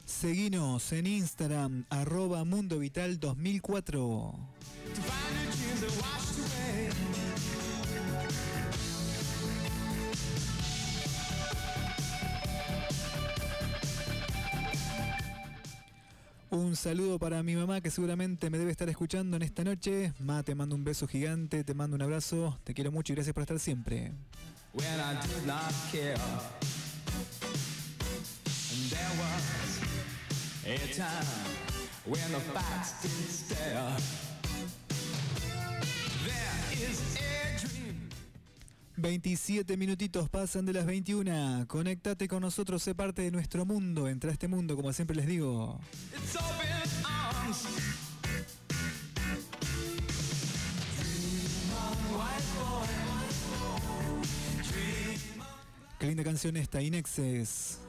[0.03, 4.35] Seguinos en Instagram, arroba Mundo Vital 2004.
[16.53, 20.13] Un saludo para mi mamá que seguramente me debe estar escuchando en esta noche.
[20.19, 23.33] Ma, te mando un beso gigante, te mando un abrazo, te quiero mucho y gracias
[23.33, 24.11] por estar siempre.
[32.05, 32.19] when
[38.95, 41.65] 27 minutitos pasan de las 21.
[41.67, 44.07] Conéctate con nosotros, sé parte de nuestro mundo.
[44.07, 45.79] Entra a este mundo, como siempre les digo.
[55.99, 57.79] Qué linda canción esta, Inexes.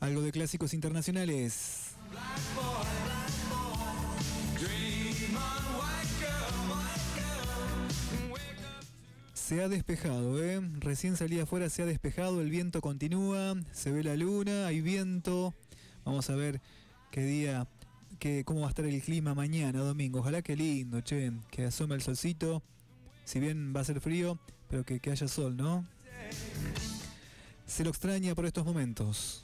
[0.00, 1.94] Algo de clásicos internacionales.
[9.46, 10.58] Se ha despejado, ¿eh?
[10.78, 15.52] Recién salí afuera, se ha despejado, el viento continúa, se ve la luna, hay viento.
[16.02, 16.62] Vamos a ver
[17.10, 17.68] qué día,
[18.18, 20.20] qué, cómo va a estar el clima mañana, domingo.
[20.20, 22.62] Ojalá que lindo, che, que asome el solcito.
[23.26, 24.38] Si bien va a ser frío,
[24.70, 25.84] pero que, que haya sol, ¿no?
[27.66, 29.43] Se lo extraña por estos momentos.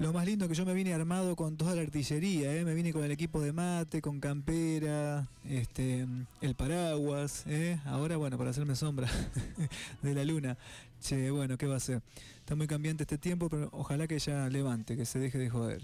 [0.00, 2.64] Lo más lindo que yo me vine armado con toda la artillería, ¿eh?
[2.64, 6.06] me vine con el equipo de mate, con campera, este,
[6.40, 7.78] el paraguas, ¿eh?
[7.84, 9.10] ahora bueno, para hacerme sombra
[10.02, 10.56] de la luna.
[11.02, 12.00] Che, bueno, ¿qué va a ser?
[12.38, 15.82] Está muy cambiante este tiempo, pero ojalá que ya levante, que se deje de joder.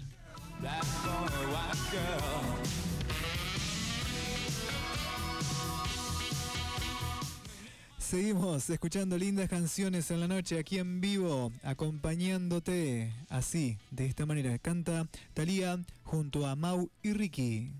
[8.09, 14.57] Seguimos escuchando lindas canciones en la noche aquí en vivo, acompañándote así, de esta manera.
[14.59, 17.73] Canta Talía junto a Mau y Ricky.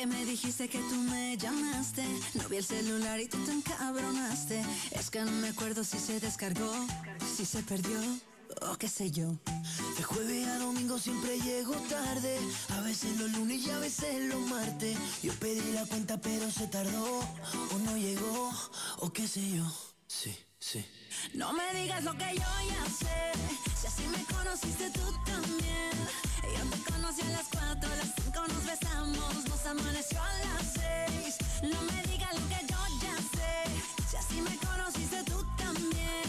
[0.00, 2.02] Que me dijiste que tú me llamaste.
[2.32, 4.62] No vi el celular y tú te encabronaste.
[4.92, 6.72] Es que no me acuerdo si se descargó,
[7.36, 8.00] si se perdió
[8.62, 9.28] o qué sé yo.
[9.98, 12.38] De jueves a domingo siempre llego tarde.
[12.78, 14.96] A veces los lunes y a veces los martes.
[15.22, 17.18] Yo pedí la cuenta pero se tardó.
[17.74, 18.50] O no llegó,
[19.00, 19.70] o qué sé yo.
[20.06, 20.82] Sí, sí.
[21.34, 23.32] No me digas lo que yo ya sé.
[23.80, 25.90] Si así me conociste tú también.
[26.42, 30.72] Yo te conocí a las cuatro, a las cinco nos besamos, nos amaneció a las
[30.74, 31.36] seis.
[31.62, 34.08] No me digas lo que yo ya sé.
[34.10, 36.26] Si así me conociste tú también.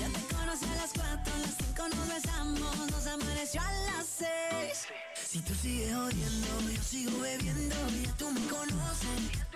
[0.00, 4.06] Yo te conocí a las cuatro, a las cinco nos besamos, nos amaneció a las
[4.06, 4.86] seis.
[5.28, 7.76] Si tú sigues odiando, yo sigo bebiendo.
[8.02, 9.49] Ya tú me conoces.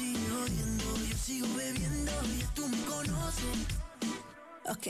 [0.00, 2.12] Si tú sigues odiando, yo sigo bebiendo.
[2.38, 3.58] Ya tú me conoces.
[4.66, 4.86] Ok,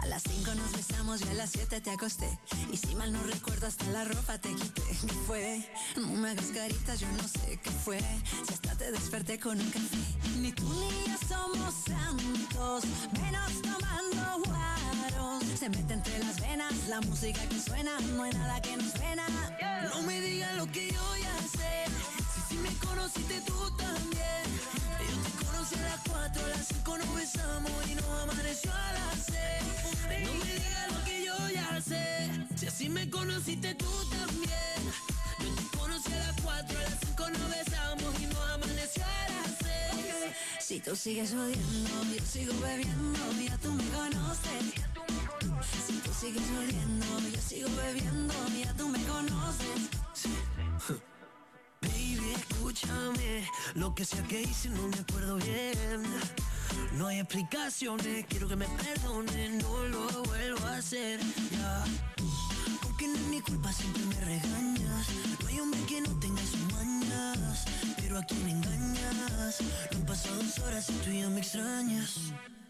[0.00, 2.38] a las 5 nos besamos y a las 7 te acosté.
[2.70, 4.82] Y si mal no recuerdo, hasta la ropa te quité.
[4.82, 5.68] ¿Qué fue?
[5.96, 7.98] No me hagas caritas, yo no sé qué fue.
[8.46, 9.96] Si hasta te te desperté con un café.
[10.40, 15.44] Ni tú ni yo somos santos, menos tomando guaros.
[15.56, 19.24] Se mete entre las venas la música que suena, no hay nada que nos frena.
[19.94, 21.84] No me digas lo que yo ya sé,
[22.52, 24.44] si, me conociste tú también.
[25.08, 28.92] Yo te conocí a las 4, a las 5 nos besamos y no amaneció a
[28.92, 29.36] las 6.
[30.24, 34.80] No me digas lo que yo ya sé, si así me conociste tú también.
[35.40, 39.28] Yo te conocí a las 4, a las 5 nos besamos y no amaneció a
[39.32, 39.72] las 6.
[40.60, 44.74] Si tú sigues odiando, yo sigo bebiendo, ya tú me conoces.
[45.86, 49.88] Si tú sigues odiando, yo sigo bebiendo, ya tú me conoces.
[51.82, 56.02] Baby, escúchame, lo que sea que hice no me acuerdo bien.
[56.96, 61.20] No hay explicaciones, quiero que me perdonen, no lo vuelvo a hacer.
[61.50, 61.84] Ya.
[62.82, 65.06] Aunque no es mi culpa, siempre me regañas.
[65.40, 67.64] No hay hombre que no tenga sus mañas,
[67.96, 69.60] pero a quién engañas.
[69.90, 72.18] No han pasado dos horas y tú ya me extrañas.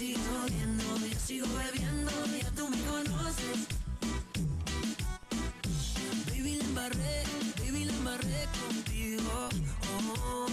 [0.00, 3.68] Si tú sigues odiando, yo sigo bebiendo, ya tú me conoces.
[6.26, 7.22] Baby, la embarré,
[7.58, 9.48] baby, la embarré contigo.
[9.92, 10.46] Oh,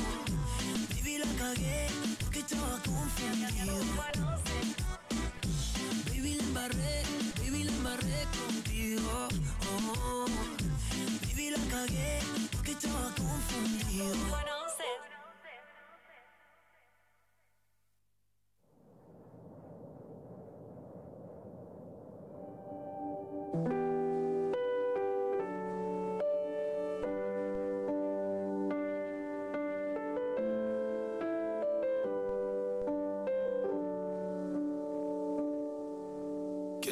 [0.89, 1.87] baby, la cagué
[2.19, 3.73] porque estaba confundido.
[6.09, 7.03] Baby, la embarré,
[7.39, 9.29] baby, la embarré contigo.
[9.71, 10.25] Oh,
[11.25, 12.19] baby, la cagué
[12.51, 14.56] porque estaba confundido.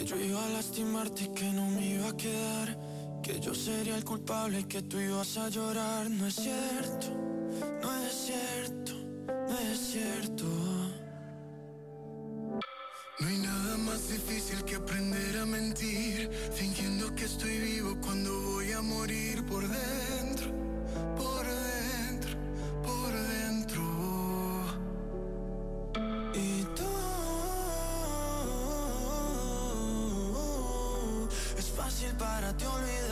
[0.05, 2.77] Yo iba a lastimarte y que no me iba a quedar.
[3.23, 6.09] Que yo sería el culpable y que tú ibas a llorar.
[6.11, 7.07] No es cierto,
[7.81, 8.91] no es cierto,
[9.27, 10.45] no es cierto.
[14.05, 19.63] Más difícil que aprender a mentir, fingiendo que estoy vivo cuando voy a morir por
[19.67, 20.47] dentro,
[21.17, 22.31] por dentro,
[22.83, 23.83] por dentro.
[26.33, 26.91] Y tú
[31.57, 33.04] es fácil para ti olvidar.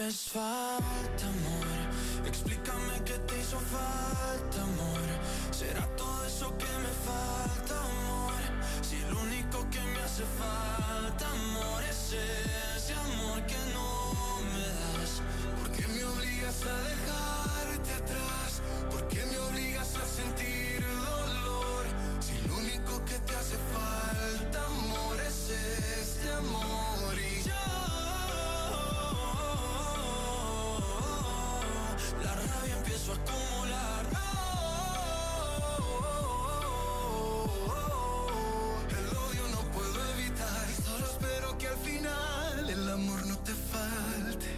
[0.00, 2.26] Haces falta, amor.
[2.26, 5.00] Explícame qué te hizo falta, amor.
[5.50, 8.34] ¿Será todo eso que me falta, amor?
[8.82, 14.12] Si lo único que me hace falta, amor, es ese amor que no
[14.52, 15.22] me das.
[15.60, 18.62] ¿Por qué me obligas a dejarte atrás?
[18.90, 21.86] ¿Por qué me obligas a sentir dolor?
[22.20, 24.05] Si lo único que te hace falta,
[33.12, 34.06] acumular.
[38.90, 44.50] El odio no puedo evitar, solo espero que al final el amor no te falte.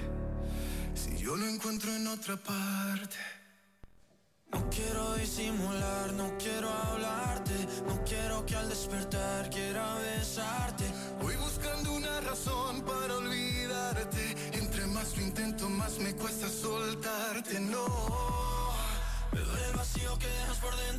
[0.95, 2.78] Si yo lo encuentro en otra parte.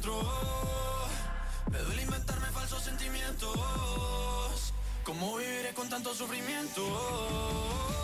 [0.10, 0.30] Dentro.
[1.72, 3.54] Me duele inventarme falsos sentimientos.
[5.04, 7.99] ¿Cómo viviré con tanto sufrimiento?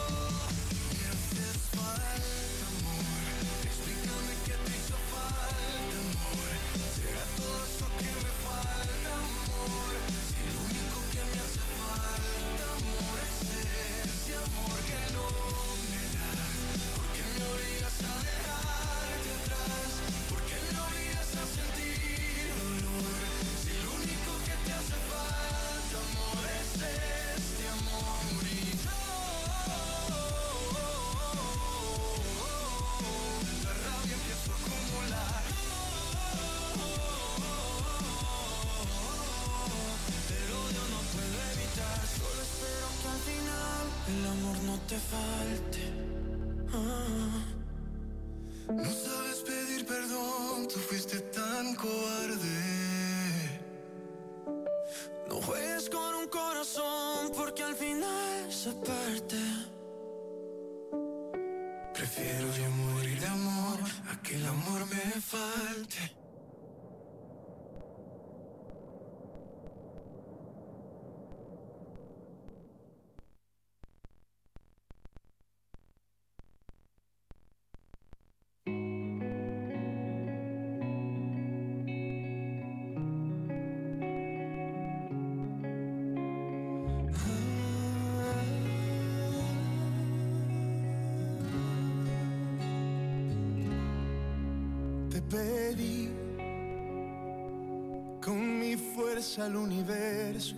[99.40, 100.56] al universo.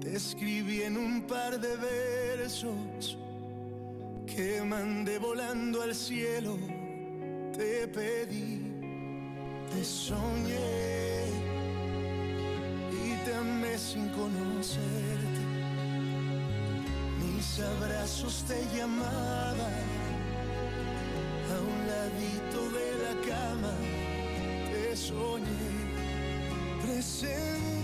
[0.00, 3.16] Te escribí en un par de versos
[4.26, 6.58] que mandé volando al cielo.
[7.56, 8.62] Te pedí,
[9.72, 11.26] te soñé
[12.90, 15.42] y te amé sin conocerte.
[17.20, 19.91] Mis abrazos te llamaban
[27.02, 27.81] listen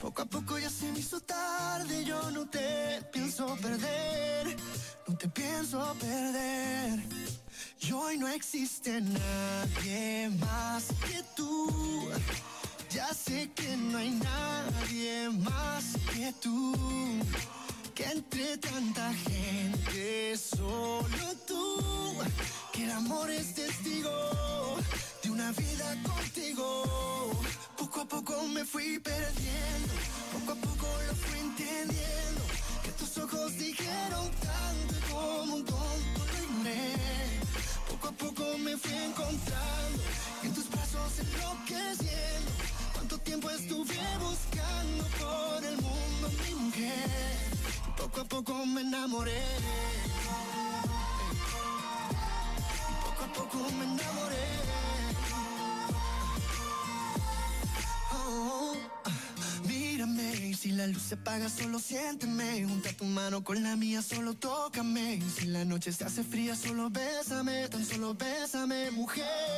[0.00, 4.56] Poco a poco ya se me hizo tarde, yo no te pienso perder,
[5.06, 7.00] no te pienso perder.
[7.80, 10.69] Y hoy no existe nadie más
[48.30, 49.42] poco me enamoré.
[53.04, 54.46] Poco a poco me enamoré.
[58.12, 59.10] Oh, ah,
[59.68, 62.64] mírame y si la luz se apaga solo siénteme.
[62.64, 65.20] Junta tu mano con la mía, solo tócame.
[65.36, 69.49] Si la noche se hace fría, solo bésame, tan solo bésame, mujer.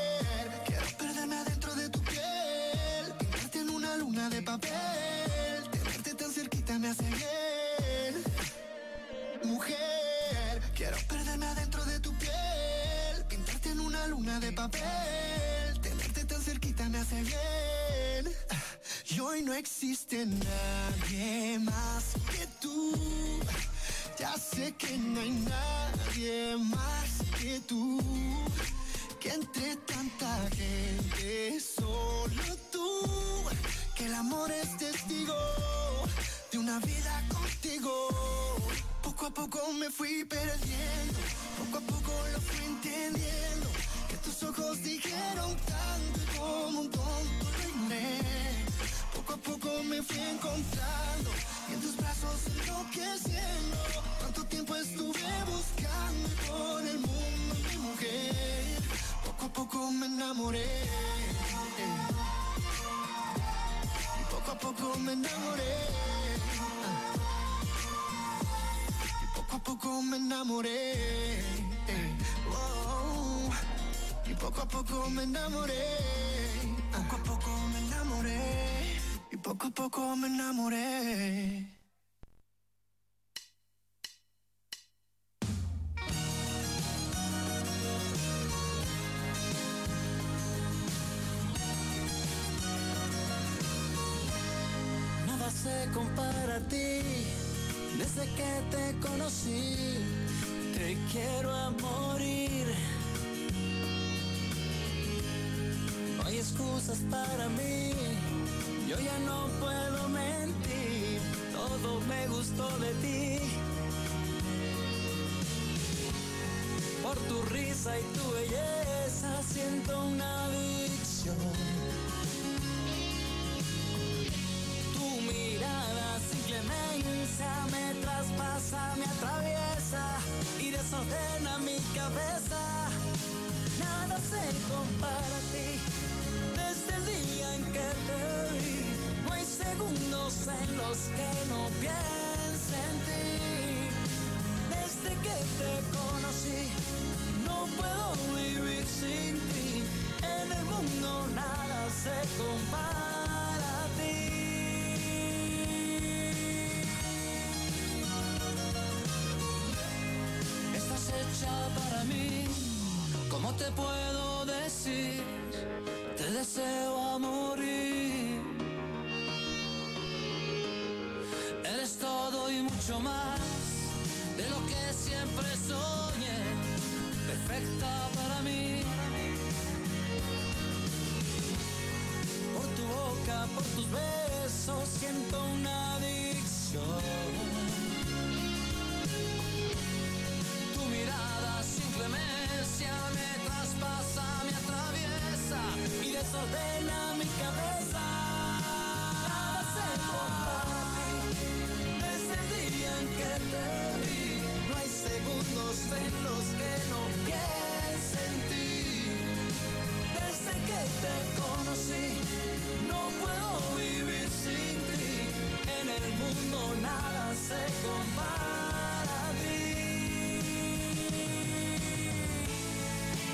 [218.16, 219.62] para ti.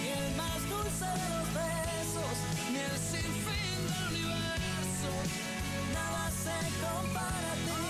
[0.03, 2.37] Ni el más dulce de los besos,
[2.73, 5.11] ni el sinfín del universo,
[5.95, 7.81] nada se compara a ti.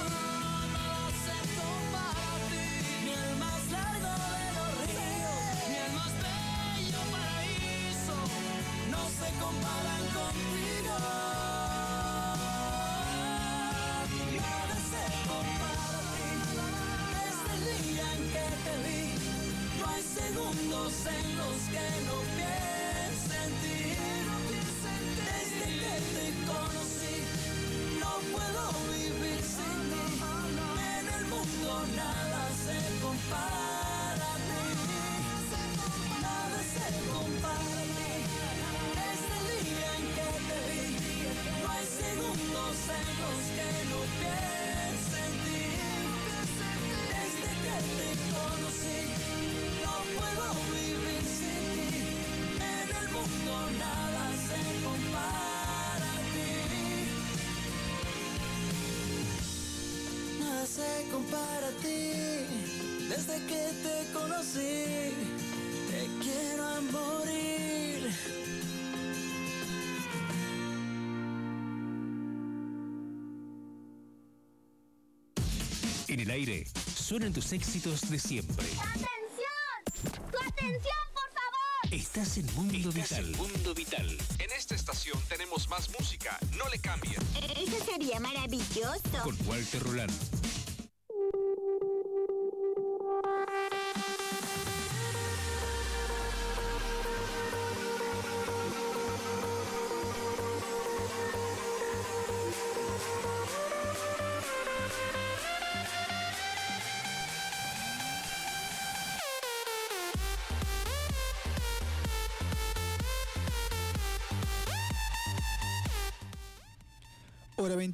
[0.77, 2.65] Nada se compara a ti.
[3.05, 8.17] Ni el más largo de los ríos, ni el más bello paraíso,
[8.93, 10.68] no se comparan contigo.
[19.79, 22.58] No hay segundos en los que no pierdo
[63.49, 65.15] que te conocí.
[65.91, 68.13] Te quiero a morir.
[76.09, 78.67] En el aire suenan tus éxitos de siempre.
[78.81, 80.31] ¡Atención!
[80.31, 81.93] ¡Tu atención, por favor!
[81.93, 83.27] Estás en Mundo Vital.
[83.37, 84.19] Mundo Vital.
[84.39, 86.39] En esta estación tenemos más música.
[86.57, 87.21] No le cambien.
[87.57, 89.01] Eso sería maravilloso.
[89.23, 90.38] Con Walter Roland.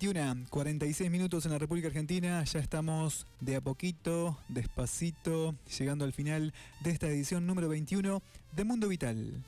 [0.04, 2.44] 21, 46 minutos en la República Argentina.
[2.44, 8.20] Ya estamos de a poquito, despacito, llegando al final de esta edición número 21
[8.54, 9.42] de Mundo Vital.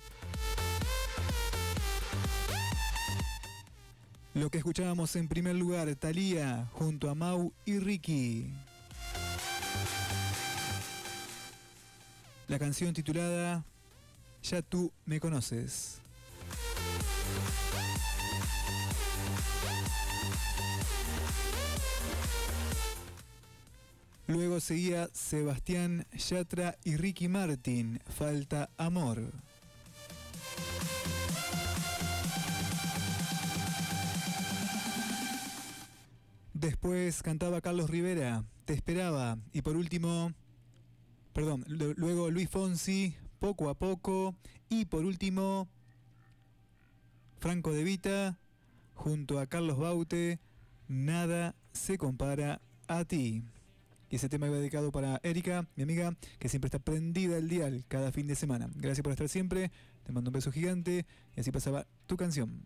[4.33, 8.51] Lo que escuchábamos en primer lugar, Thalía junto a Mau y Ricky.
[12.49, 13.63] La canción titulada
[14.43, 16.01] Ya tú me conoces.
[24.27, 29.33] Luego seguía Sebastián Yatra y Ricky Martin, Falta Amor.
[36.55, 39.39] Después cantaba Carlos Rivera, Te esperaba.
[39.53, 40.33] Y por último,
[41.33, 44.35] perdón, lu- luego Luis Fonsi, Poco a Poco.
[44.69, 45.69] Y por último,
[47.39, 48.39] Franco De Vita,
[48.95, 50.41] junto a Carlos Baute,
[50.89, 53.45] Nada se compara a ti.
[54.11, 57.85] Y ese tema iba dedicado para Erika, mi amiga, que siempre está prendida el dial
[57.89, 58.69] cada fin de semana.
[58.77, 59.71] Gracias por estar siempre,
[60.05, 62.65] te mando un beso gigante y así pasaba tu canción.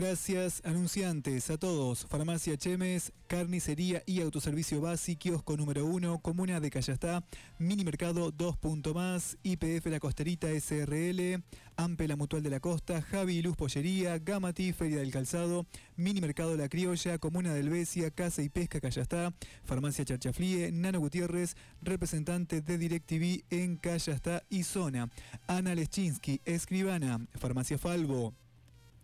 [0.00, 2.06] Gracias anunciantes a todos.
[2.06, 7.24] Farmacia Chemes, carnicería y autoservicio básico, kiosco número 1, Comuna de Callastá,
[7.58, 11.42] Mini Mercado 2 punto más, IPF La Costerita SRL,
[11.76, 16.56] Ampe La Mutual de la Costa, Javi Luz Pollería, Gamati, Feria del Calzado, Mini Mercado
[16.56, 22.78] La Criolla, Comuna del Besia, Casa y Pesca Callastá, Farmacia Charchaflie, Nano Gutiérrez, representante de
[22.78, 25.10] DirecTV en Callastá y Zona,
[25.48, 28.32] Ana Leschinski, escribana, Farmacia Falvo,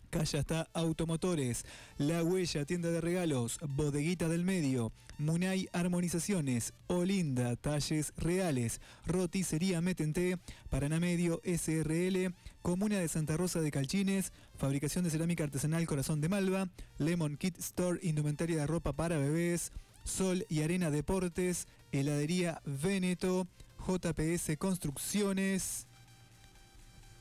[0.09, 1.65] Calla está Automotores,
[1.97, 10.37] La Huella, tienda de regalos, Bodeguita del Medio, Munay Armonizaciones, Olinda, Talles Reales, Roticería Metente,
[10.69, 16.29] Paraná Medio, SRL, Comuna de Santa Rosa de Calchines, Fabricación de Cerámica Artesanal Corazón de
[16.29, 19.71] Malva, Lemon Kit Store, Indumentaria de Ropa para Bebés,
[20.03, 23.47] Sol y Arena Deportes, Heladería Veneto,
[23.87, 25.87] JPS Construcciones,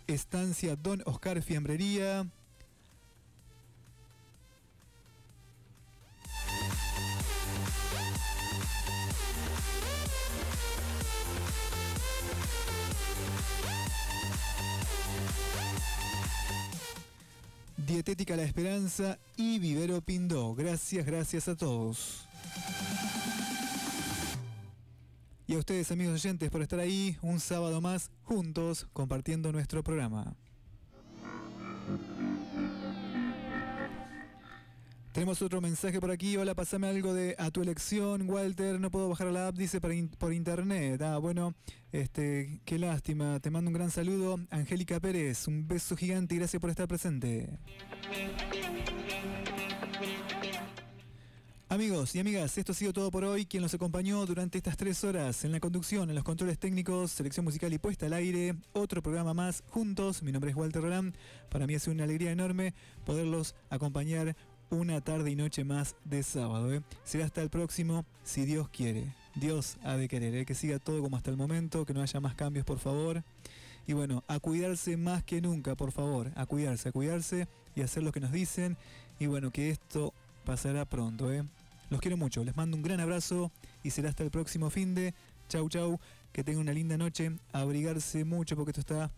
[0.06, 2.26] Estancia Don Oscar Fiambrería,
[17.86, 20.54] Dietética La Esperanza y Vivero Pindó.
[20.54, 22.24] Gracias, gracias a todos.
[25.46, 30.34] Y a ustedes, amigos oyentes, por estar ahí un sábado más juntos compartiendo nuestro programa.
[35.14, 36.36] Tenemos otro mensaje por aquí.
[36.36, 38.80] Hola, pasame algo de a tu elección, Walter.
[38.80, 41.00] No puedo bajar la app, dice por, por internet.
[41.02, 41.54] Ah, bueno,
[41.92, 43.38] este, qué lástima.
[43.38, 44.40] Te mando un gran saludo.
[44.50, 47.48] Angélica Pérez, un beso gigante y gracias por estar presente.
[51.68, 53.46] Amigos y amigas, esto ha sido todo por hoy.
[53.46, 57.44] Quien los acompañó durante estas tres horas en la conducción, en los controles técnicos, selección
[57.44, 58.56] musical y puesta al aire.
[58.72, 60.22] Otro programa más juntos.
[60.22, 61.14] Mi nombre es Walter Roland.
[61.50, 64.36] Para mí ha sido una alegría enorme poderlos acompañar
[64.74, 66.72] una tarde y noche más de sábado.
[66.72, 66.82] ¿eh?
[67.04, 69.14] Será hasta el próximo, si Dios quiere.
[69.34, 70.46] Dios ha de querer, ¿eh?
[70.46, 73.24] que siga todo como hasta el momento, que no haya más cambios, por favor.
[73.86, 76.30] Y bueno, a cuidarse más que nunca, por favor.
[76.36, 78.76] A cuidarse, a cuidarse y hacer lo que nos dicen.
[79.18, 81.32] Y bueno, que esto pasará pronto.
[81.32, 81.44] ¿eh?
[81.90, 83.50] Los quiero mucho, les mando un gran abrazo
[83.82, 85.14] y será hasta el próximo fin de.
[85.48, 86.00] Chau, chau,
[86.32, 87.32] que tengan una linda noche.
[87.52, 89.10] Abrigarse mucho porque esto está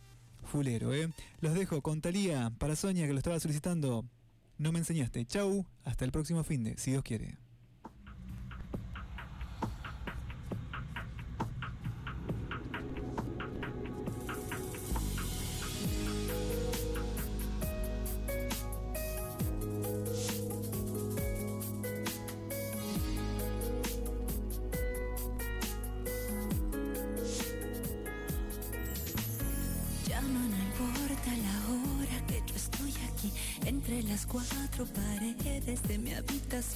[0.47, 1.11] fulero, ¿eh?
[1.41, 4.05] Los dejo con Talía para Sonia que lo estaba solicitando.
[4.59, 5.25] No me enseñaste.
[5.27, 7.37] Chau, hasta el próximo fin de, si Dios quiere.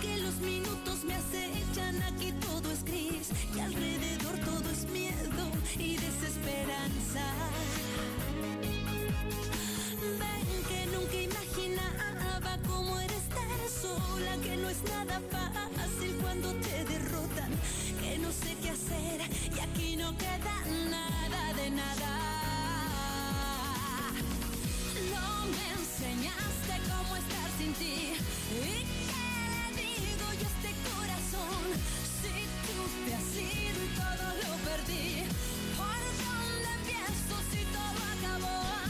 [0.00, 5.44] Que los minutos me acechan, aquí todo es gris y alrededor todo es miedo
[5.78, 7.24] y desesperanza.
[10.18, 16.84] Ven que nunca imaginaba cómo era estar sola, que no es nada fácil cuando te
[16.84, 17.50] derrotan,
[18.00, 19.20] que no sé qué hacer
[19.56, 22.12] y aquí no queda nada de nada.
[25.12, 28.14] No me enseñaste cómo estar sin ti.
[28.50, 28.99] ¿Y
[30.88, 31.62] corazón?
[32.20, 32.36] Si
[32.66, 35.24] tú te has ido todo lo perdí.
[35.76, 38.89] ¿Por dónde empiezo si todo acabó?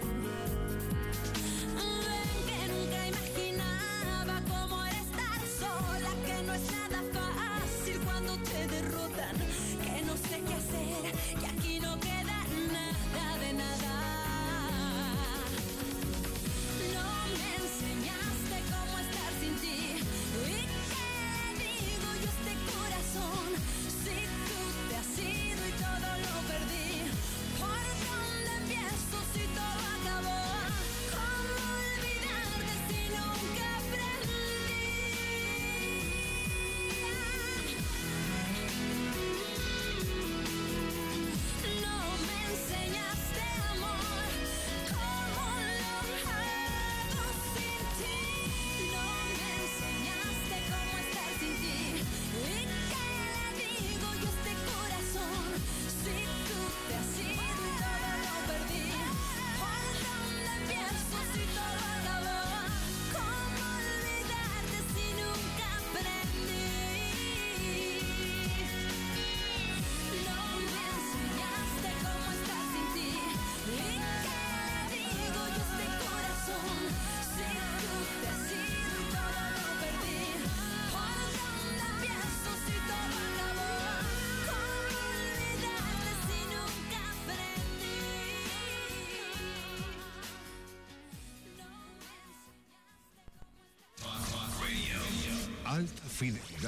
[6.45, 9.35] No es nada fácil cuando te derrotan,
[9.83, 12.40] que no sé qué hacer y aquí no queda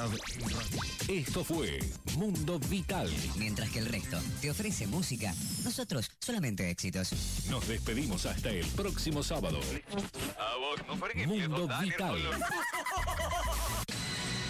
[0.07, 0.79] fidelidad en radio.
[1.07, 1.79] Esto fue
[2.17, 3.09] Mundo Vital.
[3.37, 5.33] Mientras que el resto te ofrece música,
[5.63, 7.11] nosotros solamente éxitos.
[7.49, 9.59] Nos despedimos hasta el próximo sábado.
[11.27, 12.17] Mundo Vital.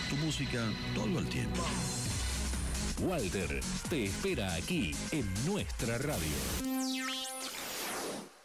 [0.09, 1.63] Tu música todo el tiempo.
[2.99, 3.59] Walter
[3.89, 7.12] te espera aquí en nuestra radio.